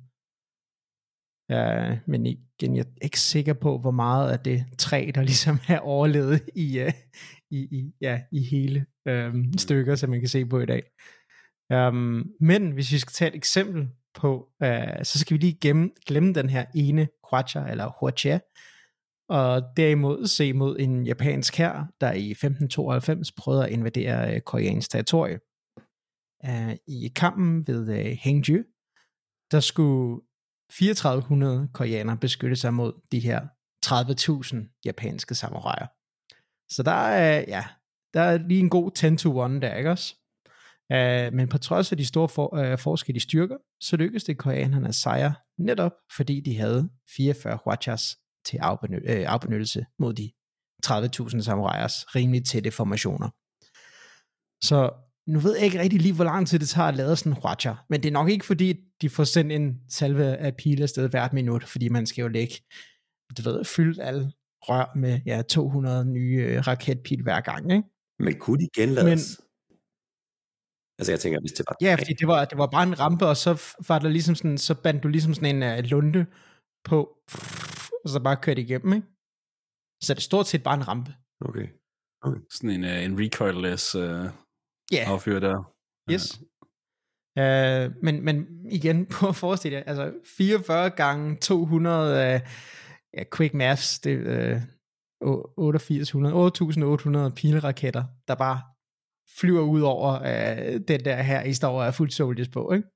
Ja, 1.49 1.99
men 2.07 2.27
igen, 2.27 2.77
jeg 2.77 2.85
er 2.85 3.05
ikke 3.05 3.21
sikker 3.21 3.53
på, 3.53 3.79
hvor 3.79 3.91
meget 3.91 4.33
af 4.33 4.39
det 4.39 4.65
træ, 4.79 5.11
der 5.15 5.23
ligesom 5.31 5.59
er 5.69 5.79
overlevet 5.79 6.41
i, 6.57 6.83
uh, 6.83 6.93
i, 7.51 7.59
i, 7.79 7.93
ja, 8.01 8.23
i 8.33 8.43
hele 8.43 8.87
um, 9.11 9.59
stykker, 9.59 9.95
som 9.95 10.11
man 10.11 10.21
kan 10.21 10.29
se 10.29 10.47
på 10.47 10.61
i 10.61 10.67
dag. 10.67 10.83
Um, 11.75 12.31
men 12.41 12.71
hvis 12.71 12.93
vi 12.93 12.99
skal 12.99 13.13
tage 13.13 13.29
et 13.29 13.35
eksempel 13.35 13.89
på, 14.15 14.49
uh, 14.65 15.03
så 15.03 15.19
skal 15.19 15.35
vi 15.35 15.41
lige 15.41 15.59
glemme, 15.61 15.91
glemme 16.07 16.33
den 16.33 16.51
her 16.51 16.65
ene 16.75 17.09
Quacha, 17.31 17.71
eller 17.71 17.93
Huacha, 18.01 18.39
og 19.29 19.63
derimod 19.77 20.27
se 20.27 20.53
mod 20.53 20.77
en 20.79 21.07
japansk 21.07 21.57
her, 21.57 21.85
der 22.01 22.13
i 22.13 22.31
1592 22.31 23.33
prøvede 23.33 23.65
at 23.65 23.73
invadere 23.73 24.35
uh, 24.37 24.41
koreansk 24.41 24.91
territorie. 24.91 25.39
Uh, 26.49 26.73
I 26.89 27.13
kampen 27.17 27.67
ved 27.67 27.89
uh, 27.89 28.19
Hengju, 28.21 28.65
der 29.51 29.61
skulle 29.61 30.21
3400 30.71 31.69
koreanere 31.75 32.17
beskytte 32.17 32.57
sig 32.57 32.75
mod 32.75 32.93
de 33.13 33.21
her 33.21 33.41
30.000 33.87 34.81
japanske 34.85 35.35
samuraier. 35.35 35.87
Så 36.75 36.83
der 36.83 36.93
er, 36.93 37.45
ja, 37.49 37.65
der 38.15 38.21
er 38.21 38.39
lige 38.39 38.61
en 38.61 38.71
god 38.71 38.91
10 38.91 39.17
to 39.17 39.45
1 39.45 39.63
der, 39.63 39.75
ikke 39.75 39.91
også? 39.91 40.17
Uh, 40.91 41.35
men 41.37 41.49
på 41.49 41.59
trods 41.59 41.93
af 41.93 41.99
de 41.99 42.07
store 42.07 42.29
for, 42.29 42.73
uh, 42.73 42.79
forskelle 42.79 43.17
i 43.17 43.21
styrker, 43.21 43.57
så 43.81 43.97
lykkedes 43.97 44.25
det 44.25 44.39
koreanerne 44.39 44.89
at 44.89 44.95
sejre 44.95 45.35
netop 45.59 45.93
fordi 46.17 46.41
de 46.41 46.59
havde 46.59 46.91
44 47.17 47.59
huachas 47.65 48.17
til 48.47 48.59
afbeny- 48.63 49.13
øh, 49.13 49.25
afbenyttelse 49.27 49.85
mod 49.99 50.15
de 50.15 50.33
30.000 50.87 51.41
samuraiers 51.41 52.15
rimelig 52.17 52.45
tætte 52.45 52.71
formationer. 52.71 53.29
Så 54.67 54.91
nu 55.27 55.39
ved 55.39 55.57
jeg 55.57 55.65
ikke 55.65 55.81
rigtig 55.81 56.03
lige, 56.03 56.15
hvor 56.15 56.25
lang 56.25 56.49
tid 56.49 56.59
det 56.59 56.69
tager 56.69 56.89
at 56.89 56.97
lade 56.97 57.17
sådan 57.17 57.33
en 57.33 57.39
huacha, 57.43 57.75
men 57.91 58.03
det 58.03 58.09
er 58.09 58.13
nok 58.13 58.29
ikke 58.29 58.47
fordi, 58.47 58.75
de 59.01 59.09
får 59.09 59.25
sendt 59.25 59.53
en 59.53 59.81
salve 59.89 60.37
af 60.37 60.57
pile 60.57 60.83
afsted 60.83 61.09
hvert 61.09 61.33
minut, 61.33 61.65
fordi 61.65 61.89
man 61.89 62.07
skal 62.07 62.23
jo 62.23 62.29
lægge, 62.29 62.55
du 63.39 63.43
ved, 63.43 63.65
fyldt 63.65 64.01
alle 64.01 64.33
rør 64.63 64.97
med 64.97 65.21
ja, 65.27 65.43
200 65.43 66.05
nye 66.05 66.61
raketpil 66.61 67.23
hver 67.23 67.41
gang, 67.41 67.73
ikke? 67.73 67.89
Men 68.19 68.39
kunne 68.39 68.59
de 68.59 68.69
genlades? 68.77 69.39
Men... 69.39 69.44
Altså 70.99 71.13
jeg 71.13 71.21
tænker, 71.21 71.41
hvis 71.41 71.53
det 71.53 71.65
var... 71.69 71.77
Ja, 71.81 71.95
fordi 71.95 72.13
det 72.21 72.29
var, 72.29 72.45
det 72.45 72.59
var 72.59 72.67
bare 72.67 72.83
en 72.83 73.01
rampe, 73.01 73.27
og 73.27 73.37
så 73.37 73.53
var 73.89 73.99
der 73.99 74.09
ligesom 74.09 74.35
sådan, 74.35 74.59
så 74.59 74.75
bandt 74.83 75.03
du 75.03 75.09
ligesom 75.09 75.35
sådan 75.35 75.63
en 75.63 75.79
uh, 75.79 75.85
lunde 75.85 76.27
på, 76.85 76.99
og 78.05 78.09
så 78.13 78.21
bare 78.25 78.37
kørte 78.37 78.63
igennem, 78.63 78.93
ikke? 78.93 79.07
Så 80.03 80.15
det 80.15 80.21
er 80.21 80.31
stort 80.31 80.47
set 80.47 80.63
bare 80.63 80.75
en 80.75 80.89
rampe. 80.89 81.15
Okay. 81.41 81.69
Sådan 82.51 82.71
en, 82.71 82.85
uh, 82.85 83.05
en 83.05 83.19
recoilless 83.19 83.95
uh, 83.95 84.03
Ja, 84.93 84.97
yeah. 84.97 85.11
affyr 85.11 85.39
der. 85.41 85.57
yes. 86.13 86.41
Uh, 87.41 88.05
men, 88.05 88.25
men 88.25 88.37
igen, 88.71 89.07
på 89.15 89.29
at 89.29 89.37
forestille 89.37 89.79
jer, 89.79 89.85
altså 89.85 90.13
44 90.37 90.91
gange 90.91 91.37
200 91.37 92.35
uh, 92.35 92.41
ja, 93.17 93.25
quick 93.37 93.55
maths, 93.55 94.01
det 94.01 94.13
er 94.13 94.61
uh, 95.21 95.43
8800, 95.57 96.35
8800 96.35 97.31
pilraketter, 97.31 98.05
der 98.29 98.35
bare 98.35 98.61
flyver 99.39 99.63
ud 99.63 99.81
over 99.81 100.21
uh, 100.21 100.81
den 100.89 101.05
der 101.05 101.23
her, 101.23 101.43
I 101.43 101.55
står 101.55 101.83
af 101.83 101.95
Full 101.95 102.11
Soldiers 102.11 102.49
på, 102.49 102.73
ikke? 102.73 102.89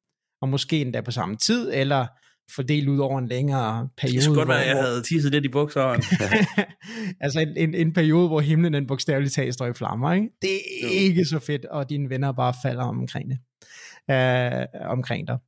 Og 0.42 0.48
måske 0.48 0.80
endda 0.80 1.00
på 1.00 1.10
samme 1.10 1.36
tid, 1.36 1.70
eller 1.74 2.06
fordelt 2.54 2.88
ud 2.88 2.98
over 2.98 3.18
en 3.18 3.28
længere 3.28 3.88
periode. 3.96 4.16
Det 4.16 4.22
skulle 4.22 4.38
godt 4.40 4.48
være, 4.48 4.64
at 4.64 4.68
jeg 4.68 4.84
havde 4.84 5.02
tisset 5.02 5.32
lidt 5.32 5.44
i 5.44 5.48
bukseren. 5.48 6.02
altså 7.24 7.40
en, 7.40 7.56
en, 7.56 7.74
en 7.74 7.92
periode, 7.92 8.28
hvor 8.28 8.40
himlen 8.40 8.74
den 8.74 8.86
bogstaveligt 8.86 9.34
talt 9.34 9.54
står 9.54 9.66
i 9.66 9.72
flammer, 9.72 10.12
ikke? 10.12 10.28
Det 10.42 10.54
er 10.82 10.88
ikke 10.88 11.24
så 11.24 11.38
fedt, 11.38 11.64
og 11.64 11.90
dine 11.90 12.10
venner 12.10 12.32
bare 12.32 12.54
falder 12.62 12.84
omkring 12.84 13.30
det. 13.30 13.38
Uh, 14.12 14.90
omkring 14.90 15.28
dig. 15.28 15.38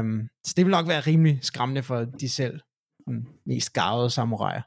Um, 0.00 0.28
så 0.44 0.54
det 0.56 0.64
vil 0.64 0.70
nok 0.70 0.88
være 0.88 1.00
rimelig 1.00 1.38
skræmmende 1.42 1.82
for 1.82 2.04
de 2.04 2.28
selv 2.28 2.60
mm, 3.06 3.26
mest 3.46 3.72
gavede 3.72 4.10
samuraier. 4.10 4.62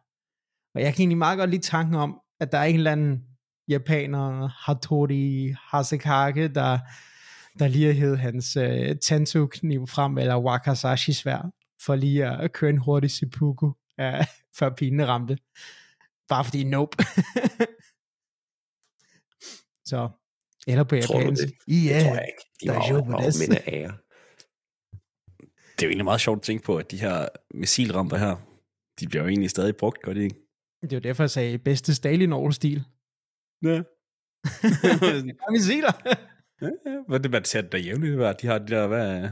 Og 0.76 0.82
jeg 0.82 0.94
kan 0.94 1.02
egentlig 1.02 1.18
meget 1.18 1.38
godt 1.38 1.50
lide 1.50 1.62
tanken 1.62 1.96
om, 1.96 2.20
at 2.40 2.52
der 2.52 2.58
er 2.58 2.64
en 2.64 2.76
eller 2.76 2.92
anden 2.92 3.22
japaner, 3.68 4.48
Hattori 4.66 5.56
Hasekage, 5.60 6.48
der, 6.48 6.80
der 7.60 7.68
lige 7.68 7.94
hævet 7.94 8.20
hans 8.20 8.58
uh, 8.58 8.64
Tansu-kniv 9.02 9.88
frem, 9.88 10.18
eller 10.18 10.40
Wakasashi-svær, 10.40 11.52
for 11.86 11.96
lige 11.96 12.26
at 12.26 12.54
køre 12.54 12.70
en 12.70 12.78
hurtig 12.78 13.12
seppuku, 13.12 13.66
uh, 13.66 14.26
før 14.58 14.70
pinen 14.70 15.08
ramte. 15.08 15.38
Bare 16.30 16.44
fordi 16.44 16.64
nope. 16.64 16.98
så, 19.90 20.10
eller 20.68 20.84
på 20.84 20.96
Tror 21.04 21.16
du 21.16 21.20
japansk. 21.20 21.44
det? 21.44 21.54
Ja, 21.68 21.96
Det 21.96 22.04
tror 22.06 22.14
jeg 22.16 22.28
ikke. 22.28 22.44
De 22.62 22.68
der 22.68 22.74
er 22.74 22.78
var 22.78 23.24
jo 23.24 23.32
mænd 23.40 23.54
af 23.54 23.64
ære. 23.68 23.98
Det 25.78 25.84
er 25.84 25.88
jo 25.88 25.90
egentlig 25.90 26.06
meget 26.06 26.22
sjovt 26.22 26.38
at 26.38 26.44
tænke 26.44 26.64
på, 26.64 26.78
at 26.78 26.92
de 26.92 26.98
her 27.00 27.28
missilramper 27.54 28.18
her, 28.18 28.36
de 29.00 29.08
bliver 29.08 29.24
jo 29.24 29.30
egentlig 29.30 29.50
stadig 29.50 29.76
brugt, 29.76 30.02
gør 30.02 30.14
de 30.14 30.24
ikke? 30.24 30.36
det 30.82 30.94
er 30.94 30.98
jo 30.98 31.02
derfor, 31.02 31.24
jeg 31.24 31.30
sagde 31.30 31.58
bedste 31.58 31.96
Stalin-stil. 31.96 32.84
Ja. 33.68 33.84
Ja, 35.42 35.52
vi 35.52 35.60
siger 35.60 35.92
Hvad 37.10 37.20
det, 37.20 37.32
man 37.32 37.46
ser 37.46 37.62
det 37.62 37.72
der 37.72 37.78
jævnligt, 37.78 38.16
hvad 38.16 38.34
de 38.34 38.48
har 38.48 38.60
de 38.60 38.68
der, 38.68 38.88
hvad... 38.88 39.30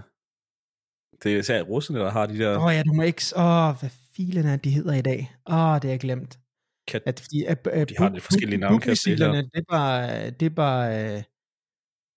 Det 1.24 1.34
er 1.34 1.40
især 1.40 1.62
russerne, 1.62 2.00
der 2.00 2.10
har 2.10 2.26
de 2.26 2.38
der... 2.38 2.58
Åh 2.58 2.66
oh, 2.66 2.74
ja, 2.74 2.84
du 2.84 2.94
må 2.94 3.02
ikke... 3.02 3.22
Åh, 3.36 3.70
oh, 3.70 3.80
hvad 3.80 3.90
filen 4.16 4.46
er 4.46 4.58
de 4.58 4.70
hedder 4.70 4.94
i 4.94 5.02
dag? 5.02 5.36
Åh, 5.50 5.56
oh, 5.56 5.76
det 5.76 5.84
har 5.84 5.90
jeg 5.90 6.00
glemt. 6.00 6.40
Kat, 6.88 7.02
At, 7.06 7.20
fordi, 7.20 7.44
at, 7.44 7.68
at, 7.68 7.90
De 7.90 7.98
har 7.98 8.10
lidt 8.10 8.24
forskellige 8.24 8.60
navne, 8.60 8.80
kan 8.80 8.90
jeg 8.90 8.98
se 8.98 9.12
det 9.16 9.22
er 9.54 9.62
bare... 9.70 10.30
Det 10.30 10.46
er 10.46 10.56
bare 10.56 11.16
øh, 11.16 11.24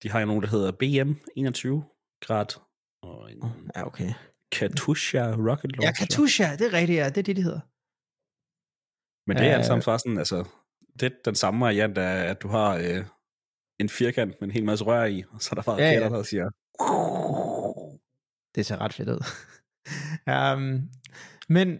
de 0.02 0.10
har 0.10 0.20
jo 0.20 0.26
nogen, 0.26 0.42
der 0.42 0.48
hedder 0.48 0.72
BM 0.72 1.10
21 1.36 1.84
grad. 2.20 2.50
Og 3.02 3.32
en 3.32 3.42
ja, 3.76 3.86
okay. 3.86 4.10
Katusha 4.52 5.22
rocket 5.48 5.70
launcher. 5.72 5.88
Ja, 5.88 5.92
Katusha, 5.92 6.56
det 6.58 6.66
er 6.66 6.72
rigtigt, 6.72 6.98
ja. 6.98 7.08
Det 7.08 7.18
er 7.18 7.22
det, 7.22 7.36
de 7.36 7.42
hedder. 7.42 7.60
Men 9.28 9.36
det 9.36 9.44
er 9.44 9.52
Øh. 9.52 9.58
alt 9.58 9.66
sammen 9.66 9.84
bare 9.90 9.98
sådan, 9.98 10.18
altså, 10.24 10.38
det 11.00 11.12
den 11.24 11.34
samme 11.34 11.60
variant 11.60 11.98
af, 11.98 12.30
at 12.30 12.42
du 12.42 12.48
har 12.48 12.76
øh, 12.76 13.04
en 13.80 13.88
firkant 13.88 14.34
med 14.40 14.48
en 14.48 14.54
hel 14.54 14.64
masse 14.64 14.84
rør 14.84 15.04
i, 15.04 15.24
og 15.30 15.42
så 15.42 15.48
er 15.52 15.54
der 15.54 15.62
bare 15.62 15.76
Ja, 15.76 15.84
ja. 15.84 15.90
raketter, 15.90 16.16
der 16.16 16.22
siger... 16.22 16.50
Det 18.54 18.66
ser 18.66 18.80
ret 18.80 18.92
fedt 18.92 19.08
ud. 19.08 19.20
um, 20.34 20.88
men 21.56 21.78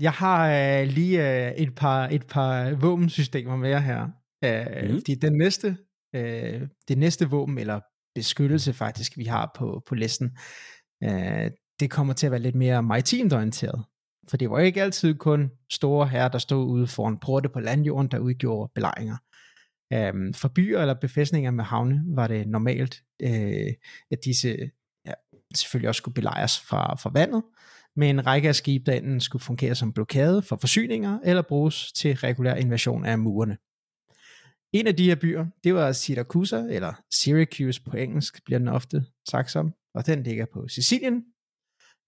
jeg 0.00 0.12
har 0.12 0.80
uh, 0.80 0.88
lige 0.88 1.18
uh, 1.20 1.62
et 1.62 1.74
par 1.74 2.08
et 2.08 2.26
par 2.26 2.74
våbensystemer 2.74 3.56
med 3.56 3.68
jer 3.70 3.78
her. 3.78 4.06
Mhm. 4.06 4.90
mm. 4.90 4.98
Fordi 4.98 5.14
den 5.14 5.38
næste, 5.38 5.76
uh, 6.16 6.68
det 6.88 6.98
næste 6.98 7.30
våben, 7.30 7.58
eller 7.58 7.80
beskyttelse 8.14 8.72
faktisk, 8.72 9.16
vi 9.16 9.24
har 9.24 9.52
på, 9.56 9.82
på 9.88 9.94
listen, 9.94 10.38
uh, 11.06 11.46
det 11.80 11.90
kommer 11.90 12.14
til 12.14 12.26
at 12.26 12.32
være 12.32 12.42
lidt 12.42 12.54
mere 12.54 12.82
maritimt 12.82 13.32
orienteret. 13.32 13.84
For 14.28 14.36
det 14.36 14.50
var 14.50 14.58
ikke 14.58 14.82
altid 14.82 15.14
kun 15.14 15.50
store 15.72 16.08
herrer, 16.08 16.28
der 16.28 16.38
stod 16.38 16.66
ude 16.66 16.86
foran 16.86 17.18
porte 17.18 17.48
på 17.48 17.60
landjorden, 17.60 18.10
der 18.10 18.18
udgjorde 18.18 18.72
belejringer. 18.74 19.16
Øhm, 19.92 20.34
for 20.34 20.48
byer 20.48 20.80
eller 20.80 20.94
befæstninger 20.94 21.50
med 21.50 21.64
havne 21.64 22.02
var 22.06 22.26
det 22.26 22.48
normalt, 22.48 23.02
øh, 23.22 23.72
at 24.10 24.24
disse 24.24 24.70
ja, 25.06 25.12
selvfølgelig 25.54 25.88
også 25.88 25.98
skulle 25.98 26.14
belejres 26.14 26.60
fra, 26.60 26.94
fra 26.94 27.10
vandet, 27.14 27.42
med 27.96 28.10
en 28.10 28.26
række 28.26 28.48
af 28.48 28.54
skibe, 28.54 28.84
der 28.90 28.96
enten 28.96 29.20
skulle 29.20 29.42
fungere 29.42 29.74
som 29.74 29.92
blokade 29.92 30.42
for 30.42 30.56
forsyninger, 30.56 31.18
eller 31.24 31.42
bruges 31.42 31.92
til 31.92 32.16
regulær 32.16 32.54
invasion 32.54 33.04
af 33.04 33.18
murene. 33.18 33.56
En 34.72 34.86
af 34.86 34.96
de 34.96 35.04
her 35.04 35.14
byer, 35.14 35.46
det 35.64 35.74
var 35.74 35.92
Siracusa, 35.92 36.56
eller 36.56 36.92
Syracuse 37.10 37.82
på 37.82 37.96
engelsk 37.96 38.44
bliver 38.44 38.58
den 38.58 38.68
ofte 38.68 39.04
sagt 39.28 39.50
som, 39.50 39.74
og 39.94 40.06
den 40.06 40.22
ligger 40.22 40.46
på 40.52 40.68
Sicilien. 40.68 41.24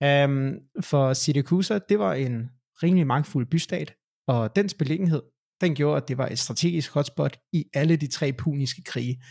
Um, 0.04 0.54
for 0.80 1.12
Siracusa, 1.12 1.78
det 1.88 1.98
var 1.98 2.14
en 2.14 2.50
rimelig 2.82 3.06
magtfuld 3.06 3.46
bystat, 3.46 3.94
og 4.28 4.56
dens 4.56 4.74
beliggenhed, 4.74 5.22
den 5.60 5.74
gjorde, 5.74 5.96
at 5.96 6.08
det 6.08 6.18
var 6.18 6.28
et 6.28 6.38
strategisk 6.38 6.92
hotspot 6.92 7.38
i 7.52 7.64
alle 7.74 7.96
de 7.96 8.06
tre 8.06 8.32
puniske 8.32 8.82
krige. 8.82 9.22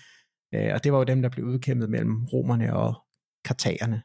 Uh, 0.57 0.73
og 0.73 0.83
det 0.83 0.91
var 0.91 0.97
jo 0.97 1.03
dem, 1.03 1.21
der 1.21 1.29
blev 1.29 1.45
udkæmpet 1.45 1.89
mellem 1.89 2.25
romerne 2.25 2.75
og 2.75 2.93
kartagerne. 3.45 4.03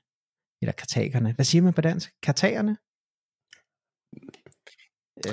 Eller 0.63 0.73
kartagerne. 0.73 1.33
Hvad 1.33 1.45
siger 1.45 1.63
man 1.63 1.73
på 1.73 1.81
dansk? 1.81 2.11
Kartagerne? 2.23 2.77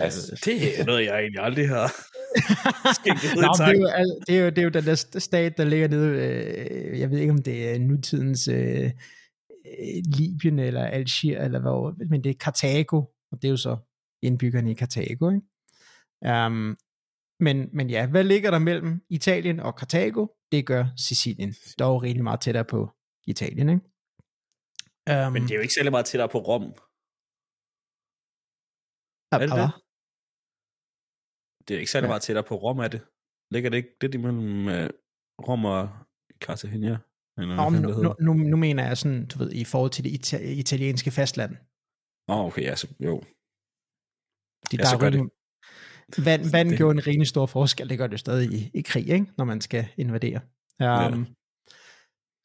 Altså, 0.01 0.41
det 0.45 0.79
er 0.79 0.85
noget, 0.85 1.05
jeg 1.05 1.19
egentlig 1.19 1.43
aldrig 1.43 1.69
har 1.69 1.91
Nå, 3.41 3.53
det, 3.57 3.67
er 3.67 3.77
jo, 3.77 4.11
det, 4.27 4.35
er 4.35 4.43
jo, 4.43 4.49
det 4.49 4.57
er 4.57 4.63
jo 4.63 4.69
den 4.69 4.85
der 4.85 5.19
stat, 5.19 5.57
der 5.57 5.63
ligger 5.63 5.87
nede, 5.87 6.09
øh, 6.09 6.99
jeg 6.99 7.11
ved 7.11 7.19
ikke, 7.19 7.31
om 7.33 7.43
det 7.43 7.69
er 7.69 7.79
nutidens 7.79 8.47
øh, 8.47 8.91
Libyen 10.17 10.59
eller 10.59 10.85
Algier, 10.85 11.43
eller 11.43 11.59
hvad, 11.59 12.07
men 12.07 12.23
det 12.23 12.29
er 12.29 12.33
Karthago, 12.39 12.97
og 13.31 13.41
det 13.41 13.45
er 13.45 13.49
jo 13.49 13.57
så 13.57 13.77
indbyggerne 14.21 14.71
i 14.71 14.73
Karthago, 14.73 15.29
ikke? 15.29 15.41
Um, 16.45 16.77
men, 17.39 17.69
men 17.73 17.89
ja, 17.89 18.07
hvad 18.07 18.23
ligger 18.23 18.51
der 18.51 18.59
mellem 18.59 19.05
Italien 19.09 19.59
og 19.59 19.75
Karthago? 19.75 20.27
Det 20.51 20.65
gør 20.65 20.85
Sicilien. 20.97 21.53
Dog 21.79 22.03
rigtig 22.03 22.23
meget 22.23 22.41
tættere 22.41 22.65
på 22.65 22.89
Italien, 23.27 23.69
ikke? 23.69 25.25
Um, 25.25 25.33
men 25.33 25.41
det 25.43 25.51
er 25.51 25.55
jo 25.55 25.61
ikke 25.61 25.73
særlig 25.73 25.91
meget 25.91 26.05
tættere 26.05 26.29
på 26.29 26.39
Rom. 26.39 26.63
Er 29.31 29.37
det 29.39 29.49
det? 29.49 29.83
Det 31.67 31.75
er 31.75 31.79
ikke 31.79 31.91
særlig 31.91 32.07
ja. 32.07 32.11
meget 32.11 32.21
tættere 32.21 32.43
på 32.43 32.55
Rom, 32.55 32.79
er 32.79 32.87
det? 32.87 33.01
Ligger 33.51 33.69
det 33.69 33.77
ikke 33.77 33.97
lidt 34.01 34.15
imellem 34.15 34.67
uh, 34.67 34.89
Rom 35.47 35.65
og 35.65 35.89
Cartagena? 36.39 36.97
Eller 37.37 37.55
Nå, 37.55 37.69
nu, 37.69 38.03
nu, 38.03 38.15
nu, 38.19 38.33
nu 38.33 38.57
mener 38.57 38.87
jeg 38.87 38.97
sådan, 38.97 39.25
du 39.25 39.37
ved, 39.37 39.51
i 39.51 39.63
forhold 39.63 39.91
til 39.91 40.03
det 40.03 40.09
ita- 40.09 40.43
italienske 40.43 41.11
fastland. 41.11 41.55
Åh, 42.29 42.37
oh, 42.37 42.45
okay, 42.45 42.61
ja, 42.61 42.75
så, 42.75 42.87
jo. 42.99 43.21
De, 44.71 44.77
ja, 44.77 44.77
der 44.77 44.85
så 44.85 44.97
gør 44.97 45.09
det. 45.09 45.29
Vand, 46.25 46.45
vand 46.55 46.69
det... 46.69 46.77
gjorde 46.77 46.97
en 46.97 47.07
rigtig 47.07 47.27
stor 47.27 47.45
forskel, 47.45 47.89
det 47.89 47.97
gør 47.97 48.07
det 48.07 48.19
stadig 48.19 48.53
i, 48.53 48.71
i 48.73 48.81
krig, 48.81 49.09
ikke? 49.09 49.25
når 49.37 49.45
man 49.45 49.61
skal 49.61 49.87
invadere. 49.97 50.39
Um, 50.79 50.85
ja. 50.85 51.23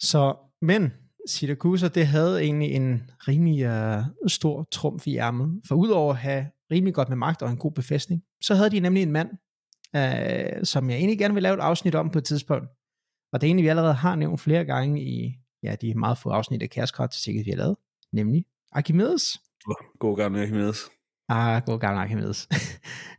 Så, 0.01 0.36
men 0.62 0.93
Siracusa, 1.26 1.88
det 1.88 2.07
havde 2.07 2.43
egentlig 2.43 2.70
en 2.70 3.11
rimelig 3.28 3.66
uh, 3.66 4.05
stor 4.26 4.68
trumf 4.72 5.07
i 5.07 5.16
ærmet, 5.16 5.61
for 5.68 5.74
udover 5.74 6.12
at 6.12 6.18
have 6.18 6.47
rimelig 6.70 6.95
godt 6.95 7.09
med 7.09 7.16
magt 7.16 7.43
og 7.43 7.51
en 7.51 7.57
god 7.57 7.72
befæstning, 7.72 8.22
så 8.43 8.55
havde 8.55 8.70
de 8.70 8.80
nemlig 8.80 9.03
en 9.03 9.12
mand, 9.12 9.30
uh, 9.97 10.64
som 10.64 10.90
jeg 10.90 10.99
egentlig 10.99 11.18
gerne 11.18 11.34
vil 11.34 11.43
lave 11.43 11.55
et 11.55 11.61
afsnit 11.61 11.95
om 11.95 12.11
på 12.11 12.18
et 12.18 12.24
tidspunkt, 12.24 12.68
og 13.32 13.40
det 13.40 13.50
er 13.50 13.54
vi 13.54 13.68
allerede 13.68 13.94
har 13.94 14.16
nævnt 14.16 14.40
flere 14.40 14.64
gange 14.64 15.02
i 15.02 15.34
ja, 15.62 15.76
de 15.80 15.94
meget 15.94 16.18
få 16.18 16.30
afsnit 16.30 16.62
af 16.62 16.70
Kærskrat, 16.70 17.14
sikkert 17.14 17.46
vi 17.46 17.50
har 17.50 17.56
lavet, 17.56 17.76
nemlig 18.12 18.44
Archimedes. 18.72 19.40
God 19.98 20.16
gammel 20.16 20.40
Archimedes. 20.40 20.78
Ah, 21.28 21.62
god 21.66 21.80
gammel 21.80 22.00
Archimedes. 22.00 22.48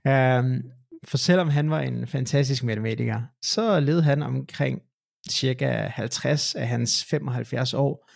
um, 0.06 0.62
for 1.10 1.18
selvom 1.18 1.50
han 1.50 1.70
var 1.70 1.80
en 1.80 2.08
fantastisk 2.08 2.64
matematiker, 2.64 3.22
så 3.42 3.80
levede 3.80 4.04
han 4.04 4.24
omkring 4.24 4.82
cirka 5.30 5.88
50 5.88 6.56
af 6.56 6.68
hans 6.68 7.06
75 7.06 7.74
år, 7.74 8.10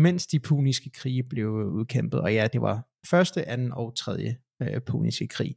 mens 0.00 0.26
de 0.26 0.40
puniske 0.40 0.90
krige 0.90 1.22
blev 1.22 1.48
udkæmpet. 1.50 2.20
Og 2.20 2.34
ja, 2.34 2.46
det 2.52 2.60
var 2.60 2.88
første, 3.10 3.48
anden 3.48 3.72
og 3.72 3.96
tredje 3.96 4.36
øh, 4.62 4.80
puniske 4.80 5.28
krig. 5.28 5.56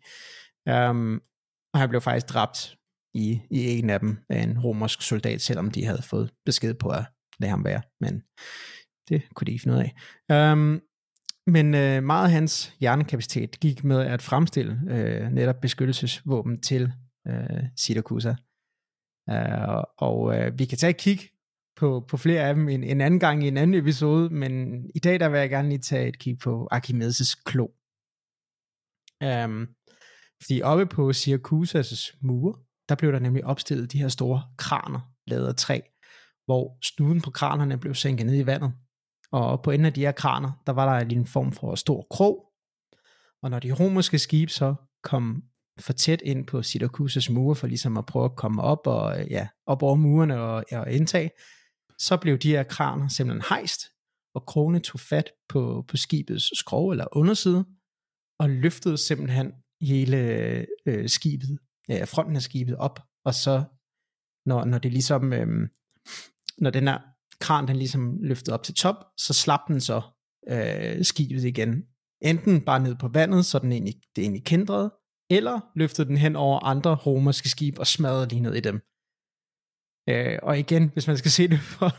Um, 0.89 1.21
og 1.73 1.79
han 1.79 1.89
blev 1.89 2.01
faktisk 2.01 2.29
dræbt 2.29 2.77
i, 3.13 3.41
i 3.49 3.79
en 3.79 3.89
af 3.89 3.99
dem 3.99 4.17
af 4.29 4.43
en 4.43 4.59
romersk 4.59 5.01
soldat, 5.01 5.41
selvom 5.41 5.71
de 5.71 5.85
havde 5.85 6.01
fået 6.01 6.31
besked 6.45 6.73
på 6.73 6.89
at 6.89 7.05
lade 7.39 7.49
ham 7.49 7.65
være. 7.65 7.81
Men 8.01 8.23
det 9.09 9.21
kunne 9.33 9.45
de 9.45 9.51
ikke 9.51 9.63
finde 9.63 9.77
ud 9.77 9.83
af. 9.83 10.51
Um, 10.51 10.81
men 11.47 11.75
øh, 11.75 12.03
meget 12.03 12.25
af 12.25 12.31
hans 12.31 12.75
hjernekapacitet 12.79 13.59
gik 13.59 13.83
med 13.83 13.99
at 13.99 14.21
fremstille 14.21 14.81
øh, 14.89 15.31
netop 15.31 15.61
beskyttelsesvåben 15.61 16.61
til 16.61 16.91
øh, 17.27 17.63
Siracusa. 17.77 18.35
Uh, 19.31 19.83
og 19.97 20.37
øh, 20.37 20.59
vi 20.59 20.65
kan 20.65 20.77
tage 20.77 20.89
et 20.89 20.97
kig 20.97 21.19
på, 21.75 22.05
på 22.09 22.17
flere 22.17 22.41
af 22.41 22.55
dem 22.55 22.69
en, 22.69 22.83
en 22.83 23.01
anden 23.01 23.19
gang 23.19 23.43
i 23.43 23.47
en 23.47 23.57
anden 23.57 23.81
episode, 23.81 24.29
men 24.29 24.83
i 24.95 24.99
dag 24.99 25.19
der 25.19 25.29
vil 25.29 25.39
jeg 25.39 25.49
gerne 25.49 25.69
lige 25.69 25.79
tage 25.79 26.07
et 26.07 26.19
kig 26.19 26.37
på 26.43 26.67
Archimedes' 26.73 27.43
klo. 27.45 27.67
Um, 29.25 29.67
fordi 30.41 30.61
oppe 30.61 30.85
på 30.85 31.13
Syracusas 31.13 32.15
mure, 32.21 32.53
der 32.93 32.97
blev 32.97 33.11
der 33.11 33.19
nemlig 33.19 33.45
opstillet 33.45 33.91
de 33.91 33.97
her 33.97 34.07
store 34.07 34.41
kraner, 34.57 34.99
lavet 35.27 35.47
af 35.47 35.55
træ, 35.55 35.79
hvor 36.45 36.77
snuden 36.83 37.21
på 37.21 37.31
kranerne 37.31 37.77
blev 37.77 37.95
sænket 37.95 38.25
ned 38.25 38.35
i 38.35 38.45
vandet. 38.45 38.73
Og 39.31 39.63
på 39.63 39.71
enden 39.71 39.85
af 39.85 39.93
de 39.93 40.01
her 40.01 40.11
kraner, 40.11 40.51
der 40.67 40.73
var 40.73 40.99
der 40.99 41.05
en 41.05 41.27
form 41.27 41.51
for 41.51 41.75
stor 41.75 42.07
krog. 42.11 42.45
Og 43.43 43.49
når 43.49 43.59
de 43.59 43.71
romerske 43.71 44.19
skibe 44.19 44.51
så 44.51 44.75
kom 45.03 45.43
for 45.79 45.93
tæt 45.93 46.21
ind 46.21 46.47
på 46.47 46.63
Syracusas 46.63 47.29
mure, 47.29 47.55
for 47.55 47.67
ligesom 47.67 47.97
at 47.97 48.05
prøve 48.05 48.25
at 48.25 48.35
komme 48.35 48.61
op, 48.61 48.87
og, 48.87 49.19
øh, 49.19 49.31
ja, 49.31 49.47
op 49.65 49.83
over 49.83 49.95
murene 49.95 50.41
og, 50.41 50.65
og 50.71 50.91
indtage, 50.91 51.31
så 51.99 52.17
blev 52.17 52.37
de 52.37 52.49
her 52.49 52.63
kraner 52.63 53.07
simpelthen 53.07 53.43
hejst, 53.49 53.81
og 54.35 54.45
krone 54.45 54.79
tog 54.79 54.99
fat 54.99 55.31
på, 55.49 55.85
på 55.87 55.97
skibets 55.97 56.59
skrog 56.59 56.91
eller 56.91 57.05
underside, 57.11 57.65
og 58.39 58.49
løftede 58.49 58.97
simpelthen 58.97 59.51
hele 59.81 60.17
øh, 60.85 61.09
skibet, 61.09 61.59
øh, 61.91 62.07
fronten 62.07 62.35
af 62.35 62.41
skibet 62.41 62.75
op, 62.75 62.99
og 63.25 63.33
så, 63.33 63.63
når, 64.45 64.65
når 64.65 64.77
det 64.77 64.91
ligesom, 64.91 65.33
øh, 65.33 65.47
når 66.57 66.69
den 66.69 66.87
her 66.87 66.99
kran, 67.39 67.67
den 67.67 67.75
ligesom 67.75 68.17
løftede 68.21 68.53
op 68.53 68.63
til 68.63 68.75
top, 68.75 68.95
så 69.17 69.33
slap 69.33 69.59
den 69.67 69.81
så 69.81 70.01
øh, 70.49 71.03
skibet 71.03 71.43
igen. 71.43 71.83
Enten 72.21 72.61
bare 72.61 72.79
ned 72.79 72.95
på 72.95 73.07
vandet, 73.07 73.45
så 73.45 73.59
den 73.59 73.71
egentlig, 73.71 73.95
det 74.15 74.21
egentlig 74.21 74.45
kendrede, 74.45 74.93
eller 75.29 75.59
løftede 75.75 76.07
den 76.07 76.17
hen 76.17 76.35
over 76.35 76.59
andre 76.59 76.95
romerske 76.95 77.49
skib 77.49 77.79
og 77.79 77.87
smadrede 77.87 78.27
lige 78.27 78.41
ned 78.41 78.53
i 78.55 78.59
dem. 78.59 78.81
Øh, 80.09 80.39
og 80.43 80.59
igen, 80.59 80.89
hvis 80.93 81.07
man 81.07 81.17
skal 81.17 81.31
se 81.31 81.47
det 81.47 81.59
for, 81.59 81.89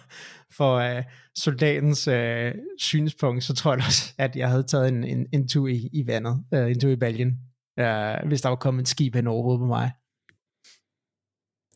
for 0.57 0.75
øh, 0.75 1.05
soldatens 1.35 2.09
øh, 2.09 2.55
synspunkt, 2.79 3.45
så 3.45 3.55
tror 3.55 3.75
jeg 3.75 3.85
også, 3.87 4.15
at 4.19 4.37
jeg 4.37 4.49
havde 4.49 4.63
taget 4.63 4.89
en, 4.89 5.05
en, 5.05 5.27
en 5.33 5.49
tur 5.49 5.69
i, 5.69 5.89
i 5.93 6.07
vandet, 6.07 6.45
øh, 6.55 6.71
en 6.71 6.81
tur 6.81 6.91
i 6.91 6.97
baljen, 6.97 7.39
uh, 7.81 8.29
hvis 8.29 8.43
der 8.43 8.49
var 8.49 8.57
kommet 8.57 8.83
et 8.83 8.89
skib 8.89 9.15
hen 9.15 9.27
over 9.27 9.59
på 9.59 9.67
mig. 9.67 9.93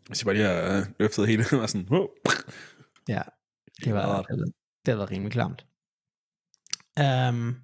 Hvis 0.06 0.20
jeg 0.20 0.26
bare 0.26 0.34
lige 0.34 0.46
har 0.46 0.86
løftet 0.98 1.26
hele, 1.26 1.44
og 1.62 1.68
sådan, 1.68 1.88
oh. 1.90 2.08
Ja, 3.08 3.22
det 3.84 3.94
var, 3.94 4.22
det, 4.22 4.38
var, 4.38 4.50
det 4.86 4.98
var 4.98 5.10
rimelig 5.10 5.32
klamt. 5.32 5.66
Um, 7.00 7.56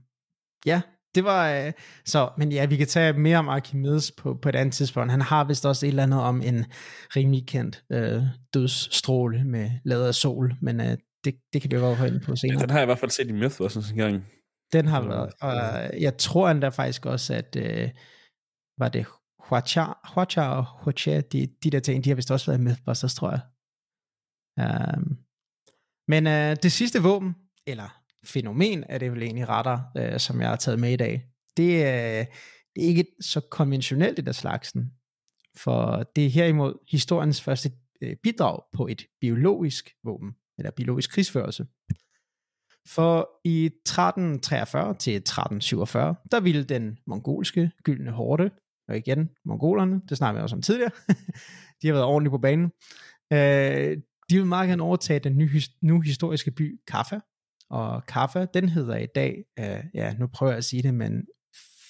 ja, 0.66 0.82
det 1.14 1.24
var, 1.24 1.50
øh, 1.50 1.72
så, 2.04 2.30
men 2.38 2.52
ja, 2.52 2.66
vi 2.66 2.76
kan 2.76 2.86
tage 2.86 3.12
mere 3.12 3.38
om 3.38 3.48
Archimedes 3.48 4.12
på, 4.12 4.34
på 4.42 4.48
et 4.48 4.54
andet 4.54 4.74
tidspunkt. 4.74 5.10
Han 5.10 5.20
har 5.20 5.44
vist 5.44 5.66
også 5.66 5.86
et 5.86 5.88
eller 5.88 6.02
andet 6.02 6.20
om 6.20 6.42
en 6.42 6.64
rimelig 7.16 7.46
kendt 7.46 7.84
øh, 7.92 8.22
dødsstråle 8.54 9.44
med 9.44 9.70
lavet 9.84 10.06
af 10.06 10.14
sol, 10.14 10.54
men 10.62 10.80
øh, 10.80 10.96
det, 11.24 11.34
det 11.52 11.62
kan 11.62 11.70
vi 11.70 11.76
jo 11.76 12.04
ind 12.04 12.20
på 12.20 12.36
senere. 12.36 12.62
Den 12.62 12.70
har 12.70 12.78
jeg 12.78 12.84
i 12.84 12.86
hvert 12.86 12.98
fald 12.98 13.10
set 13.10 13.28
i 13.28 13.32
Mythbusters 13.32 13.90
en 13.90 13.96
gang. 13.96 14.26
Den 14.72 14.86
har 14.86 15.02
været, 15.02 15.32
og 15.40 15.54
jeg 16.00 16.16
tror 16.16 16.50
endda 16.50 16.68
faktisk 16.68 17.06
også, 17.06 17.34
at 17.34 17.56
øh, 17.56 17.90
var 18.78 18.88
det 18.88 19.06
Huacha, 19.48 19.84
Huacha 20.14 20.48
og 20.48 20.64
Huacha, 20.84 21.20
de, 21.20 21.46
de 21.46 21.70
der 21.70 21.80
ting, 21.80 22.04
de 22.04 22.10
har 22.10 22.14
vist 22.14 22.30
også 22.30 22.50
været 22.50 22.58
i 22.58 22.62
Mythbusters, 22.62 23.14
tror 23.14 23.30
jeg. 23.30 23.40
Um, 24.96 25.18
men 26.08 26.26
øh, 26.26 26.56
det 26.62 26.72
sidste 26.72 27.02
våben, 27.02 27.34
eller 27.66 28.02
fænomen 28.24 28.84
er 28.88 28.98
det 28.98 29.12
vel 29.12 29.22
egentlig 29.22 29.48
retter, 29.48 29.80
øh, 29.96 30.20
som 30.20 30.40
jeg 30.40 30.48
har 30.48 30.56
taget 30.56 30.80
med 30.80 30.92
i 30.92 30.96
dag. 30.96 31.28
Det, 31.56 31.72
øh, 31.72 32.26
det 32.74 32.84
er 32.84 32.88
ikke 32.88 33.06
så 33.20 33.40
konventionelt 33.40 34.16
det 34.16 34.26
der 34.26 34.32
slagsen, 34.32 34.92
for 35.56 36.02
det 36.16 36.26
er 36.26 36.30
herimod 36.30 36.74
historiens 36.90 37.42
første 37.42 37.72
øh, 38.00 38.16
bidrag 38.22 38.60
på 38.72 38.86
et 38.86 39.06
biologisk 39.20 39.90
våben, 40.04 40.34
eller 40.58 40.70
biologisk 40.70 41.10
krigsførelse. 41.10 41.66
For 42.88 43.40
i 43.44 43.66
1343 43.66 44.94
til 44.94 45.16
1347, 45.16 46.14
der 46.30 46.40
ville 46.40 46.64
den 46.64 46.98
mongolske 47.06 47.70
gyldne 47.82 48.10
horde, 48.10 48.50
og 48.88 48.96
igen 48.96 49.30
mongolerne, 49.44 50.00
det 50.08 50.16
snakker 50.16 50.40
vi 50.40 50.42
også 50.42 50.56
om 50.56 50.62
tidligere, 50.62 50.90
de 51.82 51.86
har 51.86 51.94
været 51.94 52.04
ordentligt 52.04 52.30
på 52.30 52.38
banen, 52.38 52.70
øh, 53.32 53.96
de 54.30 54.36
vil 54.36 54.46
meget 54.46 54.68
gerne 54.68 54.82
overtage 54.82 55.18
den 55.20 55.38
nye, 55.38 55.60
nu 55.82 56.00
historiske 56.00 56.50
by 56.50 56.80
Kaffa, 56.86 57.20
og 57.70 58.06
Kaffa, 58.06 58.46
den 58.54 58.68
hedder 58.68 58.96
i 58.96 59.06
dag, 59.14 59.44
uh, 59.60 59.84
ja, 59.94 60.14
nu 60.14 60.26
prøver 60.26 60.52
jeg 60.52 60.58
at 60.58 60.64
sige 60.64 60.82
det, 60.82 60.94
men 60.94 61.26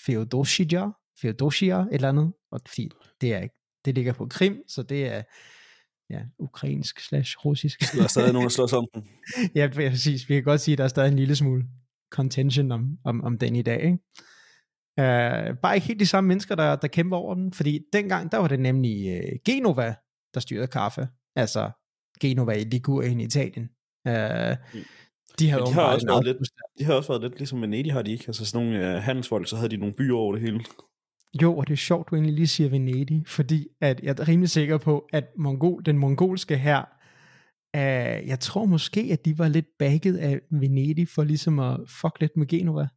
Feodosia, 0.07 0.91
Feodosia 1.21 1.79
et 1.81 1.89
eller 1.93 2.09
andet, 2.09 2.33
og 2.51 2.61
fordi 2.67 2.91
det, 3.21 3.35
er, 3.35 3.47
det 3.85 3.95
ligger 3.95 4.13
på 4.13 4.27
Krim, 4.27 4.63
så 4.69 4.83
det 4.83 5.07
er 5.07 5.23
ja, 6.11 6.21
ukrainsk 6.39 7.01
slash 7.01 7.37
russisk. 7.45 7.81
Der 7.93 8.03
er 8.03 8.07
stadig 8.07 8.33
nogen, 8.33 8.49
der 8.49 8.67
slår 8.67 8.79
om 8.79 8.87
den. 8.95 9.09
ja, 9.59 9.69
præcis. 9.75 10.29
Vi 10.29 10.35
kan 10.35 10.45
godt 10.45 10.61
sige, 10.61 10.73
at 10.73 10.79
der 10.79 10.85
er 10.85 10.89
stadig 10.89 11.09
en 11.09 11.19
lille 11.19 11.37
smule 11.37 11.65
contention 12.11 12.73
om, 12.73 12.99
om, 13.05 13.25
om 13.25 13.39
den 13.39 13.57
i 13.57 13.63
dag. 13.63 13.85
Ikke? 13.85 13.99
Uh, 15.01 15.57
bare 15.63 15.75
ikke 15.75 15.87
helt 15.87 16.01
de 16.01 16.07
samme 16.07 16.29
mennesker, 16.29 16.55
der, 16.55 16.77
der 16.77 16.89
kæmper 16.89 17.17
over 17.17 17.35
den, 17.35 17.53
fordi 17.53 17.81
dengang, 17.93 18.33
der 18.33 18.39
var 18.39 18.49
det 18.49 18.61
nemlig 18.61 19.19
uh, 19.19 19.39
Genova, 19.45 19.95
der 20.35 20.41
styrede 20.41 20.67
kaffe. 20.67 21.09
Altså 21.37 21.71
Genova 22.21 22.53
i 22.53 22.65
Ligurien 22.65 23.21
i 23.21 23.25
Italien. 23.25 23.69
Uh. 24.09 24.13
De 25.39 25.51
havde 25.51 25.63
Men 25.63 25.67
de 25.67 25.73
har 25.73 25.83
også 25.83 26.07
været 26.07 26.25
lidt, 26.25 26.37
de 26.79 26.85
har 26.85 26.95
også 26.95 27.13
været 27.13 27.23
lidt 27.23 27.39
ligesom 27.39 27.63
Venedig, 27.63 27.93
har 27.93 28.03
de 28.03 28.13
ikke? 28.13 28.25
Altså 28.27 28.47
sådan 28.47 28.67
nogle 28.67 28.97
uh, 28.97 29.03
handelsfolk, 29.03 29.49
så 29.49 29.57
havde 29.57 29.69
de 29.69 29.77
nogle 29.77 29.95
byer 29.95 30.15
over 30.15 30.33
det 30.33 30.43
hele. 30.43 30.61
Jo, 31.43 31.57
og 31.57 31.67
det 31.67 31.73
er 31.73 31.77
sjovt, 31.77 32.11
du 32.11 32.15
egentlig 32.15 32.35
lige 32.35 32.47
siger 32.47 32.71
Venedig, 32.71 33.25
fordi 33.27 33.67
at 33.81 34.01
jeg 34.03 34.17
er 34.19 34.29
rimelig 34.29 34.51
sikker 34.51 34.79
på, 34.79 35.09
at 35.13 35.25
mongol, 35.39 35.83
den 35.87 35.99
mongolske 35.99 36.57
her, 36.57 36.85
uh, 37.77 38.29
jeg 38.29 38.41
tror 38.41 38.65
måske, 38.65 39.09
at 39.13 39.25
de 39.25 39.39
var 39.39 39.49
lidt 39.49 39.67
bagget 39.79 40.17
af 40.17 40.41
Venedig 40.51 41.09
for 41.09 41.25
ligesom 41.25 41.59
at 41.59 41.81
fuck 41.89 42.21
lidt 42.21 42.37
med 42.37 42.47
Genova. 42.47 42.89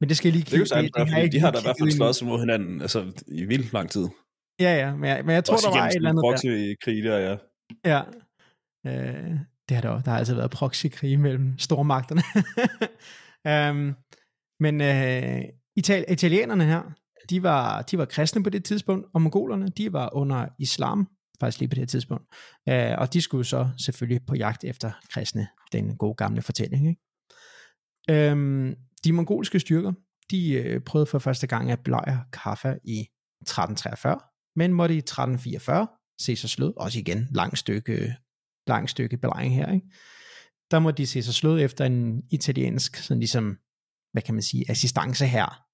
Men 0.00 0.08
det 0.08 0.16
skal 0.16 0.28
jeg 0.28 0.32
lige 0.32 0.44
Det 0.44 0.70
kan 0.72 0.84
jo 0.84 1.06
fordi 1.08 1.22
ikke 1.22 1.36
de 1.36 1.40
har 1.40 1.50
da 1.50 1.58
i 1.58 1.62
hvert 1.62 1.76
fald 1.80 1.90
slået 1.90 2.22
mod 2.24 2.38
hinanden 2.40 2.80
altså, 2.80 3.12
i 3.28 3.44
vildt 3.44 3.72
lang 3.72 3.90
tid. 3.90 4.08
Ja, 4.60 4.76
ja, 4.76 4.94
men 4.94 5.04
jeg, 5.10 5.24
men 5.24 5.34
jeg 5.34 5.44
tror, 5.44 5.54
Også 5.54 5.68
der 5.72 5.78
var 5.78 5.86
et 5.88 5.94
eller 5.96 6.08
andet 6.08 6.22
der. 6.22 6.30
proxy-krig 6.30 7.04
der, 7.04 7.18
ja. 7.18 7.36
Ja. 7.84 8.02
Øh, 8.86 9.30
det 9.68 9.74
har 9.74 9.80
der, 9.80 9.88
også- 9.88 10.04
der 10.04 10.10
har 10.10 10.18
altid 10.18 10.34
været 10.34 10.50
proxykrig 10.50 11.20
mellem 11.20 11.58
stormagterne. 11.58 12.22
um, 13.70 13.94
men 14.64 14.80
øh, 14.80 15.42
Ital- 15.80 16.12
italienerne 16.12 16.64
her, 16.64 16.82
de 17.30 17.42
var, 17.42 17.82
de 17.82 17.98
var 17.98 18.04
kristne 18.04 18.42
på 18.42 18.50
det 18.50 18.64
tidspunkt, 18.64 19.06
og 19.14 19.22
mongolerne, 19.22 19.68
de 19.68 19.92
var 19.92 20.10
under 20.14 20.46
islam, 20.58 21.08
faktisk 21.40 21.60
lige 21.60 21.68
på 21.68 21.74
det 21.74 21.88
tidspunkt. 21.88 22.24
Uh, 22.70 22.74
og 22.98 23.12
de 23.12 23.20
skulle 23.20 23.44
så 23.44 23.68
selvfølgelig 23.84 24.26
på 24.26 24.34
jagt 24.34 24.64
efter 24.64 24.90
kristne, 25.12 25.46
den 25.72 25.96
gode 25.96 26.14
gamle 26.14 26.42
fortælling. 26.42 26.88
Ikke? 26.88 28.32
Um, 28.32 28.74
de 29.04 29.12
mongolske 29.12 29.60
styrker, 29.60 29.92
de 30.30 30.52
øh, 30.52 30.80
prøvede 30.80 31.06
for 31.06 31.18
første 31.18 31.46
gang 31.46 31.70
at 31.70 31.80
belejre 31.84 32.24
Kaffa 32.32 32.74
i 32.84 33.00
1343, 33.00 34.18
men 34.56 34.72
måtte 34.72 34.94
i 34.94 34.98
1344 34.98 35.86
se 36.20 36.36
sig 36.36 36.50
slået, 36.50 36.74
også 36.76 36.98
igen 36.98 37.28
langt 37.30 37.58
stykke, 37.58 38.16
langt 38.66 38.90
stykke 38.90 39.16
belejring 39.16 39.54
her, 39.54 39.72
ikke? 39.72 39.86
der 40.70 40.78
må 40.78 40.90
de 40.90 41.06
se 41.06 41.22
sig 41.22 41.34
slået 41.34 41.64
efter 41.64 41.84
en 41.84 42.22
italiensk, 42.30 42.96
sådan 42.96 43.18
ligesom, 43.18 43.58
hvad 44.12 44.22
kan 44.22 44.34
man 44.34 44.42
sige, 44.42 44.70
assistance 44.70 45.26
her, 45.26 45.64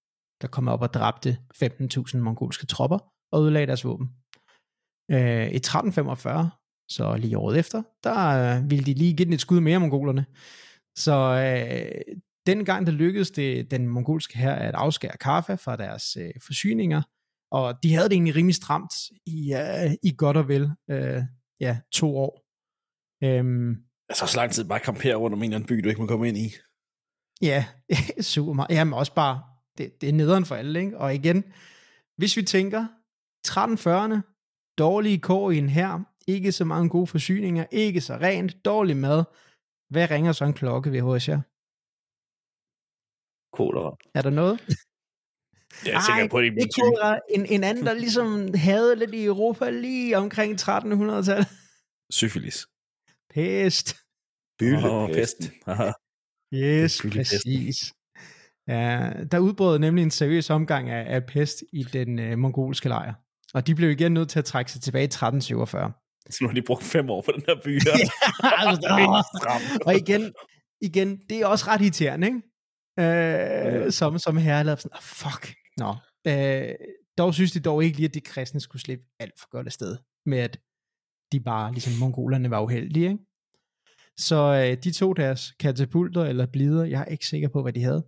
der 0.42 0.48
kom 0.48 0.68
op 0.68 0.82
og 0.82 0.94
dræbte 0.94 1.38
15.000 1.64 2.18
mongolske 2.18 2.66
tropper 2.66 2.98
og 3.32 3.42
ødelagde 3.42 3.66
deres 3.66 3.84
våben. 3.84 4.08
Øh, 5.10 5.48
I 5.52 5.56
1345, 5.56 6.50
så 6.90 7.16
lige 7.16 7.38
året 7.38 7.58
efter, 7.58 7.82
der 8.04 8.18
øh, 8.38 8.70
ville 8.70 8.84
de 8.84 8.94
lige 8.94 9.16
give 9.16 9.24
den 9.24 9.32
et 9.32 9.40
skud 9.40 9.60
mere, 9.60 9.80
mongolerne. 9.80 10.26
Så 10.98 11.14
øh, 11.14 12.14
den 12.48 12.64
gang, 12.64 12.86
der 12.86 12.92
lykkedes 12.92 13.30
det 13.30 13.70
den 13.70 13.86
mongolske 13.86 14.38
her 14.38 14.52
at 14.52 14.74
afskære 14.74 15.16
Kaffa 15.20 15.54
fra 15.54 15.76
deres 15.76 16.16
øh, 16.16 16.30
forsyninger, 16.46 17.02
og 17.50 17.82
de 17.82 17.94
havde 17.94 18.08
det 18.08 18.14
egentlig 18.14 18.36
rimelig 18.36 18.54
stramt 18.54 18.92
i, 19.26 19.54
uh, 19.54 19.92
i 20.02 20.14
godt 20.18 20.36
og 20.36 20.48
vel 20.48 20.64
uh, 20.64 21.22
ja, 21.60 21.78
to 21.92 22.16
år. 22.16 22.44
Um, 23.40 23.76
Altså 24.08 24.26
så 24.26 24.36
lang 24.36 24.52
tid 24.52 24.64
bare 24.64 24.80
kampere 24.80 25.14
rundt 25.14 25.34
om 25.34 25.38
en 25.38 25.44
eller 25.44 25.56
anden 25.56 25.68
by, 25.68 25.80
du 25.80 25.88
ikke 25.88 26.00
må 26.00 26.06
komme 26.06 26.28
ind 26.28 26.36
i. 26.36 26.54
ja, 27.42 27.64
super 28.20 28.52
meget. 28.52 28.70
Jamen 28.70 28.94
også 28.94 29.14
bare, 29.14 29.42
det, 29.78 30.00
det 30.00 30.08
er 30.08 30.12
nederen 30.12 30.44
for 30.44 30.54
alle, 30.54 30.80
ikke? 30.80 30.98
Og 30.98 31.14
igen, 31.14 31.44
hvis 32.16 32.36
vi 32.36 32.42
tænker, 32.42 32.86
1340'erne, 33.46 34.20
dårlige 34.78 35.18
kår 35.18 35.50
i 35.50 35.58
en 35.58 35.68
her, 35.68 36.00
ikke 36.26 36.52
så 36.52 36.64
mange 36.64 36.88
gode 36.88 37.06
forsyninger, 37.06 37.64
ikke 37.70 38.00
så 38.00 38.16
rent, 38.16 38.64
dårlig 38.64 38.96
mad. 38.96 39.24
Hvad 39.90 40.10
ringer 40.10 40.32
så 40.32 40.44
en 40.44 40.52
klokke 40.52 40.92
ved 40.92 41.00
hos 41.00 41.28
jer? 41.28 41.40
Kolera. 43.58 43.96
Er 44.14 44.22
der 44.22 44.30
noget? 44.30 44.56
Jeg 45.86 45.94
er 45.94 46.00
sikker 46.08 46.28
på, 46.30 46.40
det 46.40 46.68
kunne 46.74 46.96
være 47.02 47.20
en, 47.34 47.46
en 47.46 47.64
anden, 47.64 47.86
der 47.86 47.94
ligesom 47.94 48.54
havde 48.54 48.96
lidt 48.96 49.14
i 49.14 49.24
Europa 49.24 49.70
lige 49.70 50.16
omkring 50.16 50.60
1300-tallet. 50.60 51.48
Syfilis. 52.10 52.66
Pest. 53.34 53.96
Pesten. 55.14 55.50
Haha. 55.66 55.92
Yes, 56.54 57.02
præcis. 57.02 57.76
Ja, 58.68 59.10
der 59.32 59.38
udbrød 59.38 59.78
nemlig 59.78 60.02
en 60.02 60.10
seriøs 60.10 60.50
omgang 60.50 60.90
af, 60.90 61.14
af 61.14 61.26
pest 61.26 61.56
i 61.72 61.82
den 61.82 62.18
øh, 62.18 62.38
mongolske 62.38 62.88
lejr. 62.88 63.14
Og 63.54 63.66
de 63.66 63.74
blev 63.74 63.90
igen 63.90 64.12
nødt 64.12 64.28
til 64.28 64.38
at 64.38 64.44
trække 64.44 64.72
sig 64.72 64.82
tilbage 64.82 65.02
i 65.02 65.04
1347. 65.04 65.92
Så 66.30 66.38
nu 66.40 66.48
har 66.48 66.54
de 66.54 66.62
brugt 66.62 66.84
fem 66.84 67.10
år 67.10 67.22
på 67.22 67.32
den 67.32 67.42
her 67.46 67.54
by 67.64 67.68
her. 67.68 67.96
Altså, 68.68 69.24
og 69.86 69.94
igen, 69.94 70.32
igen, 70.80 71.20
det 71.28 71.40
er 71.40 71.46
også 71.46 71.64
ret 71.68 71.80
irriterende, 71.80 72.26
ikke? 72.26 72.40
Øh, 72.98 73.92
som, 73.92 74.18
som 74.18 74.36
herre 74.36 74.76
sådan, 74.76 74.90
oh, 74.94 75.02
fuck, 75.02 75.54
nå. 75.76 75.94
Øh, 76.26 76.74
dog 77.18 77.34
synes 77.34 77.52
de 77.52 77.60
dog 77.60 77.84
ikke 77.84 77.96
lige, 77.96 78.08
at 78.08 78.14
de 78.14 78.20
kristne 78.20 78.60
skulle 78.60 78.82
slippe 78.82 79.04
alt 79.20 79.40
for 79.40 79.48
godt 79.50 79.66
afsted 79.66 79.96
med, 80.26 80.38
at 80.38 80.60
de 81.32 81.40
bare, 81.40 81.72
ligesom 81.72 81.92
mongolerne, 82.00 82.50
var 82.50 82.60
uheldige, 82.60 83.08
ikke? 83.08 83.24
Så 84.18 84.36
øh, 84.36 84.82
de 84.84 84.92
tog 84.92 85.16
deres 85.16 85.52
katapulter 85.60 86.24
eller 86.24 86.46
blider, 86.46 86.84
jeg 86.84 87.00
er 87.00 87.04
ikke 87.04 87.26
sikker 87.26 87.48
på, 87.48 87.62
hvad 87.62 87.72
de 87.72 87.82
havde. 87.82 88.06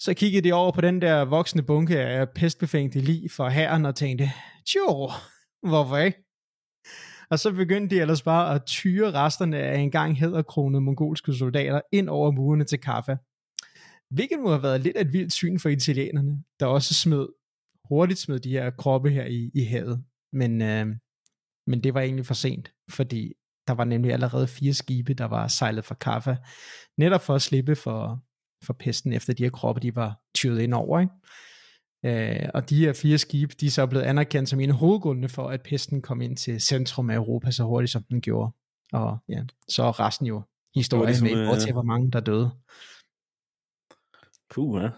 Så 0.00 0.14
kiggede 0.14 0.48
de 0.48 0.52
over 0.52 0.72
på 0.72 0.80
den 0.80 1.02
der 1.02 1.24
voksne 1.24 1.62
bunke 1.62 2.00
af 2.00 2.30
pestbefængte 2.30 3.00
lig 3.00 3.30
for 3.30 3.48
herren 3.48 3.86
og 3.86 3.94
tænkte, 3.94 4.32
tjo, 4.66 5.10
hvorfor 5.62 5.96
ikke? 5.96 6.22
Og 7.30 7.38
så 7.38 7.52
begyndte 7.52 7.96
de 7.96 8.00
ellers 8.00 8.22
bare 8.22 8.54
at 8.54 8.66
tyre 8.66 9.12
resterne 9.12 9.58
af 9.58 9.78
engang 9.78 10.16
hæderkronede 10.16 10.80
mongolske 10.80 11.34
soldater 11.34 11.80
ind 11.92 12.08
over 12.08 12.30
murene 12.30 12.64
til 12.64 12.80
Kaffa. 12.80 13.16
Hvilket 14.10 14.38
må 14.38 14.50
have 14.50 14.62
været 14.62 14.80
lidt 14.80 14.96
af 14.96 15.00
et 15.00 15.12
vildt 15.12 15.32
syn 15.32 15.58
for 15.58 15.68
italienerne, 15.68 16.42
der 16.60 16.66
også 16.66 16.94
smed, 16.94 17.26
hurtigt 17.84 18.20
smed 18.20 18.38
de 18.38 18.50
her 18.50 18.70
kroppe 18.70 19.10
her 19.10 19.24
i, 19.24 19.50
i 19.54 19.64
havet. 19.64 20.04
Men, 20.32 20.62
øh, 20.62 20.86
men 21.66 21.82
det 21.84 21.94
var 21.94 22.00
egentlig 22.00 22.26
for 22.26 22.34
sent, 22.34 22.72
fordi 22.90 23.32
der 23.66 23.74
var 23.74 23.84
nemlig 23.84 24.12
allerede 24.12 24.46
fire 24.46 24.74
skibe, 24.74 25.14
der 25.14 25.24
var 25.24 25.48
sejlet 25.48 25.84
fra 25.84 25.94
Kaffa, 25.94 26.36
netop 26.98 27.22
for 27.22 27.34
at 27.34 27.42
slippe 27.42 27.76
for, 27.76 28.22
for 28.64 28.72
pesten, 28.72 29.12
efter 29.12 29.32
de 29.32 29.42
her 29.42 29.50
kroppe, 29.50 29.80
de 29.80 29.96
var 29.96 30.20
tyret 30.34 30.60
ind 30.60 30.74
over. 30.74 31.00
Ikke? 31.00 31.12
Øh, 32.04 32.48
og 32.54 32.70
de 32.70 32.78
her 32.78 32.92
fire 32.92 33.18
skibe, 33.18 33.54
de 33.60 33.66
er 33.66 33.70
så 33.70 33.86
blevet 33.86 34.04
anerkendt 34.04 34.48
som 34.48 34.60
en 34.60 34.70
af 34.70 34.76
hovedgrundene 34.76 35.28
for, 35.28 35.48
at 35.48 35.62
pesten 35.62 36.02
kom 36.02 36.20
ind 36.20 36.36
til 36.36 36.60
centrum 36.60 37.10
af 37.10 37.14
Europa 37.14 37.50
så 37.50 37.64
hurtigt, 37.64 37.92
som 37.92 38.02
den 38.10 38.20
gjorde. 38.20 38.52
Og 38.92 39.18
ja, 39.28 39.42
så 39.68 39.82
er 39.82 40.00
resten 40.00 40.26
jo 40.26 40.42
historie 40.74 41.06
ligesom, 41.06 41.28
med, 41.28 41.44
hvor 41.44 41.54
til 41.54 41.68
øh, 41.68 41.72
hvor 41.72 41.82
mange 41.82 42.10
der 42.10 42.20
døde. 42.20 42.50
Puh, 44.54 44.82
ja. 44.82 44.88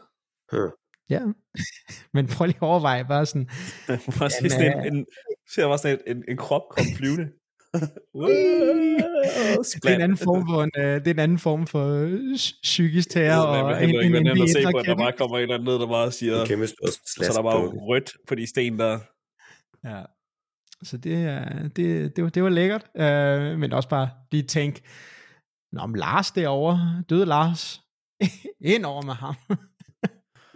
Ja, 1.11 1.21
men 2.15 2.27
prøv 2.27 2.47
lige 2.47 2.57
at 2.57 2.63
overveje 2.63 3.05
bare 3.05 3.27
sådan, 3.27 3.49
Bare 4.19 4.31
se 4.31 4.51
sådan 4.51 4.87
en, 4.87 4.95
en, 4.97 5.07
ser 5.51 5.67
bare 5.67 5.79
sådan 5.79 5.99
en, 6.07 6.17
en, 6.17 6.25
en 6.29 6.37
krop 6.37 6.63
komme 6.71 6.91
flyvende. 6.97 7.29
Det 9.83 9.91
er 9.91 9.95
en 9.95 10.01
anden 10.01 10.17
form 10.17 10.47
for, 10.49 10.63
en, 10.63 10.71
øh, 10.77 10.95
det 11.01 11.07
er 11.07 11.11
en 11.15 11.19
anden 11.19 11.39
form 11.39 11.67
for 11.67 11.87
øh, 11.89 12.37
psykisk 12.63 13.11
terror, 13.11 13.55
en, 13.57 13.67
ved 13.67 13.77
en, 13.83 13.89
ikke, 13.89 14.19
en, 14.19 14.27
at 14.43 14.51
se 14.51 14.63
på, 14.73 14.79
at 14.79 14.87
der 14.87 14.97
bare 14.97 15.13
kommer 15.13 15.37
en 15.37 15.43
eller 15.43 15.55
anden 15.55 15.67
ned, 15.69 15.75
der 15.81 15.87
bare 15.87 16.13
siger, 16.13 16.45
stor 16.45 16.87
så 17.25 17.31
er 17.31 17.33
der 17.35 17.43
bare 17.43 17.67
rødt 17.67 18.11
på 18.29 18.35
de 18.35 18.47
sten 18.47 18.79
der. 18.79 18.99
Ja. 19.85 20.03
Så 20.83 20.97
det, 20.97 21.25
er- 21.25 21.69
det, 21.69 22.17
det, 22.17 22.25
var, 22.25 22.31
det 22.31 22.43
var 22.43 22.49
lækkert, 22.49 22.85
øh, 22.97 23.59
men 23.59 23.73
også 23.73 23.89
bare 23.89 24.11
lige 24.33 24.43
tænk, 24.43 24.81
Nå, 25.73 25.87
men 25.87 25.97
Lars 25.97 26.31
derovre, 26.31 27.03
døde 27.11 27.27
Lars, 27.27 27.81
ind 28.75 28.85
over 28.93 29.03
med 29.11 29.15
ham. 29.25 29.35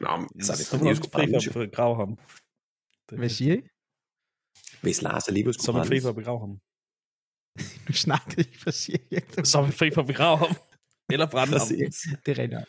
Nå, 0.04 0.10
men 0.16 0.28
så 0.46 0.52
er 0.52 0.56
det 0.56 0.66
så 0.66 0.76
skulle 0.96 1.12
fri 1.12 1.50
for 1.52 1.60
at 1.60 1.68
begrave 1.70 1.96
ham. 2.02 2.10
Det- 3.10 3.18
Hvad 3.18 3.28
siger 3.38 3.54
I? 3.58 3.60
Hvis 4.82 5.02
Lars 5.02 5.28
alligevel 5.28 5.54
Så 5.54 5.58
skulle 5.62 5.76
er 5.76 5.80
man 5.82 5.88
fri 5.90 6.00
for 6.04 6.08
at 6.08 6.18
begrave 6.22 6.40
ham. 6.44 6.52
Nu 7.88 7.92
snakkede 8.06 8.40
I 8.50 8.54
for 8.62 8.70
cirka. 8.70 9.42
Så 9.50 9.54
er 9.58 9.62
man 9.62 9.72
fri 9.80 9.88
for 9.94 10.00
at 10.00 10.06
begrave 10.12 10.36
ham. 10.44 10.52
Eller 11.14 11.26
brænde 11.34 11.58
ham. 11.58 11.68
Det 12.24 12.30
er 12.34 12.38
rigtigt. 12.42 12.66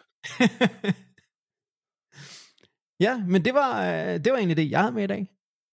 ja, 3.05 3.13
men 3.33 3.45
det 3.45 3.53
var, 3.53 3.71
øh, 3.91 4.13
det 4.23 4.29
var 4.31 4.37
egentlig 4.37 4.57
det, 4.57 4.71
jeg 4.71 4.81
havde 4.81 4.95
med 4.99 5.03
i 5.03 5.07
dag. 5.15 5.21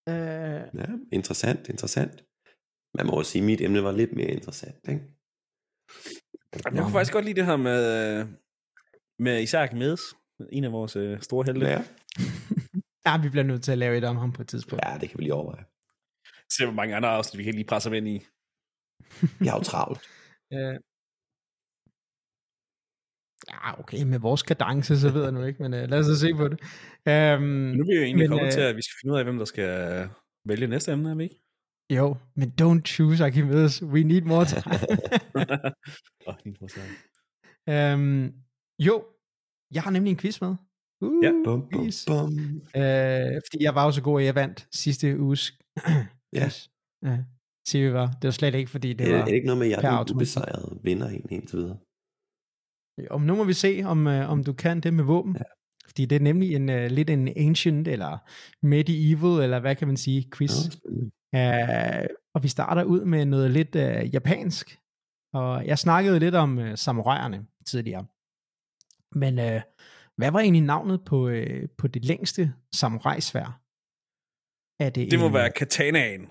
Øh, 0.09 0.63
Ja, 0.81 0.87
interessant, 1.19 1.69
interessant. 1.69 2.25
Man 2.97 3.07
må 3.07 3.13
også 3.13 3.31
sige, 3.33 3.43
at 3.43 3.47
mit 3.47 3.61
emne 3.61 3.83
var 3.85 3.93
lidt 3.93 4.13
mere 4.13 4.31
interessant, 4.39 4.81
ikke? 4.89 5.03
Jamen, 6.65 6.77
Jeg 6.77 6.83
kunne 6.85 6.93
faktisk 6.93 7.13
godt 7.13 7.25
lide 7.25 7.35
det 7.41 7.47
her 7.47 7.57
med, 7.57 7.81
øh, 8.21 8.27
med 9.21 9.43
Isaac 9.43 9.73
Medes. 9.73 10.01
En 10.53 10.65
af 10.65 10.73
vores 10.73 10.97
øh, 10.97 11.21
store 11.21 11.45
helte. 11.47 11.67
Ja, 11.67 11.83
ja, 13.07 13.23
vi 13.23 13.29
bliver 13.29 13.45
nødt 13.45 13.63
til 13.63 13.73
at 13.73 13.79
lave 13.79 13.97
et 13.99 14.05
om 14.05 14.17
ham 14.17 14.33
på 14.33 14.43
et 14.43 14.49
tidspunkt. 14.49 14.85
ja, 14.85 14.99
det 14.99 15.09
kan 15.09 15.19
vi 15.19 15.23
lige 15.23 15.35
overveje. 15.35 15.65
Se, 16.51 16.65
hvor 16.65 16.75
mange 16.75 16.97
andre 16.97 17.09
afsnit, 17.09 17.39
vi 17.39 17.45
kan 17.45 17.55
lige 17.55 17.65
presse 17.65 17.89
ham 17.89 17.95
ind 17.95 18.09
i. 18.09 18.21
Jeg 19.41 19.53
har 19.53 19.59
jo 19.59 19.63
travlt. 19.65 20.01
Øh, 20.53 20.79
ja, 23.51 23.81
okay, 23.81 24.03
med 24.03 24.19
vores 24.19 24.43
kadence, 24.43 25.01
så 25.01 25.11
ved 25.13 25.23
jeg 25.23 25.33
nu 25.33 25.45
ikke, 25.45 25.63
men 25.63 25.75
uh, 25.75 25.81
lad 25.91 25.99
os 25.99 26.21
se 26.21 26.35
på 26.35 26.49
det. 26.49 26.61
Um, 27.07 27.43
Men 27.43 27.77
nu 27.77 27.83
er 27.83 27.87
vi 27.87 27.97
jo 27.97 28.03
egentlig 28.03 28.29
Men, 28.29 28.29
kommet 28.29 28.47
øh, 28.47 28.53
til, 28.53 28.61
at 28.61 28.77
vi 28.77 28.83
skal 28.83 28.95
finde 29.01 29.13
ud 29.15 29.19
af, 29.19 29.25
hvem 29.25 29.39
der 29.39 29.45
skal 29.45 30.09
vælge 30.45 30.67
næste 30.67 30.93
emne, 30.93 31.11
er 31.11 31.15
vi 31.15 31.23
ikke? 31.23 31.41
jo, 31.91 32.17
men 32.35 32.53
don't 32.61 32.83
choose 32.83 33.25
Archimedes, 33.25 33.83
we 33.83 34.03
need 34.03 34.23
more 34.23 34.45
time. 34.55 34.75
Åh, 36.27 36.35
din 36.45 36.57
forstand. 36.61 36.91
um, 37.95 38.35
jo, 38.87 39.05
jeg 39.75 39.83
har 39.83 39.91
nemlig 39.91 40.11
en 40.11 40.17
quiz 40.17 40.41
med. 40.41 40.55
Uh, 41.01 41.25
Ja. 41.25 41.33
Bum, 41.45 41.69
bum, 41.73 41.91
bum. 42.07 42.33
Uh, 42.81 43.41
fordi 43.47 43.59
jeg 43.61 43.75
var 43.75 43.85
jo 43.85 43.93
så 43.93 44.03
god, 44.03 44.21
at 44.21 44.27
jeg 44.27 44.35
vandt 44.35 44.69
sidste 44.73 45.21
uges 45.21 45.59
quiz. 46.35 46.69
Ja, 47.03 47.19
vi 47.73 47.93
var. 47.93 48.07
Det 48.07 48.25
var 48.25 48.31
slet 48.31 48.55
ikke, 48.55 48.71
fordi 48.71 48.93
det 48.93 49.09
Er, 49.09 49.15
er 49.15 49.19
var... 49.19 49.25
det 49.25 49.35
ikke 49.35 49.47
noget 49.47 49.59
med, 49.59 49.67
at 49.73 49.83
jeg 49.83 49.95
er 50.01 50.15
ubesejrede 50.15 50.79
vinder 50.83 51.09
egentlig 51.09 51.37
indtil 51.39 51.59
videre? 51.59 51.79
Om 53.11 53.23
nu 53.23 53.35
må 53.35 53.45
vi 53.45 53.53
se, 53.53 53.83
om, 53.85 54.07
øh, 54.07 54.31
om 54.31 54.45
du 54.45 54.53
kan 54.53 54.81
det 54.81 54.95
med 54.95 55.05
våben. 55.05 55.37
Ja. 55.37 55.43
Fordi 55.87 56.05
det 56.05 56.17
er 56.17 56.21
nemlig 56.21 56.55
en 56.55 56.69
uh, 56.69 56.75
lidt 56.75 57.11
en 57.11 57.29
ancient, 57.37 57.89
eller 57.89 58.19
medieval, 58.63 59.43
eller 59.43 59.61
hvad 59.61 59.77
kan 59.77 59.89
man 59.89 59.97
sige, 59.97 60.31
quiz. 60.37 60.53
Ja, 61.33 62.01
uh, 62.03 62.07
og 62.35 62.43
vi 62.43 62.49
starter 62.49 62.85
ud 62.85 63.05
med 63.05 63.25
noget 63.25 63.51
lidt 63.51 63.77
uh, 63.77 64.15
japansk. 64.15 64.79
Og 65.35 65.67
jeg 65.67 65.79
snakkede 65.79 66.19
lidt 66.19 66.35
om 66.35 66.59
uh, 66.59 66.75
samuraierne 66.75 67.47
tidligere. 67.67 68.07
Men 69.15 69.39
uh, 69.39 69.61
hvad 70.17 70.31
var 70.31 70.41
egentlig 70.41 70.63
navnet 70.63 71.05
på, 71.05 71.29
uh, 71.29 71.69
på 71.79 71.89
det 71.89 72.05
længste 72.05 72.55
samurajsvær? 72.75 73.61
Er 74.85 74.91
det, 74.91 75.11
det 75.11 75.19
må 75.19 75.27
en, 75.27 75.35
være 75.35 75.51
katanaen. 75.51 76.31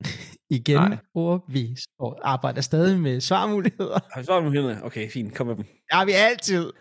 Igen, 0.58 0.98
overvis, 1.14 1.86
og 1.98 2.20
arbejder 2.22 2.60
stadig 2.60 3.00
med 3.00 3.20
svarmuligheder. 3.20 3.98
Har 4.12 4.20
vi 4.20 4.24
svarmuligheder? 4.24 4.82
Okay, 4.82 5.10
fint, 5.10 5.34
kom 5.34 5.46
med 5.46 5.56
dem. 5.56 5.64
Ja, 5.92 6.04
vi 6.04 6.12
altid. 6.12 6.72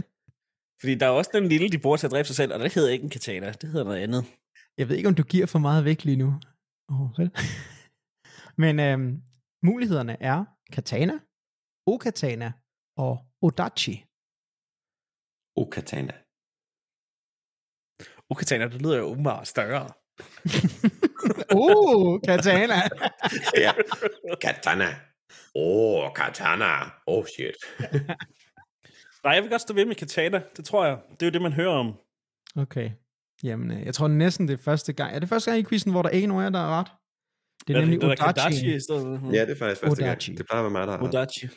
Fordi 0.79 0.95
der 0.95 1.05
er 1.05 1.09
også 1.09 1.31
den 1.33 1.47
lille, 1.47 1.69
de 1.69 1.79
bruger 1.79 1.97
til 1.97 2.07
at 2.07 2.11
dræbe 2.11 2.27
sig 2.27 2.35
selv, 2.35 2.53
og 2.53 2.59
det 2.59 2.73
hedder 2.73 2.91
ikke 2.91 3.03
en 3.03 3.09
katana, 3.09 3.51
det 3.51 3.69
hedder 3.69 3.85
noget 3.85 3.99
andet. 3.99 4.25
Jeg 4.77 4.89
ved 4.89 4.95
ikke, 4.95 5.09
om 5.09 5.15
du 5.15 5.23
giver 5.23 5.45
for 5.45 5.59
meget 5.59 5.85
væk 5.85 6.03
lige 6.03 6.17
nu. 6.17 6.33
Oh, 6.89 7.09
vel? 7.17 7.31
Men 8.63 8.79
øhm, 8.79 9.21
mulighederne 9.63 10.23
er 10.23 10.45
katana, 10.71 11.19
okatana 11.87 12.51
og 12.97 13.25
odachi. 13.41 14.05
Okatana. 15.56 16.14
Okatana, 18.30 18.66
det 18.68 18.82
lyder 18.82 18.97
jo 18.97 19.03
åbenbart 19.03 19.47
større. 19.47 19.89
uh, 21.62 22.22
katana. 22.28 22.76
ja, 23.66 23.72
katana. 24.41 24.89
Åh, 25.56 26.03
oh, 26.06 26.14
katana. 26.14 26.72
Oh 27.08 27.26
shit. 27.26 27.56
Nej, 29.24 29.34
jeg 29.34 29.43
vil 29.43 29.49
godt 29.51 29.62
stå 29.62 29.74
ved 29.74 29.86
med 29.86 29.95
katana. 29.95 30.43
Det 30.58 30.66
tror 30.66 30.86
jeg. 30.86 30.99
Det 31.12 31.22
er 31.22 31.26
jo 31.26 31.32
det, 31.32 31.41
man 31.41 31.53
hører 31.53 31.74
om. 31.74 31.99
Okay. 32.56 32.91
Jamen, 33.43 33.72
øh, 33.72 33.86
jeg 33.86 33.93
tror 33.93 34.08
næsten 34.08 34.47
det 34.47 34.53
er 34.53 34.64
første 34.64 34.93
gang. 34.93 35.16
Er 35.16 35.20
det 35.20 35.30
første 35.30 35.51
gang 35.51 35.60
i 35.60 35.70
quizzen, 35.70 35.91
hvor 35.91 36.01
der 36.01 36.10
er 36.10 36.14
en 36.14 36.32
af 36.32 36.43
jer, 36.43 36.49
der 36.49 36.60
er 36.60 36.80
ret? 36.80 36.91
Det 37.68 37.76
er 37.76 37.80
ja, 37.80 37.86
nemlig 37.86 38.01
det, 38.01 38.10
Odachi. 38.10 38.30
Odachi 38.30 38.76
i 38.76 38.80
stedet. 38.80 39.22
Ja, 39.34 39.41
det 39.41 39.51
er 39.51 39.56
faktisk 39.56 39.82
første 39.82 40.03
Odachi. 40.03 40.32
gang. 40.32 40.38
Det 40.38 40.45
plejer 40.47 40.64
at 40.66 40.74
være 40.74 40.80
mig, 40.80 40.88
der 40.88 40.93
er 40.93 41.01
Odachi. 41.01 41.47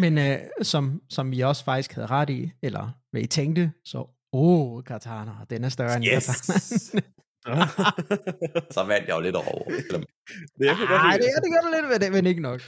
Men 0.00 0.18
øh, 0.18 0.38
som, 0.62 1.02
som 1.10 1.30
vi 1.30 1.40
også 1.40 1.64
faktisk 1.64 1.92
havde 1.92 2.06
ret 2.06 2.30
i, 2.30 2.52
eller 2.62 2.84
hvad 3.10 3.22
I 3.22 3.26
tænkte, 3.26 3.72
så, 3.84 3.98
åh, 4.32 4.72
oh, 4.72 4.84
katana, 4.84 5.32
den 5.50 5.64
er 5.64 5.68
større 5.68 5.96
end 5.96 6.04
yes. 6.04 6.26
katana. 6.26 7.00
så 8.76 8.84
vandt 8.90 9.08
jeg 9.08 9.16
jo 9.16 9.20
lidt 9.20 9.36
over. 9.36 9.64
det, 10.58 10.66
jeg 10.66 10.76
Ej, 11.08 11.16
det, 11.22 11.28
det 11.44 11.50
gør 11.52 11.62
du 11.66 11.70
lidt, 11.76 12.02
men, 12.02 12.12
men 12.12 12.26
ikke 12.26 12.42
nok. 12.42 12.60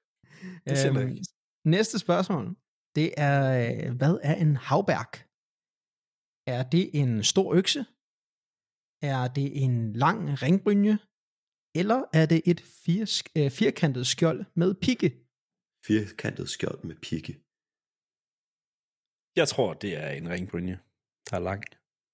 det 0.66 0.86
øhm, 0.88 1.16
Næste 1.64 1.98
spørgsmål, 1.98 2.44
det 2.96 3.08
er, 3.16 3.38
øh, 3.62 3.96
hvad 3.96 4.14
er 4.22 4.34
en 4.34 4.56
havbærk? 4.56 5.12
Er 6.56 6.62
det 6.74 6.84
en 7.00 7.24
stor 7.32 7.54
økse? 7.54 7.80
Er 9.12 9.28
det 9.36 9.64
en 9.64 9.92
lang 9.92 10.42
ringbrynje? 10.42 10.98
Eller 11.80 12.00
er 12.20 12.26
det 12.26 12.40
et 12.50 12.60
fir, 12.60 13.04
øh, 13.38 13.50
firkantet 13.50 14.06
skjold 14.06 14.40
med 14.60 14.74
pigge? 14.84 15.08
Firkantet 15.86 16.48
skjold 16.48 16.84
med 16.84 16.96
pigge. 17.06 17.32
Jeg 19.36 19.48
tror, 19.48 19.74
det 19.74 19.92
er 19.96 20.10
en 20.10 20.28
ringbrynje, 20.34 20.76
der 21.26 21.36
er 21.36 21.44
lang. 21.50 21.62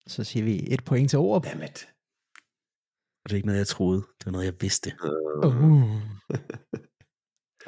Så 0.07 0.25
siger 0.25 0.45
vi 0.45 0.73
et 0.75 0.85
point 0.85 1.11
til 1.11 1.19
ord. 1.19 1.43
Dammit. 1.43 1.79
Det 3.23 3.33
er 3.33 3.37
ikke 3.37 3.47
noget, 3.47 3.59
jeg 3.59 3.67
troede. 3.67 4.01
Det 4.19 4.27
var 4.27 4.33
noget, 4.33 4.47
jeg 4.51 4.61
vidste. 4.61 4.89
Uh. 5.47 6.17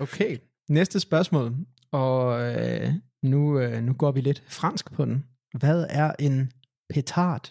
Okay. 0.04 0.38
Næste 0.70 1.00
spørgsmål, 1.00 1.46
og 1.92 2.18
øh, 2.46 2.88
nu, 3.32 3.60
øh, 3.60 3.82
nu 3.82 3.92
går 3.94 4.12
vi 4.12 4.20
lidt 4.20 4.40
fransk 4.60 4.92
på 4.92 5.04
den. 5.04 5.18
Hvad 5.60 5.86
er 5.90 6.10
en 6.26 6.52
petard? 6.92 7.44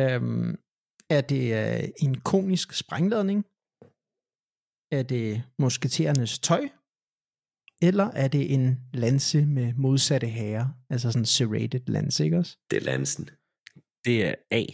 Øhm, 0.00 0.50
er 1.16 1.22
det 1.32 1.44
øh, 1.60 1.88
en 2.04 2.20
konisk 2.30 2.68
sprængladning? 2.82 3.38
Er 4.98 5.02
det 5.02 5.28
musketerernes 5.58 6.38
tøj? 6.38 6.62
Eller 7.82 8.04
er 8.04 8.28
det 8.28 8.54
en 8.54 8.80
lanse 8.94 9.46
med 9.46 9.74
modsatte 9.74 10.26
herre? 10.26 10.74
Altså 10.90 11.12
sådan 11.12 11.22
en 11.22 11.26
serrated 11.26 11.80
lanse, 11.86 12.24
ikke 12.24 12.38
også? 12.38 12.58
Det 12.70 12.76
er 12.76 12.84
lansen. 12.84 13.24
Det 14.04 14.26
er 14.26 14.34
A. 14.50 14.64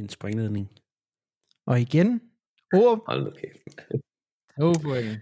En 0.00 0.08
sprængladning. 0.08 0.68
Og 1.66 1.80
igen, 1.80 2.20
ord. 2.74 3.04
Hold 3.06 3.36
kæft. 3.40 3.62
Oh, 4.56 4.74
point. 4.82 5.18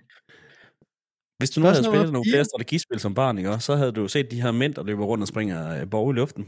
Hvis 1.39 1.51
du 1.51 1.61
nu 1.61 1.67
havde 1.67 1.85
spillet 1.85 2.13
nogle 2.13 2.31
flere 2.33 2.45
strategispil 2.45 3.01
som 3.01 3.15
barn, 3.15 3.39
ikke, 3.39 3.61
så 3.61 3.77
havde 3.77 3.93
du 3.93 4.09
set 4.09 4.31
de 4.31 4.43
her 4.43 4.53
mænd, 4.53 4.75
der 4.75 4.83
løber 4.83 5.05
rundt 5.05 5.23
og 5.23 5.29
springer 5.29 5.81
øh, 5.81 5.91
borg 5.91 6.11
i 6.11 6.15
luften. 6.21 6.45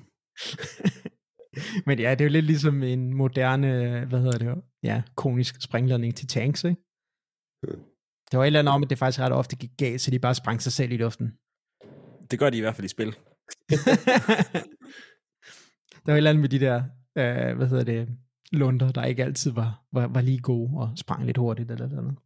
Men 1.86 1.98
ja, 1.98 2.10
det 2.10 2.20
er 2.20 2.24
jo 2.24 2.30
lidt 2.30 2.44
ligesom 2.44 2.82
en 2.82 3.14
moderne, 3.14 3.70
hvad 4.08 4.20
hedder 4.20 4.38
det, 4.38 4.62
ja, 4.82 5.02
konisk 5.16 5.62
springladning 5.62 6.16
til 6.16 6.26
tanks, 6.28 6.64
ikke? 6.64 6.80
Det 8.32 8.38
var 8.38 8.44
et 8.44 8.46
eller 8.46 8.58
andet 8.58 8.74
om, 8.74 8.82
at 8.82 8.90
det 8.90 8.98
faktisk 8.98 9.20
ret 9.20 9.32
ofte 9.32 9.56
gik 9.56 9.70
galt, 9.78 10.00
så 10.00 10.10
de 10.10 10.18
bare 10.18 10.34
sprang 10.34 10.62
sig 10.62 10.72
selv 10.72 10.92
i 10.92 10.96
luften. 10.96 11.32
Det 12.30 12.38
gør 12.38 12.50
de 12.50 12.56
i 12.56 12.60
hvert 12.60 12.76
fald 12.76 12.84
i 12.84 12.88
spil. 12.88 13.06
der 16.04 16.06
var 16.06 16.12
et 16.12 16.16
eller 16.16 16.30
andet 16.30 16.40
med 16.40 16.48
de 16.48 16.60
der, 16.60 16.82
øh, 17.18 17.56
hvad 17.56 17.68
hedder 17.68 17.84
det, 17.84 18.08
lunder, 18.52 18.92
der 18.92 19.04
ikke 19.04 19.24
altid 19.24 19.50
var, 19.50 19.84
var, 19.92 20.06
var 20.06 20.20
lige 20.20 20.38
gode 20.38 20.70
og 20.76 20.98
sprang 20.98 21.26
lidt 21.26 21.36
hurtigt 21.36 21.70
eller 21.70 21.84
eller 21.84 21.98
andet. 21.98 22.16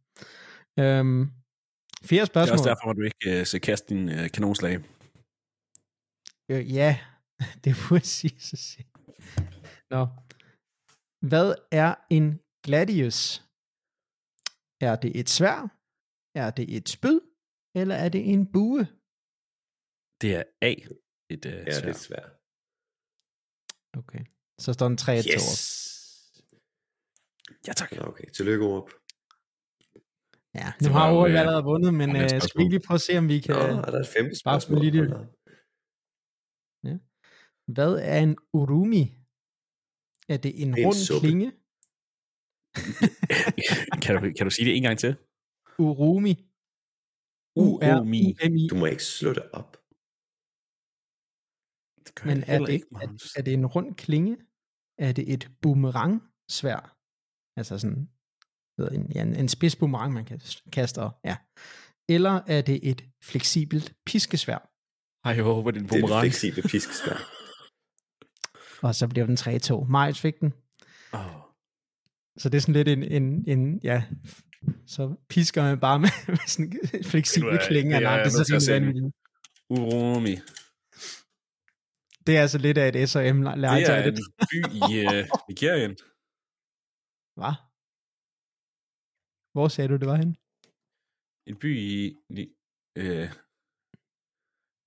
Øhm, 0.79 1.31
Fjerde 2.03 2.25
spørgsmål. 2.25 2.43
Det 2.43 2.49
er 2.49 2.53
også 2.53 2.69
derfor, 2.69 2.89
at 2.89 2.97
du 2.97 3.01
ikke 3.01 3.39
uh, 3.39 3.45
se 3.45 3.59
kaste 3.59 3.95
din 3.95 4.09
uh, 4.09 4.27
kanonslag. 4.33 4.75
Øh, 6.51 6.73
ja, 6.73 6.99
det 7.63 7.69
er 7.69 7.87
præcis. 7.89 8.77
Nå. 9.89 10.07
Hvad 11.29 11.53
er 11.71 11.95
en 12.09 12.39
gladius? 12.63 13.43
Er 14.81 14.95
det 14.95 15.19
et 15.19 15.29
svær? 15.29 15.76
Er 16.41 16.49
det 16.57 16.65
et 16.77 16.89
spyd? 16.89 17.19
Eller 17.79 17.95
er 17.95 18.09
det 18.09 18.33
en 18.33 18.51
bue? 18.53 18.81
Det 20.21 20.31
er 20.39 20.43
A. 20.61 20.73
Et 21.33 21.45
uh, 21.45 21.51
ja, 21.51 21.71
svær. 21.71 21.85
det 21.85 21.93
er 21.95 22.01
svær. 22.07 22.25
Okay. 23.99 24.23
Så 24.63 24.73
står 24.73 24.87
den 24.87 24.97
3 24.97 25.17
yes. 25.17 25.25
til 25.25 25.39
Ja, 27.67 27.73
tak. 27.73 27.91
Okay, 28.09 28.27
tillykke 28.37 28.65
op. 28.65 28.89
Ja, 30.59 30.67
nu 30.83 30.89
har 30.97 31.05
Ori 31.17 31.31
øh, 31.31 31.39
allerede 31.39 31.63
vundet, 31.63 31.93
men 31.93 32.09
øh, 32.15 32.29
skal 32.29 32.57
vi 32.61 32.63
lige 32.73 32.85
prøve 32.87 32.99
at 33.01 33.01
se, 33.01 33.17
om 33.17 33.27
vi 33.33 33.39
kan... 33.39 33.55
Nå, 33.55 33.61
er 33.87 33.91
der 33.93 33.99
et 33.99 34.11
femte 34.17 34.35
spørgsmål? 34.43 34.77
Lidt 34.83 34.95
ja. 36.87 36.95
Hvad 37.75 37.93
er 38.11 38.19
en 38.27 38.37
urumi? 38.53 39.03
Er 40.33 40.37
det 40.37 40.61
en, 40.61 40.67
en 40.67 40.85
rund 40.85 40.99
suppe. 41.07 41.27
klinge? 41.27 41.47
kan, 44.03 44.11
du, 44.15 44.19
kan 44.37 44.43
du 44.47 44.51
sige 44.55 44.65
det 44.67 44.75
en 44.77 44.83
gang 44.83 44.99
til? 44.99 45.15
Urumi. 45.79 46.33
U-R-U-M-I. 47.55 48.67
Du 48.69 48.75
må 48.75 48.85
ikke 48.85 49.03
slå 49.03 49.33
det 49.33 49.51
op. 49.51 49.77
Det 52.05 52.25
Men 52.25 52.43
er 52.47 52.59
det, 52.59 52.69
ikke, 52.69 52.87
er, 52.91 53.31
er 53.37 53.41
det 53.41 53.53
en 53.53 53.65
rund 53.65 53.95
klinge? 53.95 54.37
Er 54.97 55.11
det 55.11 55.33
et 55.33 55.51
boomerang 55.61 56.23
svær? 56.49 56.97
Altså 57.57 57.79
sådan 57.79 58.09
en, 58.91 59.11
ja, 59.15 59.21
en 59.21 59.49
spids 59.49 59.75
boomerang, 59.75 60.13
man 60.13 60.25
kan 60.25 60.41
kaste, 60.73 61.01
ja. 61.23 61.37
Eller 62.09 62.41
er 62.47 62.61
det 62.61 62.89
et 62.89 63.05
fleksibelt 63.23 63.95
piskesvær? 64.05 64.71
Ej, 65.25 65.31
jeg 65.31 65.43
håber, 65.43 65.71
det 65.71 65.79
er 65.79 65.83
en 65.83 65.87
boomerang. 65.87 66.09
Det 66.09 66.15
er 66.15 66.17
et 66.17 66.21
fleksibelt 66.21 66.71
piskesvær. 66.71 67.17
og 68.87 68.95
så 68.95 69.07
bliver 69.07 69.25
den 69.25 69.37
3-2. 69.37 70.01
Miles 70.01 70.21
fik 70.21 70.39
den. 70.39 70.53
Oh. 71.13 71.47
Så 72.37 72.49
det 72.49 72.57
er 72.57 72.61
sådan 72.61 72.73
lidt 72.73 72.87
en, 72.87 73.03
en, 73.03 73.43
en 73.47 73.79
ja, 73.83 74.03
så 74.95 75.15
pisker 75.29 75.61
man 75.63 75.79
bare 75.79 75.99
med, 75.99 76.13
med 76.35 76.47
sådan 76.53 76.71
en 76.93 77.03
fleksibel 77.11 77.59
klinge. 77.67 77.91
Ja, 77.95 78.11
ja, 78.11 78.23
det 78.23 78.25
er 78.25 78.59
så 78.59 78.73
rimelig 78.73 79.03
Urumi. 79.75 80.35
Det 82.25 82.33
er 82.37 82.41
altså 82.45 82.59
lidt 82.65 82.77
af 82.81 82.85
et 82.87 82.97
S&M 83.09 83.39
legetøj. 83.63 83.97
Det 84.05 84.11
er 84.11 84.15
en 84.15 84.27
by 84.51 84.59
i 84.89 84.91
uh, 85.05 85.21
Nigerien. 85.49 85.93
Hvad? 87.39 87.55
Hvor 89.53 89.67
sagde 89.73 89.89
du, 89.91 89.97
det 90.01 90.07
var 90.11 90.17
hen? 90.23 90.31
En 91.49 91.57
by 91.63 91.71
i 91.91 91.97
øh, 93.01 93.27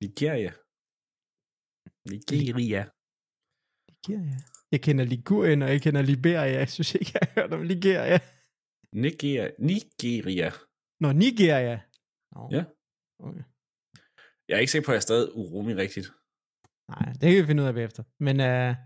Nigeria. 0.02 0.52
Nigeria. 2.12 2.82
Nigeria. 3.90 4.38
Jeg 4.72 4.80
kender 4.86 5.04
Ligurien, 5.04 5.62
og 5.62 5.68
jeg 5.74 5.80
kender 5.82 6.02
Liberia. 6.02 6.58
Jeg 6.60 6.68
synes 6.74 6.94
ikke, 6.94 7.10
jeg 7.14 7.20
har 7.22 7.32
hørt 7.36 7.52
om 7.52 7.62
Nigeria. 7.72 8.18
Nigeria. 8.92 9.50
Nigeria. 9.58 10.50
Nå, 11.00 11.12
Nigeria. 11.12 11.80
Nå. 12.34 12.48
Ja. 12.52 12.64
Okay. 13.18 13.42
Jeg 14.48 14.56
er 14.56 14.60
ikke 14.60 14.72
sikker 14.72 14.86
på, 14.86 14.92
at 14.92 14.94
jeg 14.94 14.98
er 14.98 15.10
stadig 15.10 15.36
urumi 15.36 15.74
rigtigt. 15.74 16.12
Nej, 16.88 17.12
det 17.12 17.20
kan 17.20 17.42
vi 17.42 17.46
finde 17.46 17.62
ud 17.62 17.68
af 17.68 17.74
bagefter. 17.74 18.02
Men 18.18 18.40
uh, 18.40 18.76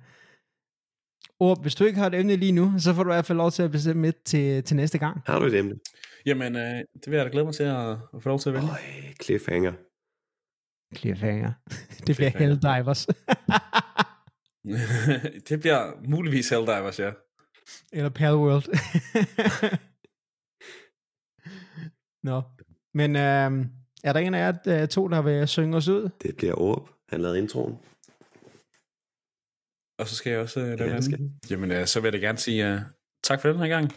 Or, 1.41 1.55
hvis 1.55 1.75
du 1.75 1.85
ikke 1.85 1.99
har 1.99 2.07
et 2.07 2.15
emne 2.15 2.37
lige 2.37 2.53
nu, 2.53 2.73
så 2.79 2.95
får 2.95 3.03
du 3.03 3.11
i 3.11 3.15
hvert 3.15 3.27
fald 3.27 3.39
lov 3.39 3.51
til 3.51 3.63
at 3.63 3.71
bestemme 3.71 4.09
et 4.09 4.23
til, 4.25 4.65
til 4.65 4.77
næste 4.77 4.99
gang. 4.99 5.23
Har 5.27 5.39
du 5.39 5.47
et 5.47 5.55
emne? 5.55 5.75
Jamen, 6.27 6.57
øh, 6.57 6.79
det 6.95 7.07
vil 7.07 7.17
jeg 7.17 7.25
da 7.25 7.31
glæde 7.31 7.45
mig 7.45 7.55
til 7.55 7.63
at, 7.63 7.91
at 8.15 8.23
få 8.23 8.29
lov 8.29 8.39
til 8.39 8.49
at 8.49 8.55
vælge. 8.55 8.69
Øj, 8.69 9.13
cliffhanger. 9.23 9.73
Cliffhanger. 10.97 11.53
Det 12.07 12.17
bliver. 12.17 12.39
Helldivers. 12.39 13.07
det 15.49 15.61
bliver 15.61 16.09
muligvis 16.09 16.49
Helldivers, 16.49 16.99
ja. 16.99 17.11
Eller 17.93 18.11
Palworld. 18.11 18.65
Nå. 22.25 22.43
Men 22.95 23.17
øhm, 23.17 23.71
er 24.05 24.13
der 24.13 24.21
en 24.21 24.35
af 24.35 24.39
jer 24.39 24.83
øh, 24.83 24.89
to, 24.89 25.09
der 25.09 25.23
vil 25.23 25.49
synge 25.49 25.77
os 25.77 25.89
ud? 25.89 26.11
Det 26.23 26.37
bliver 26.37 26.55
Orb. 26.55 26.89
Han 27.09 27.21
lavede 27.21 27.39
introen. 27.39 27.79
Og 29.99 30.09
så 30.09 30.15
skal 30.17 30.31
jeg 30.31 30.41
også 30.41 30.61
uh, 30.61 30.67
lave 30.67 30.91
Ja, 30.91 31.01
skal. 31.01 31.31
Jamen, 31.51 31.71
uh, 31.71 31.85
så 31.85 32.01
vil 32.01 32.07
jeg 32.07 32.13
da 32.13 32.27
gerne 32.27 32.39
sige 32.39 32.75
uh, 32.75 32.81
tak 33.25 33.41
for 33.41 33.49
den 33.49 33.59
her 33.59 33.69
gang. 33.69 33.93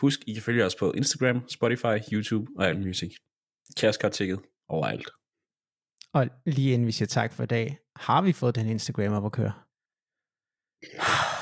Husk, 0.00 0.20
I 0.26 0.32
kan 0.32 0.42
følge 0.42 0.64
os 0.64 0.74
på 0.74 0.92
Instagram, 0.92 1.48
Spotify, 1.48 2.12
YouTube 2.12 2.46
og 2.56 2.66
alt 2.66 2.80
music. 2.80 3.12
Kæreskart 3.76 4.20
overalt. 4.68 5.08
Og 6.12 6.28
lige 6.46 6.72
inden 6.72 6.86
vi 6.86 6.92
siger 6.92 7.06
tak 7.06 7.32
for 7.32 7.42
i 7.42 7.46
dag, 7.46 7.78
har 7.96 8.22
vi 8.22 8.32
fået 8.32 8.54
den 8.54 8.66
Instagram 8.66 9.12
op 9.12 9.26
at 9.26 9.32
køre? 9.32 9.52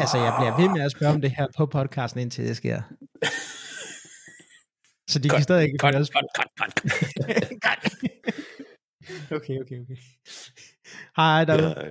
Altså, 0.00 0.18
jeg 0.18 0.34
bliver 0.38 0.56
ved 0.60 0.68
med 0.74 0.80
at 0.84 0.90
spørge 0.90 1.12
om 1.14 1.20
det 1.20 1.30
her 1.30 1.46
på 1.56 1.66
podcasten, 1.66 2.20
indtil 2.20 2.44
det 2.44 2.56
sker. 2.56 2.82
Så 5.08 5.18
de 5.18 5.28
kan 5.28 5.42
stadig 5.42 5.64
ikke 5.64 5.78
cut, 5.78 5.94
cut, 5.94 6.50
cut. 7.64 7.82
okay, 9.36 9.56
okay, 9.62 9.80
okay. 9.82 9.96
Hej 11.16 11.44
derude. 11.44 11.74
Ja, 11.76 11.90